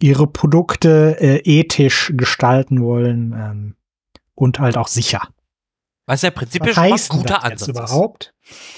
ihre 0.00 0.28
Produkte 0.28 1.16
äh, 1.20 1.38
ethisch 1.44 2.12
gestalten 2.16 2.80
wollen 2.80 3.34
ähm, 3.36 3.74
und 4.36 4.60
halt 4.60 4.76
auch 4.76 4.88
sicher. 4.88 5.22
Was 6.06 6.22
ja 6.22 6.30
prinzipiell 6.30 6.72
schon 6.72 6.84
ein 6.84 6.98
guter 7.08 7.44
Ansatz 7.44 7.68
überhaupt? 7.68 8.34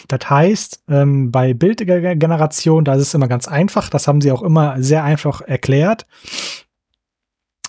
Das 0.08 0.28
heißt, 0.28 0.84
ähm, 0.88 1.30
bei 1.30 1.52
Bildgeneration, 1.52 2.84
da 2.84 2.94
ist 2.94 3.02
es 3.02 3.14
immer 3.14 3.28
ganz 3.28 3.46
einfach, 3.46 3.90
das 3.90 4.08
haben 4.08 4.20
sie 4.20 4.32
auch 4.32 4.42
immer 4.42 4.82
sehr 4.82 5.04
einfach 5.04 5.42
erklärt 5.42 6.06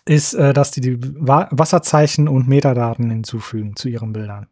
ist, 0.05 0.33
äh, 0.33 0.53
dass 0.53 0.71
die, 0.71 0.81
die 0.81 0.97
Wasserzeichen 0.99 2.27
und 2.27 2.47
Metadaten 2.47 3.09
hinzufügen 3.09 3.75
zu 3.75 3.89
ihren 3.89 4.13
Bildern. 4.13 4.47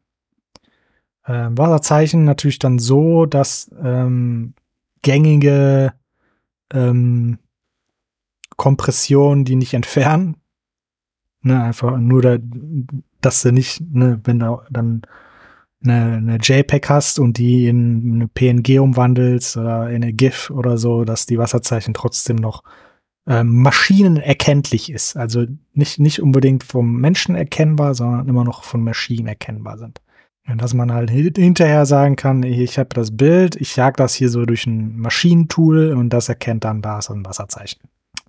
Ähm, 1.26 1.58
Wasserzeichen 1.58 2.24
natürlich 2.24 2.60
dann 2.60 2.80
so, 2.80 3.26
dass 3.26 3.72
ähm, 3.82 4.54
gängige 5.02 5.94
ähm, 6.72 7.40
Kompressionen 8.58 9.46
die 9.46 9.56
nicht 9.56 9.74
entfernen. 9.74 10.38
Ne, 11.42 11.64
einfach 11.64 11.98
nur, 11.98 12.22
da, 12.22 12.38
dass 13.22 13.42
du 13.42 13.52
nicht, 13.52 13.82
ne, 13.82 14.20
wenn 14.26 14.40
du 14.40 14.62
dann 14.70 15.04
eine, 15.82 16.18
eine 16.18 16.38
JPEG 16.42 16.90
hast 16.90 17.20
und 17.20 17.38
die 17.38 17.68
in 17.68 18.16
eine 18.16 18.28
PNG 18.28 18.80
umwandelst 18.82 19.56
oder 19.56 19.90
in 19.90 20.04
eine 20.04 20.14
GIF 20.14 20.50
oder 20.50 20.78
so, 20.78 21.06
dass 21.06 21.26
die 21.26 21.38
Wasserzeichen 21.38 21.94
trotzdem 21.94 22.36
noch 22.36 22.64
äh, 23.30 23.44
maschinenerkenntlich 23.44 24.92
ist. 24.92 25.16
Also 25.16 25.46
nicht, 25.74 26.00
nicht 26.00 26.22
unbedingt 26.22 26.64
vom 26.64 27.00
Menschen 27.00 27.36
erkennbar, 27.36 27.94
sondern 27.94 28.28
immer 28.28 28.44
noch 28.44 28.64
von 28.64 28.84
Maschinen 28.84 29.28
erkennbar 29.28 29.78
sind. 29.78 30.02
Und 30.48 30.60
dass 30.60 30.74
man 30.74 30.92
halt 30.92 31.12
hinterher 31.12 31.86
sagen 31.86 32.16
kann, 32.16 32.42
ich 32.42 32.80
habe 32.80 32.90
das 32.90 33.16
Bild, 33.16 33.56
ich 33.56 33.76
jag 33.76 33.98
das 33.98 34.16
hier 34.16 34.30
so 34.30 34.46
durch 34.46 34.66
ein 34.66 34.98
Maschinentool 34.98 35.94
und 35.94 36.10
das 36.10 36.28
erkennt 36.28 36.64
dann 36.64 36.82
da 36.82 37.04
so 37.04 37.14
ein 37.14 37.24
Wasserzeichen. 37.24 37.82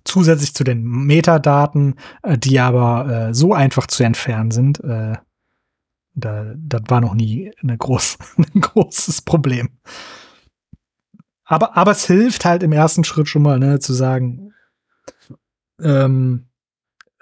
Zusätzlich 0.03 0.53
zu 0.53 0.63
den 0.63 0.83
Metadaten, 0.83 1.95
äh, 2.21 2.37
die 2.37 2.59
aber 2.59 3.29
äh, 3.29 3.33
so 3.33 3.55
einfach 3.55 3.87
zu 3.87 4.03
entfernen 4.03 4.51
sind, 4.51 4.83
äh, 4.83 5.15
da, 6.13 6.53
das 6.55 6.81
war 6.89 7.01
noch 7.01 7.15
nie 7.15 7.51
eine 7.63 7.75
groß, 7.75 8.19
ein 8.37 8.61
großes 8.61 9.23
Problem. 9.23 9.69
Aber, 11.43 11.75
aber 11.75 11.91
es 11.91 12.05
hilft 12.05 12.45
halt 12.45 12.61
im 12.61 12.71
ersten 12.71 13.03
Schritt 13.03 13.27
schon 13.27 13.41
mal, 13.41 13.57
ne, 13.57 13.79
zu 13.79 13.93
sagen, 13.93 14.51
ähm, 15.81 16.45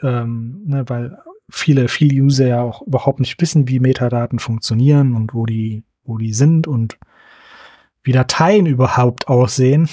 ähm, 0.02 0.64
ne, 0.66 0.84
weil 0.88 1.18
viele, 1.50 1.88
viele 1.88 2.22
User 2.22 2.48
ja 2.48 2.62
auch 2.62 2.82
überhaupt 2.82 3.20
nicht 3.20 3.40
wissen, 3.42 3.68
wie 3.68 3.80
Metadaten 3.80 4.40
funktionieren 4.40 5.16
und 5.16 5.34
wo 5.34 5.46
die, 5.46 5.84
wo 6.04 6.18
die 6.18 6.34
sind 6.34 6.68
und 6.68 6.98
wie 8.04 8.12
Dateien 8.12 8.66
überhaupt 8.66 9.28
aussehen. 9.28 9.90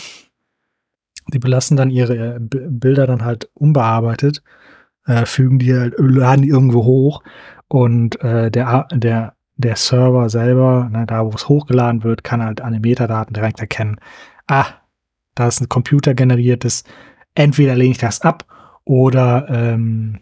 Die 1.33 1.39
belassen 1.39 1.77
dann 1.77 1.91
ihre 1.91 2.39
Bilder 2.41 3.07
dann 3.07 3.25
halt 3.25 3.51
unbearbeitet, 3.55 4.43
äh, 5.07 5.27
fügen 5.27 5.59
die 5.59 5.75
halt, 5.75 5.95
laden 5.99 6.43
die 6.43 6.49
irgendwo 6.49 6.85
hoch 6.85 7.23
und 7.69 8.21
äh, 8.23 8.51
der, 8.51 8.87
der, 8.93 9.35
der 9.57 9.77
Server 9.77 10.29
selber, 10.29 10.89
ne, 10.91 11.05
da 11.07 11.25
wo 11.25 11.31
es 11.31 11.49
hochgeladen 11.49 12.05
wird, 12.05 12.23
kann 12.23 12.43
halt 12.43 12.61
an 12.61 12.75
den 12.75 12.83
Metadaten 12.83 13.35
direkt 13.35 13.59
erkennen, 13.59 13.99
ah, 14.47 14.67
da 15.35 15.49
ist 15.49 15.61
ein 15.61 15.69
computergeneriertes, 15.69 16.85
entweder 17.37 17.77
lehne 17.77 17.93
ich 17.93 17.99
das 17.99 18.21
ab 18.21 18.45
oder 18.85 19.47
ähm, 19.49 20.21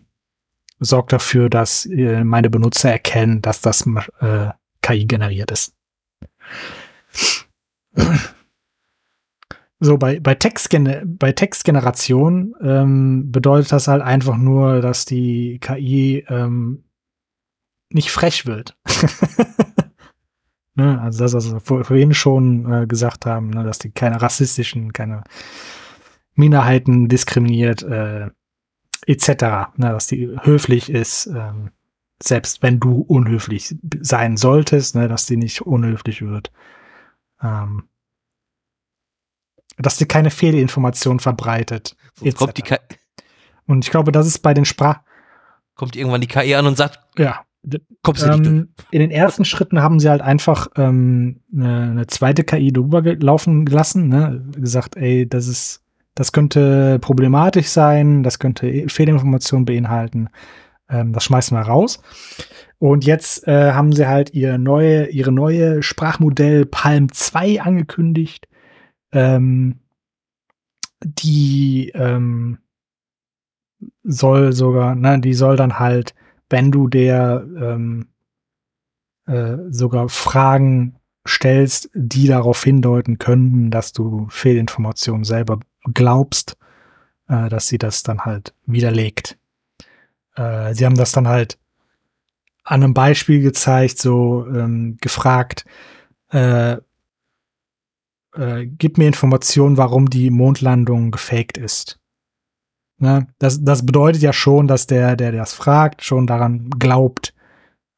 sorgt 0.81 1.12
dafür, 1.12 1.49
dass 1.49 1.87
äh, 1.87 2.25
meine 2.25 2.51
Benutzer 2.51 2.91
erkennen, 2.91 3.41
dass 3.41 3.61
das 3.61 3.87
äh, 4.21 4.49
KI 4.83 5.07
generiert 5.07 5.51
ist. 5.51 5.75
So, 9.81 9.99
bei, 9.99 10.19
bei, 10.21 10.35
Textgen 10.35 11.17
bei 11.19 11.33
Textgeneration 11.33 12.55
ähm, 12.62 13.31
bedeutet 13.31 13.73
das 13.73 13.89
halt 13.89 14.03
einfach 14.03 14.37
nur, 14.37 14.81
dass 14.81 15.05
die 15.05 15.59
KI 15.61 16.25
ähm, 16.29 16.85
nicht 17.91 18.11
frech 18.11 18.47
wird. 18.47 18.77
ne? 20.75 21.01
Also 21.01 21.25
das, 21.25 21.35
was 21.35 21.53
wir 21.53 21.61
vorhin 21.61 22.15
schon 22.15 22.73
äh, 22.73 22.87
gesagt 22.87 23.27
haben, 23.27 23.51
ne? 23.51 23.62
dass 23.62 23.79
die 23.79 23.91
keine 23.91 24.23
rassistischen, 24.23 24.93
keine 24.93 25.23
Minderheiten 26.35 27.09
diskriminiert, 27.09 27.82
äh, 27.82 28.30
etc. 29.07 29.28
Ne? 29.76 29.91
Dass 29.91 30.07
die 30.07 30.37
höflich 30.43 30.91
ist, 30.91 31.26
ähm, 31.26 31.70
selbst 32.22 32.62
wenn 32.62 32.80
du 32.80 33.01
unhöflich 33.01 33.74
sein 34.01 34.37
solltest, 34.37 34.95
ne? 34.95 35.09
dass 35.09 35.26
die 35.26 35.37
nicht 35.37 35.62
unhöflich 35.62 36.22
wird. 36.22 36.51
Ähm, 37.43 37.89
dass 39.76 39.97
die 39.97 40.07
keine 40.07 40.30
Fehlinformation 40.30 41.20
verbreitet. 41.20 41.97
Kommt 42.37 42.59
die 42.59 42.62
und 43.66 43.85
ich 43.85 43.91
glaube, 43.91 44.12
das 44.12 44.26
ist 44.26 44.39
bei 44.41 44.55
den 44.55 44.64
Sprach. 44.64 45.01
Kommt 45.74 45.97
irgendwann 45.97 46.20
die 46.20 46.26
KI 46.26 46.55
an 46.55 46.66
und 46.66 46.76
sagt, 46.76 47.01
ja. 47.18 47.45
Kommst 48.03 48.22
du 48.22 48.28
nicht 48.28 48.47
ähm, 48.47 48.74
in 48.91 49.01
den 49.01 49.11
ersten 49.11 49.47
Schritten 49.47 49.80
haben 49.80 49.99
sie 49.99 50.11
halt 50.11 50.20
einfach 50.20 50.68
ähm, 50.76 51.41
eine, 51.51 51.91
eine 51.93 52.07
zweite 52.07 52.45
KI 52.45 52.70
drüber 52.70 53.01
laufen 53.16 53.64
gelassen, 53.64 54.09
ne? 54.09 54.45
gesagt, 54.55 54.97
ey, 54.97 55.26
das 55.26 55.49
ist, 55.49 55.82
das 56.15 56.33
könnte 56.33 56.99
problematisch 57.01 57.69
sein, 57.69 58.23
das 58.23 58.39
könnte 58.39 58.89
Fehlinformationen 58.89 59.65
beinhalten, 59.65 60.29
ähm, 60.89 61.12
das 61.12 61.25
schmeißen 61.25 61.57
wir 61.57 61.62
raus. 61.62 62.01
Und 62.79 63.05
jetzt 63.05 63.47
äh, 63.49 63.73
haben 63.73 63.93
sie 63.93 64.07
halt 64.07 64.35
ihr 64.35 64.59
neue, 64.59 65.07
ihre 65.07 65.33
neue 65.33 65.83
Sprachmodell 65.83 66.67
Palm 66.67 67.11
2 67.11 67.62
angekündigt, 67.62 68.49
ähm, 69.12 69.81
die 71.03 71.91
ähm, 71.95 72.59
soll 74.03 74.53
sogar, 74.53 74.95
ne, 74.95 75.21
die 75.21 75.35
soll 75.35 75.57
dann 75.57 75.79
halt, 75.79 76.15
wenn 76.51 76.71
du 76.71 76.89
der 76.89 77.45
ähm, 77.61 78.09
äh, 79.27 79.57
sogar 79.71 80.09
Fragen 80.09 80.97
stellst, 81.27 81.91
die 81.95 82.27
darauf 82.27 82.62
hindeuten 82.62 83.19
könnten, 83.19 83.71
dass 83.71 83.93
du 83.93 84.27
Fehlinformationen 84.29 85.25
selber 85.25 85.61
glaubst, 85.93 86.57
äh, 87.28 87.49
dass 87.49 87.68
sie 87.68 87.78
das 87.78 88.03
dann 88.03 88.20
halt 88.20 88.55
widerlegt. 88.66 89.39
Äh, 90.37 90.74
sie 90.74 90.85
haben 90.85 90.97
das 90.97 91.12
dann 91.12 91.28
halt 91.28 91.59
an 92.64 92.82
einem 92.82 92.95
Beispiel 92.95 93.43
gezeigt, 93.43 93.99
so 93.99 94.47
ähm, 94.47 94.97
gefragt, 95.01 95.64
äh, 96.30 96.78
äh, 98.35 98.66
gib 98.66 98.99
mir 98.99 99.07
Informationen, 99.07 99.76
warum 99.76 100.09
die 100.09 100.30
Mondlandung 100.30 101.11
gefaked 101.11 101.59
ist. 101.59 102.01
Ne? 102.99 103.28
Das, 103.39 103.62
das 103.62 103.85
bedeutet 103.85 104.22
ja 104.22 104.32
schon, 104.32 104.66
dass 104.66 104.87
der, 104.87 105.16
der 105.16 105.32
das 105.32 105.53
fragt, 105.53 106.03
schon 106.03 106.26
daran 106.26 106.70
glaubt, 106.70 107.35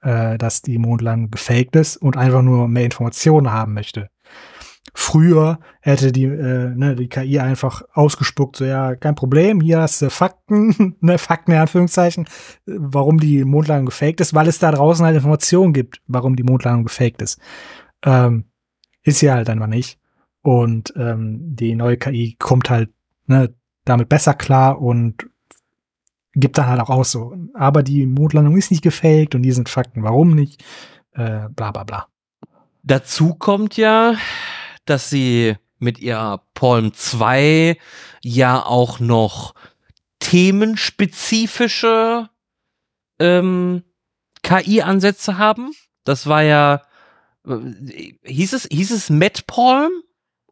äh, 0.02 0.36
dass 0.36 0.62
die 0.62 0.78
Mondlandung 0.78 1.30
gefaked 1.30 1.76
ist 1.76 1.96
und 1.96 2.16
einfach 2.16 2.42
nur 2.42 2.68
mehr 2.68 2.84
Informationen 2.84 3.52
haben 3.52 3.74
möchte. 3.74 4.10
Früher 4.94 5.58
hätte 5.80 6.12
die, 6.12 6.24
äh, 6.24 6.74
ne, 6.74 6.96
die 6.96 7.08
KI 7.08 7.38
einfach 7.40 7.82
ausgespuckt, 7.92 8.56
so 8.56 8.64
ja, 8.64 8.94
kein 8.96 9.14
Problem, 9.14 9.60
hier 9.60 9.80
hast 9.80 10.00
du 10.00 10.10
Fakten, 10.10 10.96
ne, 11.00 11.18
Fakten 11.18 11.52
in 11.52 11.58
Anführungszeichen, 11.58 12.28
warum 12.66 13.18
die 13.18 13.44
Mondlandung 13.44 13.86
gefaked 13.86 14.20
ist, 14.20 14.34
weil 14.34 14.48
es 14.48 14.58
da 14.58 14.70
draußen 14.70 15.04
halt 15.04 15.16
Informationen 15.16 15.72
gibt, 15.72 16.00
warum 16.06 16.36
die 16.36 16.44
Mondlandung 16.44 16.84
gefaked 16.84 17.22
ist. 17.22 17.40
Ähm, 18.04 18.44
ist 19.02 19.20
ja 19.20 19.34
halt 19.34 19.48
einfach 19.50 19.66
nicht. 19.66 19.98
Und 20.42 20.94
ähm, 20.96 21.56
die 21.56 21.74
neue 21.74 21.96
KI 21.96 22.36
kommt 22.38 22.70
halt 22.70 22.90
ne, 23.26 23.54
damit 23.84 24.08
besser 24.08 24.34
klar 24.34 24.80
und 24.80 25.26
gibt 26.34 26.58
dann 26.58 26.66
halt 26.66 26.80
auch 26.80 26.90
aus 26.90 27.10
so. 27.10 27.34
Aber 27.54 27.82
die 27.82 28.06
Mondlandung 28.06 28.56
ist 28.56 28.70
nicht 28.70 28.82
gefaked 28.82 29.34
und 29.34 29.42
die 29.42 29.52
sind 29.52 29.68
Fakten. 29.68 30.02
Warum 30.02 30.34
nicht? 30.34 30.62
Äh, 31.12 31.48
bla 31.48 31.72
bla 31.72 31.84
bla. 31.84 32.06
Dazu 32.82 33.34
kommt 33.34 33.76
ja, 33.76 34.14
dass 34.86 35.10
sie 35.10 35.56
mit 35.78 35.98
ihrer 35.98 36.42
Palm 36.54 36.94
2 36.94 37.76
ja 38.22 38.64
auch 38.64 38.98
noch 38.98 39.54
themenspezifische 40.20 42.30
ähm, 43.18 43.82
KI-Ansätze 44.42 45.36
haben. 45.38 45.72
Das 46.04 46.26
war 46.26 46.42
ja, 46.42 46.82
äh, 47.46 48.14
hieß 48.24 48.54
es, 48.54 48.66
hieß 48.70 48.92
es 48.92 49.10
Matt 49.10 49.46
Palm? 49.46 49.92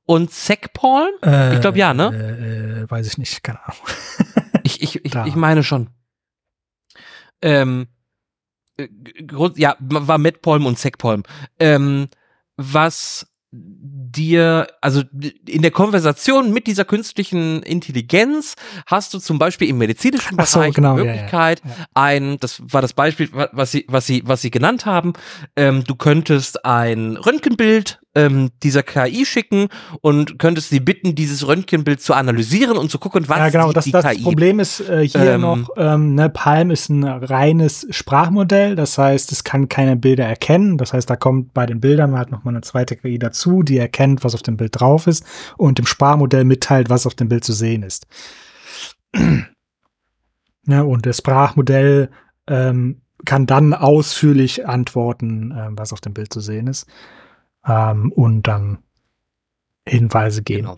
und 0.07 0.31
Paul? 0.73 1.19
Äh, 1.23 1.55
ich 1.55 1.61
glaube 1.61 1.79
ja, 1.79 1.95
ne? 1.95 2.11
Äh, 2.13 2.83
äh, 2.83 2.91
weiß 2.91 3.07
ich 3.07 3.19
nicht, 3.19 3.43
keine 3.43 3.65
Ahnung. 3.65 3.81
ich, 4.63 4.83
ich, 4.83 5.05
ich, 5.05 5.15
ich 5.15 5.35
meine 5.35 5.63
schon. 5.63 5.91
Ähm, 7.43 7.89
äh, 8.77 8.89
ja, 9.57 9.77
war 9.79 10.19
Matt 10.19 10.43
Palm 10.43 10.67
und 10.67 10.79
Zack 10.79 10.99
Palm. 10.99 11.23
Ähm, 11.59 12.09
was 12.57 13.27
dir, 13.55 14.69
also 14.81 15.03
in 15.47 15.63
der 15.63 15.71
Konversation 15.71 16.53
mit 16.53 16.67
dieser 16.67 16.85
künstlichen 16.85 17.63
Intelligenz 17.63 18.55
hast 18.87 19.15
du 19.15 19.19
zum 19.19 19.39
Beispiel 19.39 19.69
im 19.69 19.79
medizinischen 19.79 20.37
Bereich 20.37 20.49
so, 20.49 20.61
genau, 20.71 20.97
die 20.97 21.05
Möglichkeit, 21.05 21.63
ja, 21.65 21.71
ja. 21.71 21.87
ein, 21.95 22.39
das 22.39 22.63
war 22.65 22.83
das 22.83 22.93
Beispiel, 22.93 23.29
was 23.33 23.73
sie, 23.73 23.85
was 23.89 24.07
sie, 24.07 24.23
was 24.25 24.43
sie 24.43 24.51
genannt 24.51 24.87
haben, 24.87 25.15
ähm, 25.57 25.85
du 25.85 25.95
könntest 25.95 26.65
ein 26.65 27.17
Röntgenbild 27.17 28.01
ähm, 28.15 28.51
dieser 28.63 28.83
KI 28.83 29.27
schicken 29.27 29.69
und 30.01 30.39
könntest 30.39 30.71
sie 30.71 30.81
bitten, 30.81 31.15
dieses 31.15 31.47
Röntgenbild 31.47 32.01
zu 32.01 32.15
analysieren 32.15 32.77
und 32.77 32.91
zu 32.91 32.99
gucken, 32.99 33.29
was 33.29 33.39
ja, 33.39 33.49
genau, 33.49 33.73
das, 33.73 33.85
die 33.85 33.93
das 33.93 34.05
KI. 34.05 34.23
Problem 34.23 34.61
ist 34.61 34.81
äh, 34.81 35.07
hier 35.07 35.35
ähm, 35.35 35.41
noch, 35.41 35.69
ähm, 35.77 36.15
ne, 36.15 36.31
Palm 36.31 36.71
ist 36.71 36.89
ein 36.89 37.05
reines 37.05 37.87
Sprachmodell, 37.91 38.77
das 38.77 38.97
heißt, 38.99 39.33
es 39.33 39.45
kann 39.45 39.69
keine 39.69 39.97
Bilder 39.97 40.25
erkennen, 40.25 40.79
das 40.79 40.93
heißt, 40.93 41.11
da 41.11 41.17
kommt 41.17 41.55
bei 41.55 41.67
den 41.67 41.81
Bildern 41.81 42.17
halt 42.17 42.31
noch 42.31 42.45
mal 42.45 42.51
eine 42.51 42.61
zweite 42.61 42.97
KI 42.97 43.19
dazu, 43.19 43.63
die 43.63 43.79
erkennt, 43.79 44.25
was 44.25 44.35
auf 44.35 44.43
dem 44.43 44.57
Bild 44.57 44.81
drauf 44.81 45.07
ist 45.07 45.25
und 45.57 45.79
dem 45.79 45.87
Sprachmodell 45.87 46.45
mitteilt, 46.45 46.91
was 46.91 47.07
auf 47.07 47.15
dem 47.15 47.29
Bild 47.29 47.45
zu 47.45 47.53
sehen 47.53 47.83
ist. 47.83 48.07
ja, 50.67 50.83
und 50.83 51.07
das 51.07 51.19
Sprachmodell 51.19 52.11
ähm, 52.47 53.01
kann 53.25 53.47
dann 53.47 53.75
ausführlich 53.75 54.67
antworten, 54.67 55.51
äh, 55.51 55.69
was 55.71 55.93
auf 55.93 56.01
dem 56.01 56.15
Bild 56.15 56.33
zu 56.33 56.41
sehen 56.41 56.69
ist 56.69 56.87
ähm, 57.67 58.13
und 58.13 58.47
dann 58.47 58.79
Hinweise 59.87 60.43
geben. 60.43 60.63
Genau. 60.63 60.77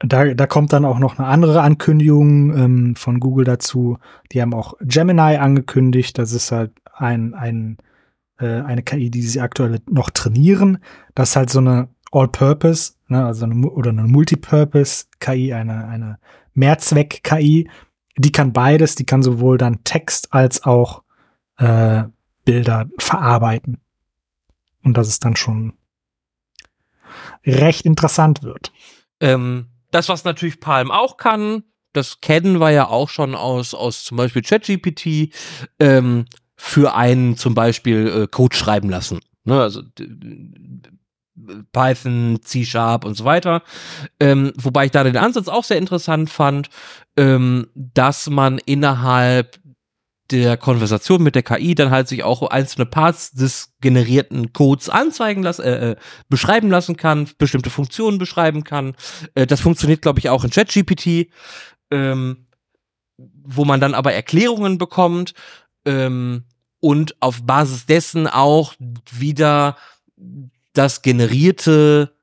Da, 0.00 0.34
da 0.34 0.46
kommt 0.46 0.72
dann 0.72 0.84
auch 0.84 0.98
noch 0.98 1.18
eine 1.18 1.28
andere 1.28 1.62
Ankündigung 1.62 2.56
ähm, 2.56 2.96
von 2.96 3.20
Google 3.20 3.44
dazu. 3.44 3.98
Die 4.32 4.42
haben 4.42 4.52
auch 4.52 4.74
Gemini 4.80 5.36
angekündigt. 5.36 6.18
Das 6.18 6.32
ist 6.32 6.52
halt 6.52 6.72
ein, 6.92 7.34
ein, 7.34 7.78
äh, 8.38 8.60
eine 8.60 8.82
KI, 8.82 9.10
die 9.10 9.22
sie 9.22 9.40
aktuell 9.40 9.80
noch 9.88 10.10
trainieren. 10.10 10.78
Das 11.14 11.30
ist 11.30 11.36
halt 11.36 11.50
so 11.50 11.60
eine 11.60 11.88
All-Purpose, 12.12 12.94
ne, 13.08 13.24
also 13.24 13.44
eine, 13.44 13.68
oder 13.68 13.90
eine 13.90 14.04
Multipurpose-KI, 14.04 15.52
eine, 15.52 15.86
eine 15.86 16.18
Mehrzweck-KI. 16.54 17.68
Die 18.16 18.32
kann 18.32 18.52
beides. 18.52 18.94
Die 18.94 19.06
kann 19.06 19.22
sowohl 19.22 19.58
dann 19.58 19.82
Text 19.84 20.32
als 20.32 20.64
auch 20.64 21.02
äh, 21.56 22.04
Bilder 22.44 22.88
verarbeiten. 22.98 23.78
Und 24.84 24.96
das 24.96 25.08
ist 25.08 25.24
dann 25.24 25.34
schon 25.34 25.72
recht 27.44 27.84
interessant 27.84 28.42
wird. 28.42 28.72
Ähm, 29.20 29.66
das, 29.90 30.08
was 30.08 30.24
natürlich 30.24 30.60
Palm 30.60 30.90
auch 30.90 31.16
kann, 31.16 31.64
das 31.92 32.20
kennen 32.20 32.60
wir 32.60 32.70
ja 32.70 32.88
auch 32.88 33.08
schon 33.08 33.34
aus, 33.34 33.74
aus 33.74 34.04
zum 34.04 34.16
Beispiel 34.16 34.42
ChatGPT, 34.42 35.32
ähm, 35.78 36.26
für 36.56 36.94
einen 36.94 37.36
zum 37.36 37.54
Beispiel 37.54 38.22
äh, 38.22 38.26
Code 38.26 38.56
schreiben 38.56 38.88
lassen. 38.90 39.20
Ne? 39.44 39.60
Also 39.60 39.82
Python, 41.72 42.38
C-Sharp 42.42 43.04
und 43.04 43.16
so 43.16 43.24
weiter. 43.24 43.62
Ähm, 44.20 44.52
wobei 44.56 44.86
ich 44.86 44.90
da 44.92 45.04
den 45.04 45.16
Ansatz 45.16 45.48
auch 45.48 45.64
sehr 45.64 45.78
interessant 45.78 46.30
fand, 46.30 46.70
ähm, 47.16 47.68
dass 47.74 48.30
man 48.30 48.58
innerhalb 48.58 49.58
der 50.30 50.56
Konversation 50.56 51.22
mit 51.22 51.34
der 51.34 51.42
KI 51.42 51.74
dann 51.74 51.90
halt 51.90 52.08
sich 52.08 52.24
auch 52.24 52.42
einzelne 52.42 52.86
Parts 52.86 53.32
des 53.32 53.74
generierten 53.80 54.52
Codes 54.52 54.88
anzeigen 54.88 55.42
lassen, 55.42 55.62
äh, 55.62 55.90
äh, 55.90 55.96
beschreiben 56.28 56.70
lassen 56.70 56.96
kann, 56.96 57.28
bestimmte 57.36 57.70
Funktionen 57.70 58.18
beschreiben 58.18 58.64
kann. 58.64 58.96
Äh, 59.34 59.46
das 59.46 59.60
funktioniert, 59.60 60.02
glaube 60.02 60.20
ich, 60.20 60.30
auch 60.30 60.44
in 60.44 60.50
ChatGPT, 60.50 61.30
ähm, 61.90 62.46
wo 63.16 63.64
man 63.64 63.80
dann 63.80 63.94
aber 63.94 64.14
Erklärungen 64.14 64.78
bekommt 64.78 65.34
ähm, 65.84 66.44
und 66.80 67.20
auf 67.20 67.42
Basis 67.42 67.84
dessen 67.86 68.26
auch 68.26 68.74
wieder 69.12 69.76
das 70.72 71.02
generierte, 71.02 72.13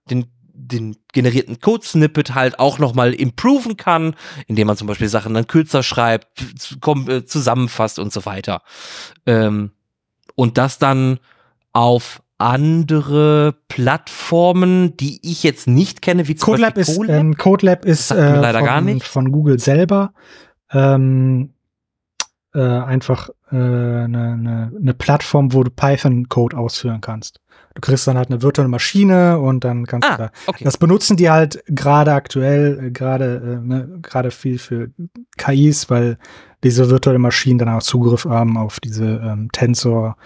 den 0.72 0.98
generierten 1.14 1.60
Code-Snippet 1.60 2.34
halt 2.36 2.60
auch 2.60 2.80
nochmal 2.80 3.14
improven 3.14 3.78
kann, 3.78 4.16
indem 4.48 4.68
man 4.68 4.78
zum 4.78 4.88
Beispiel 4.88 5.10
Sachen 5.10 5.34
dann 5.34 5.48
kürzer 5.48 5.84
schreibt, 5.84 6.28
äh, 7.08 7.24
zusammenfasst 7.26 8.00
und 8.00 8.14
so 8.14 8.26
weiter. 8.26 8.62
Ähm, 9.26 9.72
und 10.36 10.58
das 10.58 10.78
dann 10.80 11.20
auf 11.74 12.22
andere 12.38 13.56
Plattformen, 13.68 14.98
die 14.98 15.20
ich 15.22 15.44
jetzt 15.44 15.68
nicht 15.68 16.02
kenne, 16.02 16.28
wie 16.28 16.36
zum 16.36 16.54
Codelab 16.54 16.76
Beispiel 16.76 16.94
ist, 16.94 16.98
Colab. 16.98 17.20
Ähm, 17.20 17.38
Codelab 17.38 17.86
ist 17.86 18.12
äh, 18.12 18.36
leider 18.36 18.60
von, 18.60 18.68
gar 18.68 18.82
nicht. 18.82 19.06
von 19.06 19.32
Google 19.32 19.60
selber 19.60 20.14
ähm, 20.72 21.54
äh, 22.54 22.60
einfach 22.60 23.30
eine 23.50 24.06
äh, 24.06 24.08
ne, 24.08 24.38
ne, 24.38 24.72
ne 24.80 24.94
Plattform, 24.94 25.54
wo 25.54 25.64
du 25.64 25.70
Python-Code 25.70 26.58
ausführen 26.58 27.02
kannst. 27.02 27.42
Du 27.74 27.82
kriegst 27.82 28.06
dann 28.08 28.18
halt 28.18 28.30
eine 28.30 28.42
virtuelle 28.42 28.70
Maschine 28.70 29.40
und 29.40 29.64
dann 29.64 29.86
kannst 29.86 30.10
ah, 30.10 30.12
du 30.12 30.24
da. 30.24 30.32
Okay. 30.48 30.64
Das 30.64 30.78
benutzen 30.78 31.18
die 31.18 31.30
halt 31.30 31.64
gerade 31.68 32.14
aktuell, 32.14 32.88
äh, 32.88 32.92
gerade 32.92 33.62
äh, 33.64 33.66
ne, 33.66 34.00
gerade 34.02 34.32
viel 34.32 34.60
für 34.60 34.90
KIs, 35.38 35.90
weil 35.90 36.18
diese 36.64 36.90
virtuelle 36.90 37.20
Maschinen 37.20 37.60
dann 37.60 37.70
auch 37.70 37.82
Zugriff 37.82 38.26
haben 38.26 38.58
auf 38.58 38.80
diese 38.80 39.06
ähm, 39.06 39.50
Tensor 39.52 40.18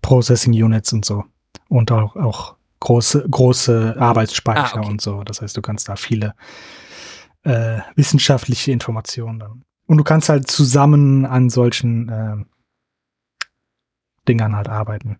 Processing 0.00 0.52
Units 0.52 0.92
und 0.92 1.04
so. 1.04 1.24
Und 1.68 1.90
auch, 1.90 2.16
auch 2.16 2.56
große, 2.80 3.26
große 3.28 3.96
Arbeitsspeicher 3.98 4.76
ah, 4.76 4.80
okay. 4.80 4.90
und 4.90 5.00
so. 5.00 5.22
Das 5.24 5.42
heißt, 5.42 5.56
du 5.56 5.62
kannst 5.62 5.88
da 5.88 5.96
viele 5.96 6.34
äh, 7.44 7.78
wissenschaftliche 7.96 8.72
Informationen 8.72 9.38
dann. 9.38 9.64
Und 9.86 9.98
du 9.98 10.04
kannst 10.04 10.28
halt 10.28 10.50
zusammen 10.50 11.26
an 11.26 11.50
solchen 11.50 12.08
äh, 12.08 12.36
Dingern 14.28 14.56
halt 14.56 14.68
arbeiten. 14.68 15.18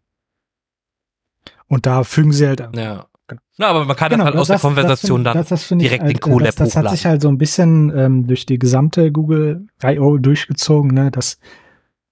Und 1.72 1.86
da 1.86 2.04
fügen 2.04 2.32
sie 2.32 2.46
halt. 2.46 2.60
Ja. 2.76 3.06
Genau. 3.26 3.40
Na, 3.56 3.68
aber 3.68 3.86
man 3.86 3.96
kann 3.96 4.10
genau, 4.10 4.24
das 4.24 4.32
halt 4.32 4.40
aus 4.40 4.48
das, 4.48 4.60
der 4.60 4.68
Konversation 4.68 5.24
das, 5.24 5.48
das, 5.48 5.68
dann 5.68 5.78
direkt 5.78 6.02
halt, 6.02 6.12
den 6.12 6.20
Colab 6.20 6.54
das, 6.56 6.68
das 6.68 6.76
hat 6.76 6.90
sich 6.90 7.06
halt 7.06 7.22
so 7.22 7.28
ein 7.28 7.38
bisschen 7.38 7.90
ähm, 7.96 8.26
durch 8.26 8.44
die 8.44 8.58
gesamte 8.58 9.10
Google 9.10 9.68
I.O. 9.82 10.18
durchgezogen, 10.18 10.92
ne? 10.92 11.10
Das, 11.10 11.38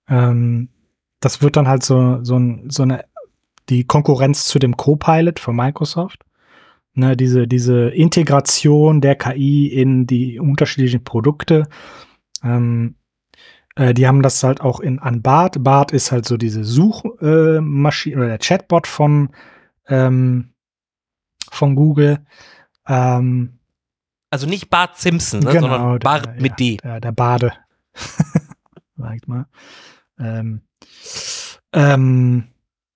ähm, 0.09 0.71
das 1.21 1.43
wird 1.43 1.57
dann 1.59 1.69
halt 1.69 1.83
so, 1.83 2.25
so, 2.25 2.39
ein, 2.39 2.71
so 2.71 2.85
eine, 2.85 3.05
die 3.69 3.85
Konkurrenz 3.85 4.47
zu 4.47 4.59
dem 4.59 4.79
Copilot 4.79 5.39
von 5.39 5.57
Microsoft. 5.57 6.25
Ne, 6.95 7.15
diese, 7.15 7.47
diese 7.47 7.91
Integration 7.91 9.03
der 9.03 9.15
KI 9.17 9.67
in 9.67 10.07
die 10.07 10.41
unterschiedlichen 10.41 11.05
Produkte. 11.05 11.69
Ähm, 12.43 12.95
äh, 13.77 13.95
die 13.95 14.07
haben 14.07 14.23
das 14.23 14.43
halt 14.43 14.61
auch 14.61 14.81
in 14.81 14.99
an 14.99 15.23
Bart. 15.23 15.63
Bart 15.63 15.93
ist 15.93 16.13
halt 16.13 16.27
so 16.27 16.37
diese 16.37 16.65
Suchmaschine 16.65 18.15
äh, 18.15 18.19
oder 18.19 18.29
der 18.29 18.39
Chatbot 18.39 18.87
von 18.87 19.31
ähm, 19.91 20.55
von 21.51 21.74
Google. 21.74 22.24
Ähm, 22.86 23.59
also 24.30 24.47
nicht 24.47 24.70
Bart 24.70 24.97
Simpson, 24.97 25.41
ne, 25.41 25.53
genau, 25.53 25.61
sondern 25.61 25.99
Bart 25.99 26.26
der, 26.26 26.41
mit 26.41 26.59
D. 26.59 26.76
Der, 26.78 27.01
der 27.01 27.12
Bade. 27.12 27.53
Sag 28.97 29.26
mal. 29.26 29.47
Ähm, 30.18 30.62
ähm, 31.72 32.45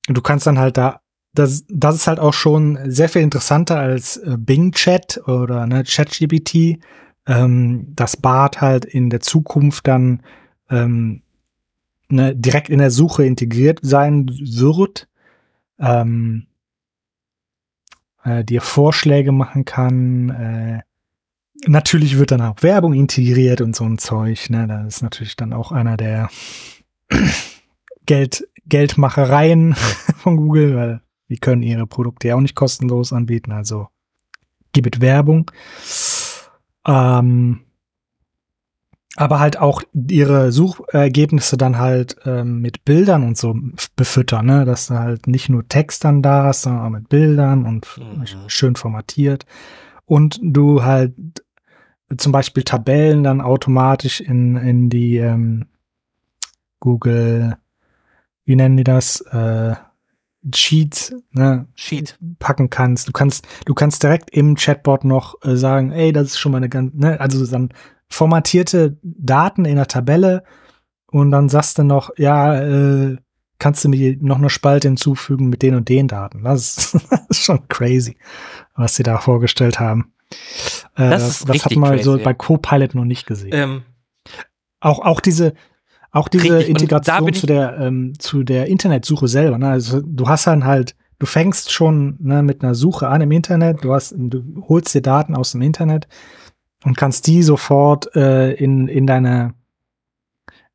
du 0.06 0.22
kannst 0.22 0.46
dann 0.46 0.58
halt 0.58 0.76
da, 0.76 1.00
das, 1.34 1.64
das 1.68 1.96
ist 1.96 2.06
halt 2.06 2.20
auch 2.20 2.34
schon 2.34 2.78
sehr 2.84 3.08
viel 3.08 3.22
interessanter 3.22 3.78
als 3.78 4.16
äh, 4.18 4.36
Bing 4.38 4.72
Chat 4.72 5.20
oder 5.26 5.66
ne, 5.66 5.82
ChatGPT, 5.84 6.78
ähm, 7.26 7.92
dass 7.94 8.16
Bart 8.16 8.60
halt 8.60 8.84
in 8.84 9.10
der 9.10 9.20
Zukunft 9.20 9.88
dann 9.88 10.22
ähm, 10.70 11.22
ne, 12.08 12.36
direkt 12.36 12.68
in 12.68 12.78
der 12.78 12.90
Suche 12.90 13.24
integriert 13.24 13.80
sein 13.82 14.28
wird, 14.28 15.08
ähm, 15.78 16.46
äh, 18.24 18.44
dir 18.44 18.60
Vorschläge 18.60 19.32
machen 19.32 19.64
kann. 19.64 20.30
Äh, 20.30 20.82
natürlich 21.66 22.18
wird 22.18 22.30
dann 22.30 22.40
auch 22.40 22.62
Werbung 22.62 22.94
integriert 22.94 23.60
und 23.60 23.76
so 23.76 23.84
ein 23.84 23.98
Zeug. 23.98 24.50
Ne? 24.50 24.66
Das 24.66 24.96
ist 24.96 25.02
natürlich 25.02 25.36
dann 25.36 25.52
auch 25.52 25.72
einer 25.72 25.96
der 25.96 26.28
Geld, 28.06 28.48
Geldmachereien 28.66 29.74
von 30.16 30.36
Google, 30.36 30.76
weil 30.76 31.00
die 31.28 31.38
können 31.38 31.62
ihre 31.62 31.86
Produkte 31.86 32.28
ja 32.28 32.36
auch 32.36 32.40
nicht 32.40 32.54
kostenlos 32.54 33.12
anbieten. 33.12 33.52
Also 33.52 33.88
gibt 34.72 35.00
Werbung. 35.00 35.50
Ähm, 36.86 37.60
aber 39.16 39.38
halt 39.38 39.58
auch 39.58 39.82
ihre 39.92 40.50
Suchergebnisse 40.50 41.56
dann 41.56 41.78
halt 41.78 42.16
ähm, 42.24 42.60
mit 42.60 42.84
Bildern 42.84 43.22
und 43.22 43.36
so 43.36 43.56
befüttern, 43.96 44.46
ne? 44.46 44.64
Dass 44.64 44.88
du 44.88 44.94
halt 44.94 45.28
nicht 45.28 45.48
nur 45.48 45.68
Text 45.68 46.04
dann 46.04 46.22
da 46.22 46.44
hast, 46.44 46.62
sondern 46.62 46.84
auch 46.84 46.90
mit 46.90 47.08
Bildern 47.08 47.64
und 47.64 47.86
mhm. 47.98 48.48
schön 48.48 48.76
formatiert. 48.76 49.46
Und 50.04 50.40
du 50.42 50.82
halt 50.82 51.14
zum 52.16 52.32
Beispiel 52.32 52.64
Tabellen 52.64 53.22
dann 53.22 53.40
automatisch 53.40 54.20
in, 54.20 54.56
in 54.56 54.90
die 54.90 55.16
ähm, 55.18 55.66
Google, 56.80 57.56
wie 58.44 58.56
nennen 58.56 58.76
die 58.76 58.84
das? 58.84 59.20
Äh, 59.20 59.74
Sheets, 60.52 61.14
ne, 61.32 61.66
Sheet 61.74 62.18
packen 62.38 62.68
kannst. 62.68 63.08
Du 63.08 63.12
kannst, 63.12 63.46
du 63.64 63.72
kannst 63.72 64.02
direkt 64.02 64.30
im 64.30 64.56
Chatbot 64.56 65.04
noch 65.04 65.36
äh, 65.42 65.56
sagen, 65.56 65.90
ey, 65.90 66.12
das 66.12 66.28
ist 66.28 66.38
schon 66.38 66.52
mal 66.52 66.58
eine 66.58 66.68
ganz, 66.68 66.92
ne, 66.94 67.18
also 67.18 67.46
dann 67.46 67.70
formatierte 68.14 68.96
Daten 69.02 69.64
in 69.64 69.76
der 69.76 69.88
Tabelle 69.88 70.44
und 71.06 71.30
dann 71.30 71.48
sagst 71.48 71.78
du 71.78 71.82
noch, 71.82 72.10
ja, 72.16 72.60
äh, 72.60 73.16
kannst 73.58 73.84
du 73.84 73.88
mir 73.88 74.16
noch 74.20 74.38
eine 74.38 74.50
Spalte 74.50 74.88
hinzufügen 74.88 75.48
mit 75.48 75.62
den 75.62 75.74
und 75.74 75.88
den 75.88 76.08
Daten. 76.08 76.44
Das 76.44 76.76
ist, 76.76 76.94
das 77.10 77.26
ist 77.30 77.44
schon 77.44 77.66
crazy, 77.68 78.16
was 78.76 78.94
sie 78.94 79.02
da 79.02 79.18
vorgestellt 79.18 79.80
haben. 79.80 80.12
Äh, 80.96 81.10
das, 81.10 81.44
das 81.44 81.64
hat 81.64 81.76
man 81.76 81.90
crazy, 81.90 82.04
so 82.04 82.18
bei 82.18 82.34
Copilot 82.34 82.94
noch 82.94 83.04
nicht 83.04 83.26
gesehen. 83.26 83.52
Ähm, 83.52 83.82
auch, 84.80 85.00
auch 85.00 85.20
diese, 85.20 85.54
auch 86.12 86.28
diese 86.28 86.58
richtig, 86.58 86.68
Integration 86.68 87.32
zu 87.32 87.46
der, 87.46 87.78
ähm, 87.78 88.12
zu 88.18 88.44
der 88.44 88.66
Internetsuche 88.66 89.26
selber. 89.26 89.58
Ne? 89.58 89.68
Also 89.68 90.00
du 90.02 90.28
hast 90.28 90.46
dann 90.46 90.64
halt, 90.64 90.94
du 91.18 91.26
fängst 91.26 91.72
schon 91.72 92.16
ne, 92.20 92.42
mit 92.44 92.62
einer 92.62 92.74
Suche 92.74 93.08
an 93.08 93.22
im 93.22 93.32
Internet, 93.32 93.82
du 93.82 93.92
hast, 93.92 94.14
du 94.16 94.64
holst 94.68 94.94
dir 94.94 95.02
Daten 95.02 95.34
aus 95.34 95.52
dem 95.52 95.62
Internet 95.62 96.06
und 96.84 96.96
kannst 96.96 97.26
die 97.26 97.42
sofort 97.42 98.14
äh, 98.14 98.52
in, 98.52 98.88
in 98.88 99.06
deine 99.06 99.54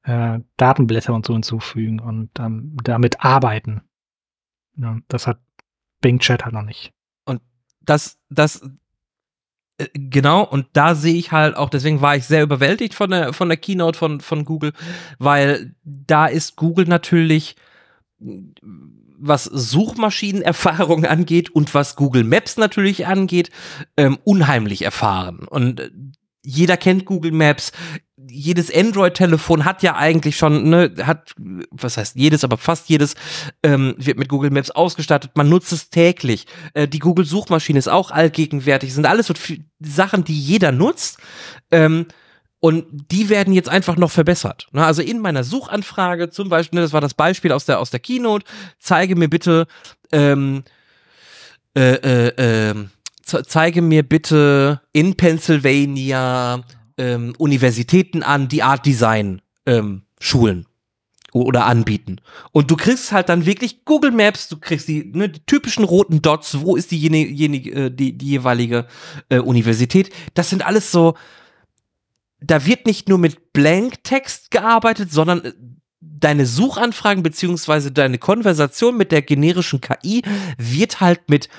äh, 0.03 0.39
Datenblätter 0.57 1.14
und 1.14 1.26
so 1.26 1.34
hinzufügen 1.34 1.99
und 1.99 2.32
ähm, 2.39 2.76
damit 2.84 3.24
arbeiten. 3.24 3.82
Ja, 4.76 4.97
das 5.07 5.28
hat 5.28 5.39
Bing 6.01 6.20
Chat 6.20 6.43
halt 6.43 6.53
noch 6.53 6.64
nicht. 6.64 6.93
Und 7.26 7.41
das, 7.82 8.18
das, 8.30 8.62
äh, 9.78 9.88
genau, 9.93 10.43
und 10.43 10.68
da 10.74 10.95
sehe 10.95 11.16
ich 11.16 11.32
halt 11.32 11.55
auch, 11.55 11.70
deswegen 11.70 12.01
war 12.01 12.16
ich 12.16 12.26
sehr 12.26 12.43
überwältigt 12.43 12.95
von 12.95 13.12
der, 13.12 13.34
von 13.34 13.49
der 13.49 13.57
Keynote 13.57 13.97
von, 13.97 14.20
von 14.20 14.45
Google, 14.45 14.74
weil 15.20 15.76
da 15.84 16.26
ist 16.26 16.55
Google 16.55 16.86
natürlich 16.86 17.55
was 18.20 19.43
Suchmaschinenerfahrung 19.45 21.05
angeht 21.05 21.49
und 21.49 21.74
was 21.74 21.95
Google 21.95 22.24
Maps 22.24 22.57
natürlich 22.57 23.07
angeht, 23.07 23.49
ähm, 23.97 24.17
unheimlich 24.24 24.82
erfahren. 24.84 25.47
Und 25.47 25.80
äh, 25.80 25.89
jeder 26.43 26.78
kennt 26.78 27.05
Google 27.05 27.32
Maps. 27.32 27.72
Jedes 28.30 28.74
Android-Telefon 28.74 29.65
hat 29.65 29.84
ja 29.84 29.95
eigentlich 29.95 30.38
schon, 30.38 30.70
ne, 30.70 30.93
hat, 31.03 31.34
was 31.72 31.97
heißt 31.97 32.15
jedes, 32.15 32.43
aber 32.43 32.57
fast 32.57 32.89
jedes 32.89 33.15
ähm, 33.63 33.95
wird 33.97 34.17
mit 34.17 34.30
Google 34.30 34.51
Maps 34.51 34.72
ausgestattet. 34.72 35.32
Man 35.36 35.49
nutzt 35.49 35.72
es 35.74 35.89
täglich. 35.89 36.45
Äh, 36.74 36.88
die 36.88 36.99
Google-Suchmaschine 36.99 37.80
ist 37.80 37.89
auch 37.89 38.11
allgegenwärtig. 38.11 38.93
Sind 38.93 39.05
alles 39.05 39.28
so 39.28 39.34
Sachen, 39.80 40.24
die 40.24 40.39
jeder 40.39 40.72
nutzt. 40.72 41.17
Ähm, 41.72 42.05
und 42.60 42.86
die 43.12 43.30
werden 43.30 43.53
jetzt 43.53 43.70
einfach 43.70 43.95
noch 43.95 44.12
verbessert. 44.12 44.68
Also 44.74 45.01
in 45.01 45.20
meiner 45.20 45.43
Suchanfrage 45.43 46.30
zum 46.30 46.49
Beispiel, 46.49 46.78
ne, 46.78 46.84
das 46.84 46.93
war 46.93 47.01
das 47.01 47.14
Beispiel 47.14 47.51
aus 47.51 47.66
der, 47.66 47.80
aus 47.80 47.89
der 47.89 47.99
Keynote, 47.99 48.45
zeige 48.80 49.16
mir 49.16 49.30
bitte, 49.30 49.68
ähm, 50.12 50.64
äh, 51.76 52.28
äh, 52.28 52.70
äh, 52.70 52.76
zeige 53.24 53.82
mir 53.82 54.03
bitte 54.03 54.82
in 54.91 55.16
Pennsylvania 55.16 56.64
ähm, 56.97 57.34
Universitäten 57.38 58.24
an, 58.24 58.49
die 58.49 58.64
Art 58.64 58.86
Design 58.86 59.41
ähm, 59.66 60.01
schulen 60.20 60.66
oder 61.32 61.66
anbieten. 61.66 62.18
Und 62.51 62.72
du 62.72 62.76
kriegst 62.76 63.12
halt 63.12 63.30
dann 63.30 63.45
wirklich 63.45 63.86
Google 63.86 64.12
Maps, 64.12 64.49
du 64.49 64.57
kriegst 64.57 64.88
die, 64.88 65.12
ne, 65.14 65.30
die 65.30 65.45
typischen 65.45 65.84
roten 65.86 66.22
Dots, 66.22 66.60
wo 66.62 66.76
ist 66.76 66.91
die, 66.91 66.97
jene, 66.97 67.26
jene, 67.26 67.57
äh, 67.57 67.91
die, 67.91 68.18
die 68.18 68.28
jeweilige 68.32 68.88
äh, 69.30 69.39
Universität. 69.39 70.10
Das 70.34 70.49
sind 70.49 70.66
alles 70.66 70.91
so, 70.91 71.16
da 72.42 72.66
wird 72.66 72.86
nicht 72.86 73.10
nur 73.10 73.18
mit 73.18 73.54
Blank-Text 73.54 74.52
gearbeitet, 74.52 75.12
sondern 75.12 75.46
äh, 75.46 75.54
deine 76.00 76.46
Suchanfragen 76.46 77.24
beziehungsweise 77.24 77.92
deine 77.92 78.18
Konversation 78.18 78.98
mit 78.98 79.12
der 79.12 79.22
generischen 79.22 79.82
KI 79.82 80.22
wird 80.58 81.02
halt 81.02 81.30
mit 81.30 81.50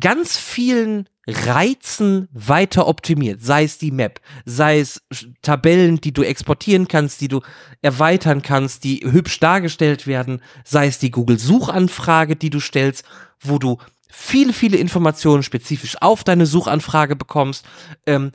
ganz 0.00 0.36
vielen 0.36 1.08
Reizen 1.28 2.28
weiter 2.32 2.86
optimiert. 2.86 3.42
Sei 3.42 3.64
es 3.64 3.78
die 3.78 3.90
Map, 3.90 4.20
sei 4.44 4.78
es 4.78 5.02
Tabellen, 5.42 6.00
die 6.00 6.12
du 6.12 6.22
exportieren 6.22 6.86
kannst, 6.86 7.20
die 7.20 7.28
du 7.28 7.40
erweitern 7.82 8.42
kannst, 8.42 8.84
die 8.84 9.00
hübsch 9.04 9.40
dargestellt 9.40 10.06
werden, 10.06 10.40
sei 10.64 10.86
es 10.86 10.98
die 10.98 11.10
Google-Suchanfrage, 11.10 12.36
die 12.36 12.50
du 12.50 12.60
stellst, 12.60 13.04
wo 13.40 13.58
du 13.58 13.78
viele, 14.08 14.52
viele 14.52 14.76
Informationen 14.76 15.42
spezifisch 15.42 16.00
auf 16.00 16.22
deine 16.22 16.46
Suchanfrage 16.46 17.16
bekommst. 17.16 17.64
Ähm, 18.06 18.32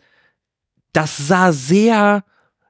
das 0.93 1.17
sah 1.17 1.51
sehr, 1.51 2.23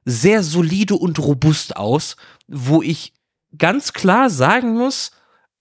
sehr 0.04 0.42
solide 0.42 0.94
und 0.94 1.18
robust 1.18 1.76
aus, 1.76 2.16
wo 2.48 2.82
ich 2.82 3.12
ganz 3.56 3.92
klar 3.92 4.30
sagen 4.30 4.74
muss, 4.74 5.12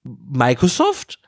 Microsoft 0.03 1.21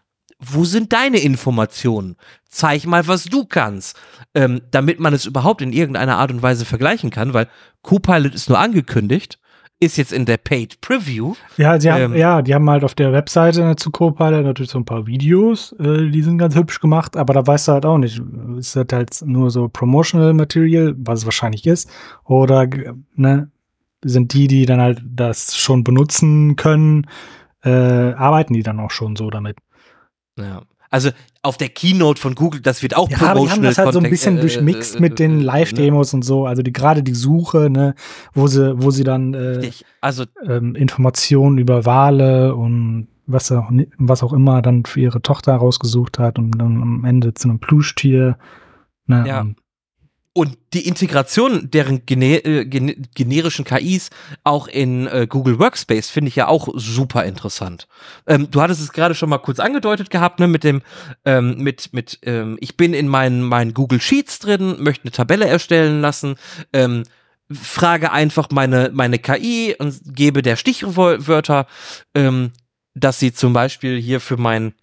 wo 0.51 0.63
sind 0.63 0.93
deine 0.93 1.19
Informationen? 1.19 2.15
Zeig 2.49 2.86
mal, 2.86 3.07
was 3.07 3.25
du 3.25 3.45
kannst, 3.45 3.99
ähm, 4.36 4.61
damit 4.71 4.99
man 4.99 5.13
es 5.13 5.25
überhaupt 5.25 5.61
in 5.61 5.73
irgendeiner 5.73 6.17
Art 6.17 6.31
und 6.31 6.41
Weise 6.41 6.65
vergleichen 6.65 7.09
kann, 7.09 7.34
weil 7.34 7.47
Copilot 7.81 8.34
ist 8.34 8.49
nur 8.49 8.59
angekündigt, 8.59 9.39
ist 9.79 9.97
jetzt 9.97 10.13
in 10.13 10.25
der 10.25 10.38
Paid 10.38 10.79
Preview. 10.81 11.34
Ja, 11.57 11.77
die 11.77 11.91
haben, 11.91 12.13
ähm, 12.13 12.15
ja, 12.15 12.41
die 12.41 12.53
haben 12.53 12.69
halt 12.69 12.84
auf 12.84 12.95
der 12.95 13.11
Webseite 13.11 13.75
zu 13.75 13.91
Copilot 13.91 14.45
natürlich 14.45 14.71
so 14.71 14.77
ein 14.77 14.86
paar 14.86 15.07
Videos, 15.07 15.73
äh, 15.79 16.09
die 16.09 16.21
sind 16.21 16.38
ganz 16.38 16.55
hübsch 16.55 16.79
gemacht, 16.79 17.17
aber 17.17 17.34
da 17.34 17.45
weißt 17.45 17.67
du 17.67 17.71
halt 17.73 17.86
auch 17.86 17.97
nicht, 17.97 18.21
ist 18.68 18.76
das 18.76 18.88
halt 18.91 19.22
nur 19.26 19.51
so 19.51 19.68
Promotional 19.68 20.34
Material, 20.34 20.95
was 20.97 21.20
es 21.20 21.26
wahrscheinlich 21.26 21.68
ist, 21.68 21.89
oder 22.26 22.68
ne, 23.16 23.51
sind 24.03 24.34
die, 24.34 24.47
die 24.47 24.66
dann 24.66 24.82
halt 24.82 25.01
das 25.05 25.55
schon 25.55 25.84
benutzen 25.84 26.55
können, 26.55 27.07
äh, 27.64 27.70
arbeiten 27.70 28.53
die 28.53 28.64
dann 28.64 28.80
auch 28.80 28.91
schon 28.91 29.16
so 29.16 29.30
damit. 29.30 29.57
Ja. 30.38 30.61
Also 30.89 31.09
auf 31.41 31.57
der 31.57 31.70
Keynote 31.70 32.22
von 32.22 32.36
Google, 32.36 32.61
das 32.61 32.84
wird 32.84 32.95
auch 32.95 33.09
ja, 33.09 33.18
aber 33.22 33.39
die 33.41 33.49
haben 33.49 33.64
das 33.64 33.80
halt 33.80 33.93
so 33.93 33.99
ein 33.99 34.09
bisschen 34.09 34.38
äh, 34.38 34.41
durchmixt 34.41 34.97
äh, 34.97 34.99
mit 34.99 35.18
den 35.18 35.39
äh, 35.39 35.43
Live-Demos 35.43 36.14
ne? 36.14 36.18
und 36.18 36.22
so, 36.22 36.45
also 36.45 36.61
die 36.61 36.72
gerade 36.72 37.01
die 37.01 37.16
Suche, 37.16 37.70
ne, 37.72 37.95
wo 38.34 38.45
sie, 38.45 38.80
wo 38.80 38.91
sie 38.91 39.03
dann 39.03 39.34
äh, 39.34 39.72
also 40.01 40.26
ähm, 40.47 40.76
Informationen 40.76 41.57
über 41.57 41.86
Wale 41.86 42.53
und 42.53 43.07
was 43.26 43.51
auch, 43.51 43.71
was 43.97 44.24
auch 44.24 44.34
immer 44.34 44.61
dann 44.61 44.86
für 44.86 44.99
ihre 45.01 45.21
Tochter 45.21 45.55
rausgesucht 45.55 46.19
hat 46.19 46.38
und 46.39 46.51
dann 46.51 46.82
am 46.82 47.05
Ende 47.05 47.34
zu 47.34 47.49
einem 47.49 47.59
Plüschtier. 47.59 48.38
Ne, 49.05 49.26
ja. 49.28 49.45
Und 50.36 50.57
die 50.74 50.88
Integration 50.88 51.69
deren 51.69 52.07
gener 52.07 52.43
äh, 52.43 52.65
generischen 52.65 53.65
KIs 53.65 54.09
auch 54.43 54.67
in 54.67 55.05
äh, 55.05 55.28
Google 55.30 55.59
Workspace 55.59 56.09
finde 56.09 56.30
ich 56.30 56.36
ja 56.36 56.47
auch 56.47 56.69
super 56.74 57.24
interessant. 57.24 57.88
Ähm, 58.26 58.49
du 58.49 58.59
hattest 58.59 58.82
es 58.82 58.91
gerade 58.91 59.13
schon 59.13 59.30
mal 59.30 59.38
kurz 59.38 59.59
angedeutet 59.59 60.09
gehabt, 60.09 60.39
ne, 60.39 60.47
mit 60.47 60.63
dem, 60.63 60.82
ähm, 61.24 61.57
mit, 61.59 61.93
mit, 61.93 62.17
ähm, 62.24 62.57
ich 62.61 62.78
bin 62.78 62.95
in 62.95 63.07
meinen, 63.07 63.43
meinen 63.43 63.76
Google 63.76 64.01
Sheets 64.01 64.39
drin, 64.39 64.78
möchte 64.80 65.03
eine 65.03 65.11
Tabelle 65.11 65.45
erstellen 65.45 66.01
lassen, 66.01 66.36
ähm, 66.74 67.03
frage 67.51 68.11
einfach 68.11 68.49
meine, 68.51 68.89
meine 68.91 69.19
KI 69.19 69.76
und 69.78 70.15
gebe 70.15 70.41
der 70.41 70.55
Stichwörter, 70.55 71.67
ähm, 72.15 72.53
dass 72.94 73.20
sie 73.20 73.34
zum 73.34 73.54
Beispiel 73.54 74.00
hier 74.00 74.20
für 74.20 74.38
mein 74.38 74.74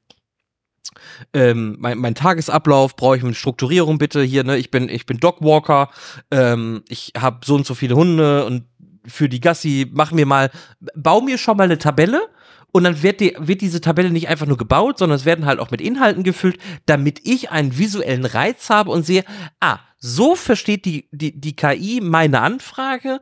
ähm, 1.33 1.77
mein, 1.79 1.99
mein 1.99 2.15
Tagesablauf, 2.15 2.97
brauche 2.97 3.17
ich 3.17 3.25
eine 3.25 3.35
Strukturierung 3.35 3.99
bitte 3.99 4.23
hier, 4.23 4.45
ne? 4.45 4.57
Ich 4.57 4.71
bin, 4.71 4.89
ich 4.89 5.07
bin 5.07 5.19
Dogwalker, 5.19 5.91
ähm, 6.31 6.83
ich 6.89 7.13
habe 7.17 7.41
so 7.45 7.55
und 7.55 7.67
so 7.67 7.75
viele 7.75 7.95
Hunde 7.95 8.45
und 8.45 8.65
für 9.07 9.29
die 9.29 9.41
Gassi, 9.41 9.89
mach 9.93 10.13
mir 10.13 10.27
mal, 10.27 10.51
bau 10.95 11.21
mir 11.21 11.39
schon 11.39 11.57
mal 11.57 11.65
eine 11.65 11.79
Tabelle 11.79 12.29
und 12.73 12.85
dann 12.85 13.03
wird, 13.03 13.21
die, 13.21 13.35
wird 13.39 13.61
diese 13.61 13.81
Tabelle 13.81 14.11
nicht 14.11 14.29
einfach 14.29 14.47
nur 14.47 14.57
gebaut, 14.57 14.99
sondern 14.99 15.17
es 15.17 15.25
werden 15.25 15.47
halt 15.47 15.59
auch 15.59 15.71
mit 15.71 15.81
Inhalten 15.81 16.23
gefüllt, 16.23 16.59
damit 16.87 17.21
ich 17.25 17.51
einen 17.51 17.79
visuellen 17.79 18.25
Reiz 18.25 18.71
habe 18.71 18.91
und 18.91 19.05
sehe, 19.05 19.25
ah, 19.61 19.79
so 19.99 20.35
versteht 20.35 20.85
die, 20.85 21.09
die, 21.13 21.39
die 21.39 21.57
KI 21.57 22.01
meine 22.03 22.41
Anfrage, 22.41 23.21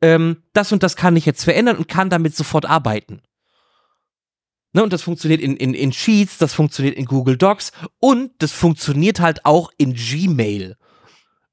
ähm, 0.00 0.42
das 0.52 0.72
und 0.72 0.82
das 0.82 0.96
kann 0.96 1.16
ich 1.16 1.26
jetzt 1.26 1.44
verändern 1.44 1.76
und 1.76 1.88
kann 1.88 2.10
damit 2.10 2.36
sofort 2.36 2.66
arbeiten. 2.66 3.22
Ne, 4.72 4.84
und 4.84 4.92
das 4.92 5.02
funktioniert 5.02 5.40
in, 5.40 5.56
in, 5.56 5.74
in 5.74 5.92
Sheets, 5.92 6.38
das 6.38 6.54
funktioniert 6.54 6.96
in 6.96 7.06
Google 7.06 7.36
Docs 7.36 7.72
und 7.98 8.30
das 8.38 8.52
funktioniert 8.52 9.18
halt 9.18 9.44
auch 9.44 9.72
in 9.78 9.94
Gmail. 9.94 10.76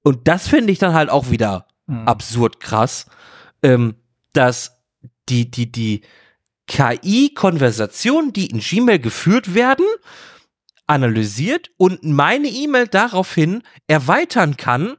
Und 0.04 0.28
das 0.28 0.48
finde 0.48 0.72
ich 0.72 0.80
dann 0.80 0.94
halt 0.94 1.10
auch 1.10 1.32
wieder 1.32 1.68
mhm. 1.88 2.08
absurd 2.08 2.60
krass, 2.60 3.08
ähm, 3.64 3.96
dass 4.34 4.84
die, 5.30 5.50
die, 5.50 5.72
die 5.72 6.02
KI-Konversationen, 6.68 8.34
die 8.34 8.48
in 8.48 8.60
Gmail 8.60 9.00
geführt 9.00 9.56
werden, 9.56 9.86
analysiert 10.86 11.72
und 11.78 12.04
meine 12.04 12.48
E-Mail 12.48 12.88
daraufhin 12.88 13.64
erweitern 13.88 14.58
kann. 14.58 14.96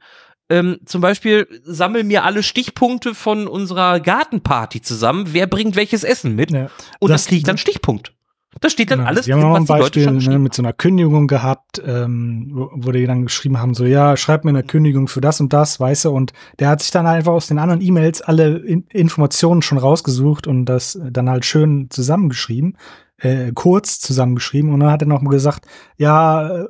Ähm, 0.50 0.78
zum 0.86 1.00
Beispiel 1.00 1.46
sammel 1.64 2.04
mir 2.04 2.24
alle 2.24 2.42
Stichpunkte 2.42 3.14
von 3.14 3.46
unserer 3.46 4.00
Gartenparty 4.00 4.80
zusammen. 4.80 5.28
Wer 5.32 5.46
bringt 5.46 5.76
welches 5.76 6.04
Essen 6.04 6.34
mit? 6.34 6.50
Ja. 6.50 6.70
Und 7.00 7.10
das, 7.10 7.22
das 7.22 7.26
kriege 7.26 7.38
ich 7.38 7.44
dann 7.44 7.58
Stichpunkt. 7.58 8.12
Das 8.60 8.72
steht 8.72 8.90
dann 8.90 9.00
genau. 9.00 9.10
alles. 9.10 9.26
Wir 9.26 9.34
haben 9.34 9.44
auch 9.44 9.56
ein 9.56 9.66
Beispiel 9.66 10.10
ne, 10.10 10.38
mit 10.38 10.54
so 10.54 10.62
einer 10.62 10.72
Kündigung 10.72 11.26
gehabt, 11.26 11.82
ähm, 11.84 12.50
wo, 12.52 12.70
wo 12.72 12.92
die 12.92 13.06
dann 13.06 13.24
geschrieben 13.24 13.58
haben, 13.58 13.74
so 13.74 13.84
ja, 13.84 14.16
schreib 14.16 14.44
mir 14.44 14.50
eine 14.50 14.62
Kündigung 14.62 15.06
für 15.06 15.20
das 15.20 15.40
und 15.40 15.52
das, 15.52 15.78
weißt 15.78 16.06
du, 16.06 16.10
und 16.10 16.32
der 16.58 16.68
hat 16.68 16.80
sich 16.80 16.90
dann 16.90 17.06
einfach 17.06 17.32
aus 17.32 17.46
den 17.46 17.58
anderen 17.58 17.82
E-Mails 17.82 18.22
alle 18.22 18.56
in 18.56 18.84
Informationen 18.88 19.62
schon 19.62 19.78
rausgesucht 19.78 20.46
und 20.46 20.64
das 20.64 20.98
dann 21.10 21.28
halt 21.28 21.44
schön 21.44 21.88
zusammengeschrieben, 21.90 22.78
äh, 23.18 23.52
kurz 23.54 24.00
zusammengeschrieben 24.00 24.72
und 24.72 24.80
dann 24.80 24.90
hat 24.90 25.02
er 25.02 25.08
noch 25.08 25.20
mal 25.20 25.30
gesagt, 25.30 25.66
ja, 25.98 26.66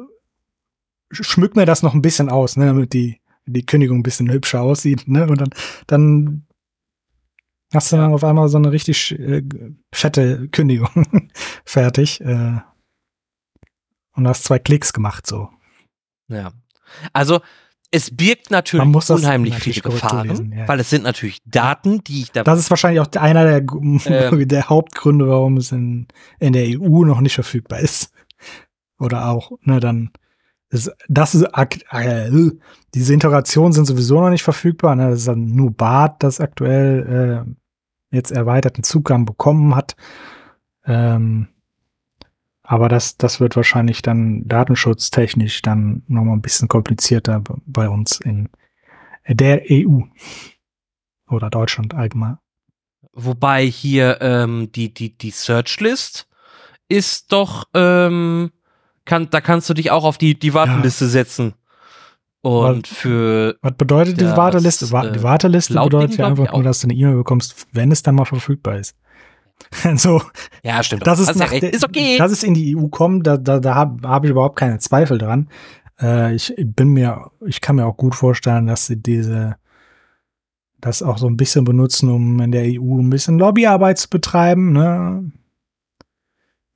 schmück 1.10 1.56
mir 1.56 1.64
das 1.64 1.82
noch 1.82 1.94
ein 1.94 2.02
bisschen 2.02 2.28
aus, 2.28 2.56
ne, 2.56 2.66
damit 2.66 2.92
die 2.92 3.20
die 3.52 3.66
Kündigung 3.66 3.98
ein 3.98 4.02
bisschen 4.02 4.30
hübscher 4.30 4.62
aussieht, 4.62 5.08
ne? 5.08 5.26
Und 5.26 5.40
dann, 5.40 5.50
dann 5.86 6.46
hast 7.72 7.92
du 7.92 7.96
dann 7.96 8.12
auf 8.12 8.24
einmal 8.24 8.48
so 8.48 8.58
eine 8.58 8.72
richtig 8.72 9.18
äh, 9.18 9.42
fette 9.92 10.48
Kündigung 10.48 11.30
fertig. 11.64 12.20
Äh, 12.20 12.58
und 14.14 14.26
hast 14.26 14.44
zwei 14.44 14.58
Klicks 14.58 14.92
gemacht, 14.92 15.26
so. 15.26 15.48
Ja. 16.28 16.50
Also, 17.12 17.40
es 17.90 18.14
birgt 18.14 18.50
natürlich 18.50 18.84
unheimlich 18.84 19.54
natürlich 19.54 19.82
viele 19.82 19.94
Gefahren, 19.94 20.28
lesen, 20.28 20.52
ja. 20.52 20.68
weil 20.68 20.80
es 20.80 20.90
sind 20.90 21.04
natürlich 21.04 21.40
Daten, 21.46 22.04
die 22.04 22.22
ich 22.22 22.32
da. 22.32 22.44
Das 22.44 22.58
ist 22.58 22.68
wahrscheinlich 22.68 23.00
auch 23.00 23.10
einer 23.14 23.44
der, 23.44 23.58
ähm, 23.58 24.00
der 24.48 24.68
Hauptgründe, 24.68 25.28
warum 25.28 25.56
es 25.56 25.72
in, 25.72 26.06
in 26.38 26.52
der 26.52 26.66
EU 26.66 27.04
noch 27.04 27.20
nicht 27.20 27.34
verfügbar 27.34 27.78
ist. 27.80 28.12
Oder 28.98 29.28
auch, 29.28 29.52
ne, 29.62 29.80
dann 29.80 30.10
das, 30.70 31.34
ist 31.34 31.44
äh, 31.54 32.50
diese 32.94 33.14
Integrationen 33.14 33.72
sind 33.72 33.86
sowieso 33.86 34.20
noch 34.20 34.30
nicht 34.30 34.42
verfügbar. 34.42 34.94
Ne? 34.94 35.10
Das 35.10 35.20
ist 35.20 35.28
dann 35.28 35.46
nur 35.46 35.70
Bart, 35.70 36.22
das 36.22 36.40
aktuell 36.40 37.46
äh, 38.10 38.16
jetzt 38.16 38.30
erweiterten 38.30 38.82
Zugang 38.82 39.24
bekommen 39.24 39.74
hat. 39.74 39.96
Ähm, 40.84 41.48
aber 42.62 42.90
das, 42.90 43.16
das 43.16 43.40
wird 43.40 43.56
wahrscheinlich 43.56 44.02
dann 44.02 44.46
datenschutztechnisch 44.46 45.62
dann 45.62 46.02
nochmal 46.06 46.36
ein 46.36 46.42
bisschen 46.42 46.68
komplizierter 46.68 47.42
bei 47.64 47.88
uns 47.88 48.20
in 48.20 48.50
der 49.26 49.62
EU 49.70 50.00
oder 51.30 51.48
Deutschland 51.48 51.94
allgemein. 51.94 52.38
Wobei 53.12 53.64
hier 53.64 54.18
ähm, 54.20 54.70
die, 54.72 54.92
die, 54.92 55.16
die 55.16 55.30
Searchlist 55.30 56.28
ist 56.88 57.32
doch 57.32 57.64
ähm, 57.74 58.50
kann, 59.08 59.28
da 59.30 59.40
kannst 59.40 59.68
du 59.68 59.74
dich 59.74 59.90
auch 59.90 60.04
auf 60.04 60.18
die, 60.18 60.38
die 60.38 60.54
Warteliste 60.54 61.06
ja. 61.06 61.10
setzen. 61.10 61.54
Und 62.42 62.88
was, 62.88 62.98
für. 62.98 63.56
Was 63.62 63.72
bedeutet 63.76 64.20
das, 64.20 64.30
die 64.30 64.36
Warteliste? 64.36 64.84
Äh, 64.84 65.12
die 65.12 65.22
Warteliste 65.24 65.74
bedeutet 65.74 66.18
ja 66.18 66.26
einfach 66.26 66.52
nur, 66.52 66.62
dass 66.62 66.80
du 66.80 66.86
eine 66.86 66.94
E-Mail 66.94 67.16
bekommst, 67.16 67.66
wenn 67.72 67.90
es 67.90 68.02
dann 68.02 68.14
mal 68.14 68.26
verfügbar 68.26 68.76
ist. 68.76 68.94
so. 69.96 70.22
Ja, 70.62 70.82
stimmt. 70.82 71.06
Das 71.06 71.18
ist, 71.18 71.34
nach, 71.34 71.50
ist 71.52 71.84
okay. 71.84 72.16
Dass 72.16 72.30
es 72.30 72.44
in 72.44 72.54
die 72.54 72.76
EU 72.76 72.86
kommt, 72.88 73.26
da, 73.26 73.36
da, 73.36 73.58
da 73.58 73.74
habe 73.74 74.06
hab 74.06 74.24
ich 74.24 74.30
überhaupt 74.30 74.56
keine 74.56 74.78
Zweifel 74.78 75.18
dran. 75.18 75.48
Äh, 76.00 76.34
ich 76.34 76.54
bin 76.56 76.90
mir, 76.90 77.30
ich 77.44 77.60
kann 77.60 77.76
mir 77.76 77.86
auch 77.86 77.96
gut 77.96 78.14
vorstellen, 78.14 78.66
dass 78.68 78.86
sie 78.86 79.02
diese, 79.02 79.56
das 80.80 81.02
auch 81.02 81.18
so 81.18 81.26
ein 81.26 81.36
bisschen 81.36 81.64
benutzen, 81.64 82.08
um 82.08 82.40
in 82.40 82.52
der 82.52 82.64
EU 82.64 83.00
ein 83.00 83.10
bisschen 83.10 83.38
Lobbyarbeit 83.38 83.98
zu 83.98 84.08
betreiben, 84.08 84.72
ne? 84.72 85.32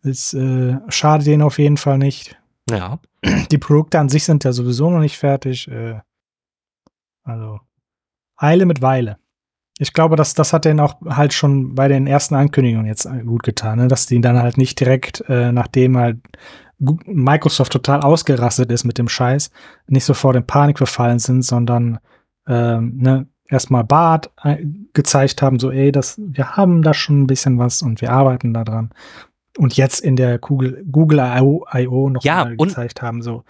Es 0.03 0.35
äh, 0.35 0.79
schadet 0.89 1.27
denen 1.27 1.43
auf 1.43 1.59
jeden 1.59 1.77
Fall 1.77 1.99
nicht. 1.99 2.39
Ja. 2.69 2.99
Die 3.51 3.59
Produkte 3.59 3.99
an 3.99 4.09
sich 4.09 4.25
sind 4.25 4.45
ja 4.45 4.53
sowieso 4.53 4.91
noch 4.91 5.01
nicht 5.01 5.19
fertig. 5.19 5.69
Äh, 5.69 6.01
also 7.23 7.61
Eile 8.37 8.67
mit 8.67 8.83
Weile. 8.83 9.19
Ich 9.79 9.93
glaube, 9.93 10.17
dass 10.17 10.35
das 10.35 10.53
hat 10.53 10.65
denen 10.65 10.81
auch 10.81 11.01
halt 11.07 11.33
schon 11.33 11.75
bei 11.75 11.89
den 11.89 12.07
ersten 12.07 12.35
Ankündigungen 12.35 12.87
jetzt 12.87 13.09
gut 13.25 13.43
getan, 13.43 13.79
ne? 13.79 13.89
dass 13.89 14.07
die 14.07 14.21
dann 14.21 14.41
halt 14.41 14.59
nicht 14.59 14.79
direkt, 14.79 15.25
äh, 15.29 15.51
nachdem 15.51 15.97
halt 15.97 16.19
Microsoft 16.79 17.73
total 17.73 18.01
ausgerastet 18.01 18.71
ist 18.71 18.85
mit 18.85 18.99
dem 18.99 19.09
Scheiß, 19.09 19.51
nicht 19.87 20.05
sofort 20.05 20.37
in 20.37 20.47
Panik 20.47 20.79
verfallen 20.79 21.19
sind, 21.19 21.43
sondern 21.43 22.01
ähm, 22.47 22.97
ne, 22.99 23.27
erstmal 23.49 23.85
Bart 23.85 24.31
äh, 24.43 24.65
gezeigt 24.93 25.43
haben, 25.43 25.59
so, 25.59 25.71
ey, 25.71 25.93
das, 25.93 26.21
wir 26.23 26.57
haben 26.57 26.83
da 26.83 26.93
schon 26.93 27.23
ein 27.23 27.27
bisschen 27.27 27.59
was 27.59 27.83
und 27.83 28.01
wir 28.01 28.11
arbeiten 28.11 28.53
da 28.53 28.65
dran. 28.65 28.91
Und 29.59 29.77
jetzt 29.77 30.01
in 30.01 30.17
der 30.17 30.39
Google, 30.39 30.85
Google 30.91 31.19
I.O. 31.19 32.09
noch 32.09 32.25
ja, 32.25 32.45
mal 32.45 32.57
gezeigt 32.57 33.03
haben, 33.03 33.23
so, 33.23 33.45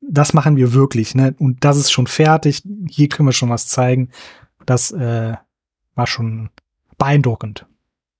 das 0.00 0.34
machen 0.34 0.56
wir 0.56 0.74
wirklich, 0.74 1.14
ne? 1.14 1.34
Und 1.38 1.64
das 1.64 1.76
ist 1.76 1.90
schon 1.90 2.06
fertig, 2.06 2.62
hier 2.88 3.08
können 3.08 3.28
wir 3.28 3.32
schon 3.32 3.50
was 3.50 3.68
zeigen. 3.68 4.10
Das 4.66 4.90
äh, 4.90 5.34
war 5.94 6.06
schon 6.06 6.50
beeindruckend. 6.98 7.66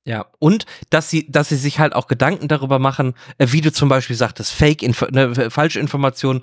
Ja, 0.05 0.27
und 0.41 0.67
dass 0.91 1.11
sie, 1.11 1.31
dass 1.31 1.51
sie 1.51 1.57
sich 1.57 1.79
halt 1.79 1.95
auch 1.95 2.09
Gedanken 2.09 2.49
darüber 2.49 2.81
machen, 2.81 3.15
äh, 3.39 3.49
wie 3.51 3.61
du 3.61 3.73
zum 3.73 3.89
Beispiel 3.89 4.17
sagtest, 4.17 4.53
Fake, 4.53 4.83
ne, 5.13 5.51
falsche 5.51 5.79
Informationen, 5.79 6.43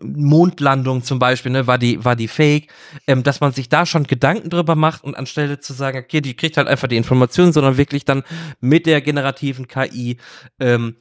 Mondlandung 0.00 1.02
zum 1.02 1.18
Beispiel, 1.18 1.52
ne, 1.52 1.66
war 1.66 1.78
die, 1.78 2.04
war 2.04 2.16
die 2.16 2.28
Fake, 2.28 2.68
ähm, 3.06 3.22
dass 3.22 3.40
man 3.40 3.52
sich 3.52 3.68
da 3.68 3.86
schon 3.86 4.04
Gedanken 4.04 4.50
drüber 4.50 4.74
macht 4.74 5.04
und 5.04 5.16
anstelle 5.16 5.58
zu 5.58 5.72
sagen, 5.72 5.98
okay, 5.98 6.20
die 6.20 6.36
kriegt 6.36 6.56
halt 6.56 6.68
einfach 6.68 6.88
die 6.88 6.96
Informationen, 6.96 7.52
sondern 7.52 7.76
wirklich 7.76 8.04
dann 8.04 8.22
mit 8.60 8.86
der 8.86 9.00
generativen 9.00 9.68
KI 9.68 10.18
ähm, 10.60 10.96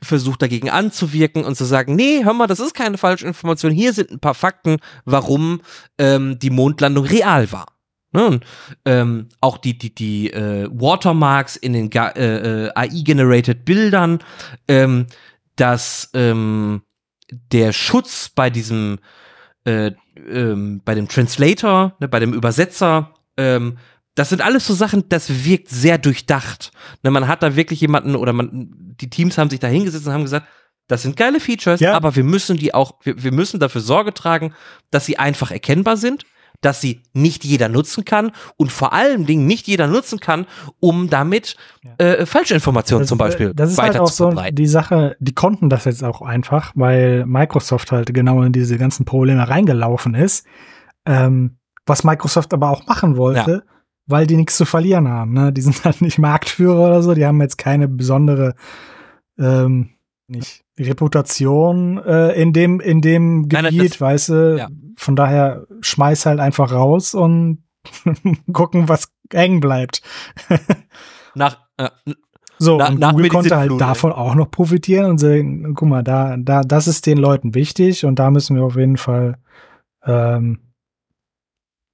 versucht 0.00 0.42
dagegen 0.42 0.70
anzuwirken 0.70 1.44
und 1.44 1.56
zu 1.56 1.64
sagen, 1.64 1.96
nee, 1.96 2.22
hör 2.24 2.34
mal, 2.34 2.46
das 2.46 2.60
ist 2.60 2.74
keine 2.74 2.98
falsche 2.98 3.26
Information, 3.26 3.72
hier 3.72 3.92
sind 3.92 4.10
ein 4.10 4.20
paar 4.20 4.34
Fakten, 4.34 4.76
warum 5.04 5.60
ähm, 5.98 6.38
die 6.38 6.50
Mondlandung 6.50 7.04
real 7.04 7.50
war. 7.50 7.66
Ne? 8.12 8.26
Und, 8.26 8.44
ähm, 8.84 9.28
auch 9.40 9.58
die, 9.58 9.76
die, 9.76 9.92
die 9.94 10.32
äh, 10.32 10.68
Watermarks 10.70 11.56
in 11.56 11.72
den 11.72 11.90
äh, 11.90 12.66
äh 12.66 12.70
AI-generated 12.74 13.64
Bildern, 13.64 14.20
ähm, 14.68 15.06
dass 15.56 16.10
ähm, 16.14 16.82
der 17.52 17.72
Schutz 17.72 18.28
bei 18.28 18.50
diesem, 18.50 18.98
äh, 19.64 19.92
ähm, 20.16 20.82
bei 20.84 20.94
dem 20.94 21.08
Translator, 21.08 21.96
ne, 22.00 22.08
bei 22.08 22.20
dem 22.20 22.32
Übersetzer, 22.32 23.14
ähm, 23.36 23.78
das 24.14 24.28
sind 24.28 24.42
alles 24.42 24.66
so 24.66 24.74
Sachen, 24.74 25.08
das 25.08 25.44
wirkt 25.44 25.68
sehr 25.68 25.98
durchdacht. 25.98 26.70
Ne, 27.02 27.10
man 27.10 27.26
hat 27.28 27.42
da 27.42 27.56
wirklich 27.56 27.80
jemanden 27.80 28.16
oder 28.16 28.32
man, 28.32 28.68
die 29.00 29.10
Teams 29.10 29.38
haben 29.38 29.50
sich 29.50 29.60
da 29.60 29.68
hingesetzt 29.68 30.06
und 30.06 30.12
haben 30.12 30.22
gesagt, 30.22 30.46
das 30.86 31.02
sind 31.02 31.16
geile 31.16 31.40
Features, 31.40 31.80
ja. 31.80 31.94
aber 31.94 32.14
wir 32.14 32.24
müssen 32.24 32.58
die 32.58 32.74
auch, 32.74 32.94
wir, 33.02 33.22
wir 33.22 33.32
müssen 33.32 33.58
dafür 33.58 33.80
Sorge 33.80 34.12
tragen, 34.12 34.54
dass 34.90 35.06
sie 35.06 35.18
einfach 35.18 35.50
erkennbar 35.50 35.96
sind 35.96 36.24
dass 36.64 36.80
sie 36.80 37.02
nicht 37.12 37.44
jeder 37.44 37.68
nutzen 37.68 38.04
kann 38.04 38.32
und 38.56 38.72
vor 38.72 38.92
allen 38.92 39.26
Dingen 39.26 39.46
nicht 39.46 39.66
jeder 39.66 39.86
nutzen 39.86 40.20
kann, 40.20 40.46
um 40.80 41.10
damit 41.10 41.56
äh, 41.98 42.26
Falschinformationen 42.26 43.02
das, 43.02 43.08
zum 43.08 43.18
Beispiel 43.18 43.52
das 43.54 43.72
ist 43.72 43.78
weiter 43.78 44.00
halt 44.00 44.00
auch 44.00 44.08
so 44.08 44.32
die 44.52 44.66
Sache, 44.66 45.16
die 45.20 45.34
konnten 45.34 45.68
das 45.68 45.84
jetzt 45.84 46.02
auch 46.02 46.22
einfach, 46.22 46.72
weil 46.74 47.26
Microsoft 47.26 47.92
halt 47.92 48.14
genau 48.14 48.42
in 48.42 48.52
diese 48.52 48.78
ganzen 48.78 49.04
Probleme 49.04 49.48
reingelaufen 49.48 50.14
ist. 50.14 50.46
Ähm, 51.06 51.58
was 51.86 52.02
Microsoft 52.02 52.54
aber 52.54 52.70
auch 52.70 52.86
machen 52.86 53.16
wollte, 53.16 53.50
ja. 53.50 53.72
weil 54.06 54.26
die 54.26 54.36
nichts 54.36 54.56
zu 54.56 54.64
verlieren 54.64 55.08
haben. 55.08 55.34
Ne? 55.34 55.52
Die 55.52 55.60
sind 55.60 55.84
halt 55.84 56.00
nicht 56.00 56.18
Marktführer 56.18 56.86
oder 56.86 57.02
so, 57.02 57.14
die 57.14 57.26
haben 57.26 57.40
jetzt 57.42 57.58
keine 57.58 57.88
besondere 57.88 58.54
ähm, 59.38 59.90
nicht 60.26 60.63
Reputation 60.78 61.98
äh, 61.98 62.40
in 62.40 62.52
dem 62.52 62.80
in 62.80 63.00
dem 63.00 63.48
Gebiet, 63.48 63.72
nein, 63.72 63.88
das, 63.88 64.00
weißt 64.00 64.28
du. 64.30 64.56
Ja. 64.58 64.68
Von 64.96 65.16
daher 65.16 65.66
schmeiß 65.80 66.26
halt 66.26 66.40
einfach 66.40 66.72
raus 66.72 67.14
und 67.14 67.64
gucken, 68.52 68.88
was 68.88 69.12
hängen 69.32 69.60
bleibt. 69.60 70.02
nach 71.34 71.58
äh, 71.76 71.90
so 72.58 72.78
na, 72.78 72.88
und 72.88 73.00
nach 73.00 73.12
Google 73.12 73.28
konnte 73.28 73.56
halt 73.56 73.80
davon 73.80 74.12
auch 74.12 74.34
noch 74.34 74.50
profitieren 74.50 75.10
und 75.10 75.18
sagen, 75.18 75.74
guck 75.74 75.88
mal, 75.88 76.02
da 76.02 76.36
da 76.36 76.62
das 76.62 76.86
ist 76.86 77.06
den 77.06 77.18
Leuten 77.18 77.54
wichtig 77.54 78.04
und 78.04 78.18
da 78.18 78.30
müssen 78.30 78.56
wir 78.56 78.64
auf 78.64 78.76
jeden 78.76 78.96
Fall 78.96 79.38
ähm, 80.04 80.60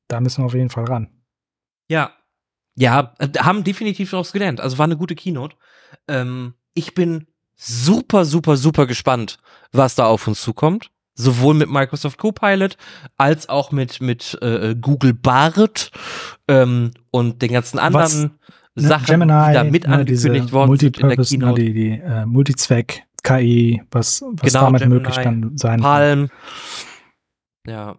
da 0.08 0.20
müssen 0.20 0.42
wir 0.42 0.46
auf 0.46 0.54
jeden 0.54 0.70
Fall 0.70 0.84
ran. 0.84 1.08
Ja, 1.88 2.12
ja, 2.76 3.14
äh, 3.18 3.28
haben 3.38 3.64
definitiv 3.64 4.10
daraus 4.10 4.32
gelernt. 4.32 4.60
Also 4.60 4.78
war 4.78 4.84
eine 4.84 4.96
gute 4.96 5.14
Keynote. 5.14 5.56
Ähm, 6.08 6.54
ich 6.74 6.94
bin 6.94 7.26
super, 7.60 8.24
super, 8.24 8.56
super 8.56 8.86
gespannt, 8.86 9.38
was 9.72 9.94
da 9.94 10.06
auf 10.06 10.26
uns 10.26 10.40
zukommt. 10.40 10.90
Sowohl 11.14 11.54
mit 11.54 11.68
Microsoft 11.68 12.16
Copilot 12.16 12.78
als 13.18 13.48
auch 13.48 13.72
mit, 13.72 14.00
mit 14.00 14.38
äh, 14.40 14.74
Google 14.80 15.12
Bart 15.12 15.90
ähm, 16.48 16.92
und 17.10 17.42
den 17.42 17.52
ganzen 17.52 17.78
anderen 17.78 18.04
was, 18.04 18.82
ne, 18.82 18.88
Sachen, 18.88 19.20
Gemini, 19.20 19.48
die 19.48 19.52
da 19.52 19.64
mit 19.64 19.86
ne, 19.86 19.94
angekündigt 19.94 20.52
worden 20.52 20.78
sind 20.78 20.98
in 20.98 21.08
der 21.08 21.18
ne, 21.18 21.24
Keynote. 21.24 21.60
Die, 21.62 21.72
die 21.74 21.90
äh, 21.90 22.24
Multizweck 22.24 23.02
KI, 23.22 23.82
was, 23.90 24.22
was 24.22 24.52
genau, 24.52 24.66
damit 24.66 24.80
Gemini, 24.80 25.00
möglich 25.00 25.16
dann 25.16 25.58
sein 25.58 25.80
Palm. 25.80 26.28
Kann. 26.28 27.72
Ja. 27.72 27.96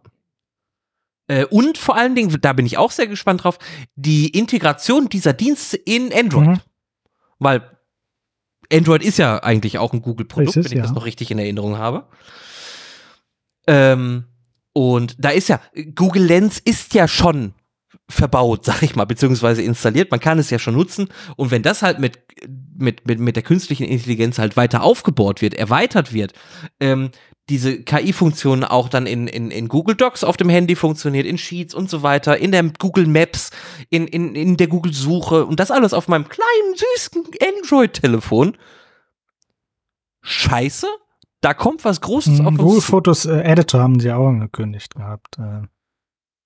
Äh, 1.27 1.45
und 1.45 1.77
vor 1.77 1.95
allen 1.95 2.15
Dingen, 2.15 2.35
da 2.41 2.53
bin 2.53 2.65
ich 2.65 2.79
auch 2.79 2.91
sehr 2.91 3.07
gespannt 3.07 3.43
drauf, 3.43 3.59
die 3.95 4.29
Integration 4.29 5.09
dieser 5.09 5.33
Dienste 5.33 5.77
in 5.77 6.11
Android. 6.11 6.47
Mhm. 6.47 6.59
Weil 7.37 7.61
Android 8.71 9.03
ist 9.03 9.17
ja 9.17 9.41
eigentlich 9.43 9.77
auch 9.77 9.93
ein 9.93 10.01
Google-Produkt, 10.01 10.55
wenn 10.55 10.65
ich 10.65 10.71
ja. 10.71 10.81
das 10.81 10.93
noch 10.93 11.05
richtig 11.05 11.31
in 11.31 11.39
Erinnerung 11.39 11.77
habe. 11.77 12.05
Ähm, 13.67 14.25
und 14.73 15.15
da 15.19 15.29
ist 15.29 15.49
ja, 15.49 15.59
Google 15.95 16.23
Lens 16.23 16.59
ist 16.59 16.93
ja 16.93 17.07
schon 17.07 17.53
verbaut, 18.09 18.65
sag 18.65 18.81
ich 18.83 18.95
mal, 18.95 19.05
beziehungsweise 19.05 19.61
installiert. 19.61 20.11
Man 20.11 20.19
kann 20.19 20.39
es 20.39 20.49
ja 20.49 20.59
schon 20.59 20.75
nutzen. 20.75 21.09
Und 21.35 21.51
wenn 21.51 21.63
das 21.63 21.81
halt 21.81 21.99
mit, 21.99 22.19
mit, 22.77 23.07
mit, 23.07 23.19
mit 23.19 23.35
der 23.35 23.43
künstlichen 23.43 23.83
Intelligenz 23.83 24.39
halt 24.39 24.57
weiter 24.57 24.83
aufgebaut 24.83 25.41
wird, 25.41 25.53
erweitert 25.53 26.13
wird, 26.13 26.33
ähm, 26.79 27.11
diese 27.51 27.83
KI-Funktion 27.83 28.63
auch 28.63 28.87
dann 28.87 29.05
in, 29.05 29.27
in, 29.27 29.51
in 29.51 29.67
Google 29.67 29.95
Docs 29.95 30.23
auf 30.23 30.37
dem 30.37 30.49
Handy 30.49 30.75
funktioniert, 30.75 31.25
in 31.25 31.37
Sheets 31.37 31.75
und 31.75 31.89
so 31.89 32.01
weiter, 32.01 32.37
in 32.37 32.51
der 32.51 32.63
Google 32.63 33.07
Maps, 33.07 33.51
in, 33.89 34.07
in, 34.07 34.35
in 34.35 34.55
der 34.55 34.67
Google 34.67 34.93
Suche 34.93 35.45
und 35.45 35.59
das 35.59 35.69
alles 35.69 35.93
auf 35.93 36.07
meinem 36.07 36.27
kleinen, 36.29 36.75
süßen 36.75 37.23
Android-Telefon. 37.57 38.57
Scheiße, 40.21 40.87
da 41.41 41.53
kommt 41.53 41.83
was 41.83 41.99
Großes 41.99 42.39
auf 42.39 42.47
uns 42.47 42.57
Google 42.57 42.81
Fotos 42.81 43.25
äh, 43.25 43.41
Editor 43.41 43.81
haben 43.81 43.99
sie 43.99 44.11
auch 44.11 44.29
angekündigt 44.29 44.95
gehabt. 44.95 45.37
Äh, 45.37 45.67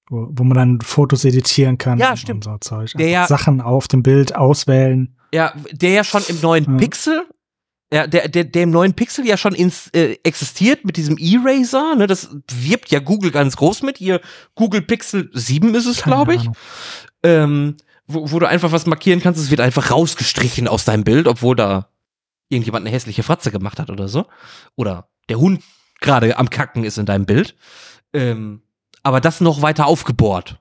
wo, 0.10 0.28
wo 0.32 0.44
man 0.44 0.56
dann 0.56 0.82
Fotos 0.82 1.26
editieren 1.26 1.78
kann. 1.78 1.98
Ja, 2.00 2.16
stimmt. 2.16 2.44
So 2.44 2.58
Zeug. 2.60 2.92
Der 2.96 3.10
ja, 3.10 3.28
Sachen 3.28 3.62
auf 3.62 3.88
dem 3.88 4.04
Bild 4.04 4.36
auswählen. 4.36 5.18
Ja, 5.34 5.54
der 5.72 5.92
ja 5.92 6.04
schon 6.04 6.24
im 6.28 6.40
neuen 6.42 6.66
ja. 6.66 6.78
Pixel 6.78 7.26
ja, 7.94 8.08
der, 8.08 8.28
der, 8.28 8.44
der 8.44 8.64
im 8.64 8.72
neuen 8.72 8.94
Pixel 8.94 9.26
ja 9.28 9.38
schon 9.38 9.54
ins, 9.54 9.90
äh, 9.90 10.18
existiert 10.24 10.86
mit 10.86 10.98
diesem 10.98 11.18
Eraser, 11.18 11.96
ne, 11.96 12.08
das 12.08 12.36
wirbt 12.52 12.90
ja 12.90 13.00
Google 13.00 13.32
ganz 13.32 13.58
groß 13.58 13.84
mit. 13.84 13.98
Hier, 13.98 14.22
Google 14.56 14.82
Pixel 14.82 15.30
7 15.34 15.76
ist 15.76 15.86
es, 15.86 16.02
glaube 16.02 16.36
ich. 16.36 16.50
Ähm, 17.24 17.78
wo, 18.08 18.32
wo 18.32 18.40
du 18.40 18.48
einfach 18.48 18.72
was 18.72 18.86
markieren 18.86 19.22
kannst, 19.22 19.40
es 19.40 19.52
wird 19.52 19.62
einfach 19.62 19.92
rausgestrichen 19.92 20.68
aus 20.68 20.86
deinem 20.86 21.04
Bild, 21.04 21.28
obwohl 21.28 21.56
da 21.56 21.90
irgendjemand 22.50 22.86
eine 22.86 22.94
hässliche 22.94 23.24
Fratze 23.24 23.52
gemacht 23.52 23.80
hat 23.80 23.90
oder 23.90 24.08
so. 24.08 24.26
Oder 24.76 25.10
der 25.30 25.40
Hund 25.40 25.64
gerade 26.02 26.38
am 26.38 26.50
Kacken 26.50 26.84
ist 26.84 26.98
in 26.98 27.06
deinem 27.06 27.26
Bild. 27.26 27.56
Ähm, 28.14 28.62
aber 29.04 29.22
das 29.22 29.42
noch 29.42 29.62
weiter 29.62 29.88
aufgebohrt. 29.88 30.60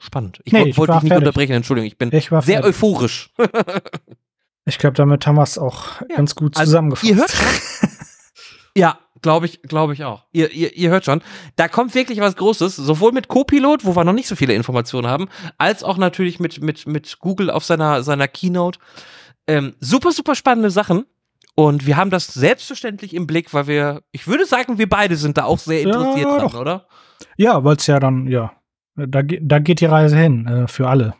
Spannend. 0.00 0.40
Ich 0.44 0.52
nee, 0.52 0.76
wollte 0.76 0.94
dich 0.94 1.02
nicht 1.02 1.10
fertig. 1.12 1.28
unterbrechen, 1.28 1.52
Entschuldigung, 1.52 1.86
ich 1.86 1.98
bin 1.98 2.08
ich 2.12 2.28
sehr 2.28 2.42
fertig. 2.42 2.64
euphorisch. 2.64 3.32
Ich 4.66 4.78
glaube, 4.78 4.94
damit 4.94 5.26
haben 5.26 5.36
wir 5.36 5.42
es 5.42 5.58
auch 5.58 6.00
ja. 6.08 6.16
ganz 6.16 6.34
gut 6.34 6.56
also, 6.56 6.70
zusammengefasst. 6.70 7.10
Ihr 7.10 7.16
hört 7.16 7.30
schon? 7.30 7.88
ja, 8.76 8.98
glaube 9.20 9.46
ich, 9.46 9.62
glaube 9.62 9.92
ich 9.92 10.04
auch. 10.04 10.24
Ihr, 10.32 10.50
ihr, 10.52 10.74
ihr 10.76 10.90
hört 10.90 11.04
schon, 11.04 11.22
da 11.56 11.68
kommt 11.68 11.94
wirklich 11.94 12.20
was 12.20 12.36
Großes, 12.36 12.76
sowohl 12.76 13.12
mit 13.12 13.28
Copilot, 13.28 13.84
wo 13.84 13.96
wir 13.96 14.04
noch 14.04 14.12
nicht 14.12 14.28
so 14.28 14.36
viele 14.36 14.54
Informationen 14.54 15.08
haben, 15.08 15.28
als 15.58 15.82
auch 15.82 15.98
natürlich 15.98 16.40
mit, 16.40 16.62
mit, 16.62 16.86
mit 16.86 17.18
Google 17.18 17.50
auf 17.50 17.64
seiner, 17.64 18.02
seiner 18.02 18.28
Keynote. 18.28 18.78
Ähm, 19.46 19.74
super, 19.80 20.12
super 20.12 20.34
spannende 20.34 20.70
Sachen. 20.70 21.04
Und 21.56 21.86
wir 21.86 21.96
haben 21.96 22.10
das 22.10 22.26
selbstverständlich 22.26 23.14
im 23.14 23.26
Blick, 23.26 23.54
weil 23.54 23.66
wir, 23.66 24.02
ich 24.12 24.26
würde 24.26 24.44
sagen, 24.44 24.78
wir 24.78 24.88
beide 24.88 25.16
sind 25.16 25.38
da 25.38 25.44
auch 25.44 25.58
sehr 25.58 25.82
interessiert 25.82 26.28
ja, 26.28 26.38
dran, 26.38 26.54
oder? 26.60 26.86
Ja, 27.36 27.62
weil 27.64 27.76
es 27.76 27.86
ja 27.86 28.00
dann, 28.00 28.26
ja, 28.26 28.52
da, 28.96 29.22
da 29.22 29.58
geht 29.58 29.80
die 29.80 29.86
Reise 29.86 30.16
hin, 30.16 30.46
äh, 30.46 30.68
für 30.68 30.88
alle. 30.88 31.14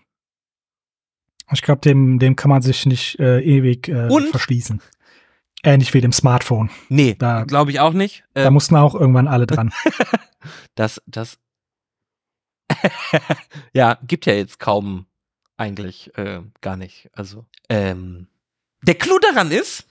Ich 1.53 1.63
glaube, 1.63 1.81
dem, 1.81 2.19
dem 2.19 2.37
kann 2.37 2.49
man 2.49 2.63
sich 2.63 2.87
nicht 2.87 3.19
äh, 3.19 3.41
ewig 3.41 3.89
äh, 3.89 4.09
verschließen. 4.31 4.81
Ähnlich 5.63 5.95
wie 5.95 6.01
dem 6.01 6.13
Smartphone. 6.13 6.71
Nee, 6.89 7.15
glaube 7.15 7.71
ich 7.71 7.81
auch 7.81 7.93
nicht. 7.95 8.25
Da 8.35 8.47
ähm, 8.47 8.53
mussten 8.53 8.77
auch 8.77 8.95
irgendwann 8.95 9.29
alle 9.29 9.47
dran. 9.47 9.73
das, 10.75 11.01
das. 11.07 11.39
ja, 13.73 13.99
gibt 14.07 14.27
ja 14.27 14.35
jetzt 14.35 14.59
kaum 14.59 15.07
eigentlich 15.57 16.17
äh, 16.19 16.41
gar 16.61 16.77
nicht. 16.77 17.09
Also, 17.13 17.45
ähm, 17.69 18.27
der 18.83 18.97
Clou 18.97 19.19
daran 19.19 19.51
ist, 19.51 19.87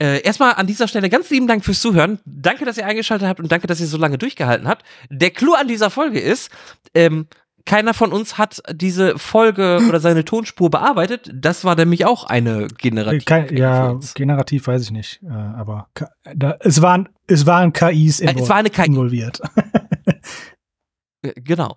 äh, 0.00 0.22
erstmal 0.22 0.54
an 0.54 0.66
dieser 0.66 0.88
Stelle 0.88 1.10
ganz 1.10 1.28
lieben 1.30 1.48
Dank 1.48 1.64
fürs 1.64 1.80
Zuhören. 1.80 2.20
Danke, 2.24 2.64
dass 2.64 2.78
ihr 2.78 2.86
eingeschaltet 2.86 3.28
habt 3.28 3.40
und 3.40 3.50
danke, 3.50 3.66
dass 3.66 3.80
ihr 3.80 3.86
so 3.86 3.98
lange 3.98 4.16
durchgehalten 4.16 4.68
habt. 4.68 4.84
Der 5.10 5.30
Clou 5.30 5.54
an 5.54 5.68
dieser 5.68 5.90
Folge 5.90 6.20
ist, 6.20 6.50
ähm, 6.94 7.26
keiner 7.68 7.92
von 7.92 8.12
uns 8.12 8.38
hat 8.38 8.62
diese 8.72 9.18
Folge 9.18 9.80
oder 9.86 10.00
seine 10.00 10.24
Tonspur 10.24 10.70
bearbeitet. 10.70 11.30
Das 11.34 11.64
war 11.64 11.76
nämlich 11.76 12.06
auch 12.06 12.24
eine 12.24 12.66
generative. 12.66 13.24
Kein, 13.24 13.54
ja, 13.54 14.00
generativ 14.14 14.66
weiß 14.66 14.84
ich 14.84 14.90
nicht, 14.90 15.20
äh, 15.22 15.28
aber 15.28 15.88
da, 16.34 16.56
es 16.60 16.80
waren 16.80 17.10
es 17.26 17.44
waren 17.44 17.74
KIs 17.74 18.20
involviert. 18.20 18.40
Äh, 18.40 18.42
es 18.42 18.48
war 18.48 18.56
eine 18.56 18.70
KI. 18.70 18.86
involviert. 18.86 19.40
Äh, 21.20 21.32
genau. 21.40 21.76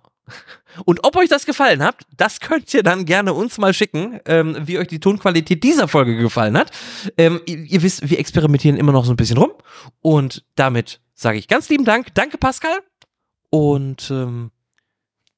Und 0.84 1.04
ob 1.04 1.16
euch 1.16 1.28
das 1.28 1.46
gefallen 1.46 1.82
hat, 1.82 1.96
das 2.16 2.38
könnt 2.38 2.72
ihr 2.72 2.84
dann 2.84 3.06
gerne 3.06 3.34
uns 3.34 3.58
mal 3.58 3.74
schicken, 3.74 4.20
ähm, 4.24 4.56
wie 4.62 4.78
euch 4.78 4.86
die 4.86 5.00
Tonqualität 5.00 5.64
dieser 5.64 5.88
Folge 5.88 6.16
gefallen 6.16 6.56
hat. 6.56 6.70
Ähm, 7.18 7.40
ihr, 7.46 7.58
ihr, 7.58 7.82
wisst, 7.82 8.08
wir 8.08 8.20
experimentieren 8.20 8.76
immer 8.76 8.92
noch 8.92 9.04
so 9.04 9.12
ein 9.12 9.16
bisschen 9.16 9.38
rum. 9.38 9.50
Und 10.00 10.44
damit 10.54 11.00
sage 11.14 11.38
ich 11.38 11.48
ganz 11.48 11.68
lieben 11.68 11.84
Dank. 11.84 12.14
Danke, 12.14 12.38
Pascal. 12.38 12.78
Und 13.50 14.12
ähm, 14.12 14.52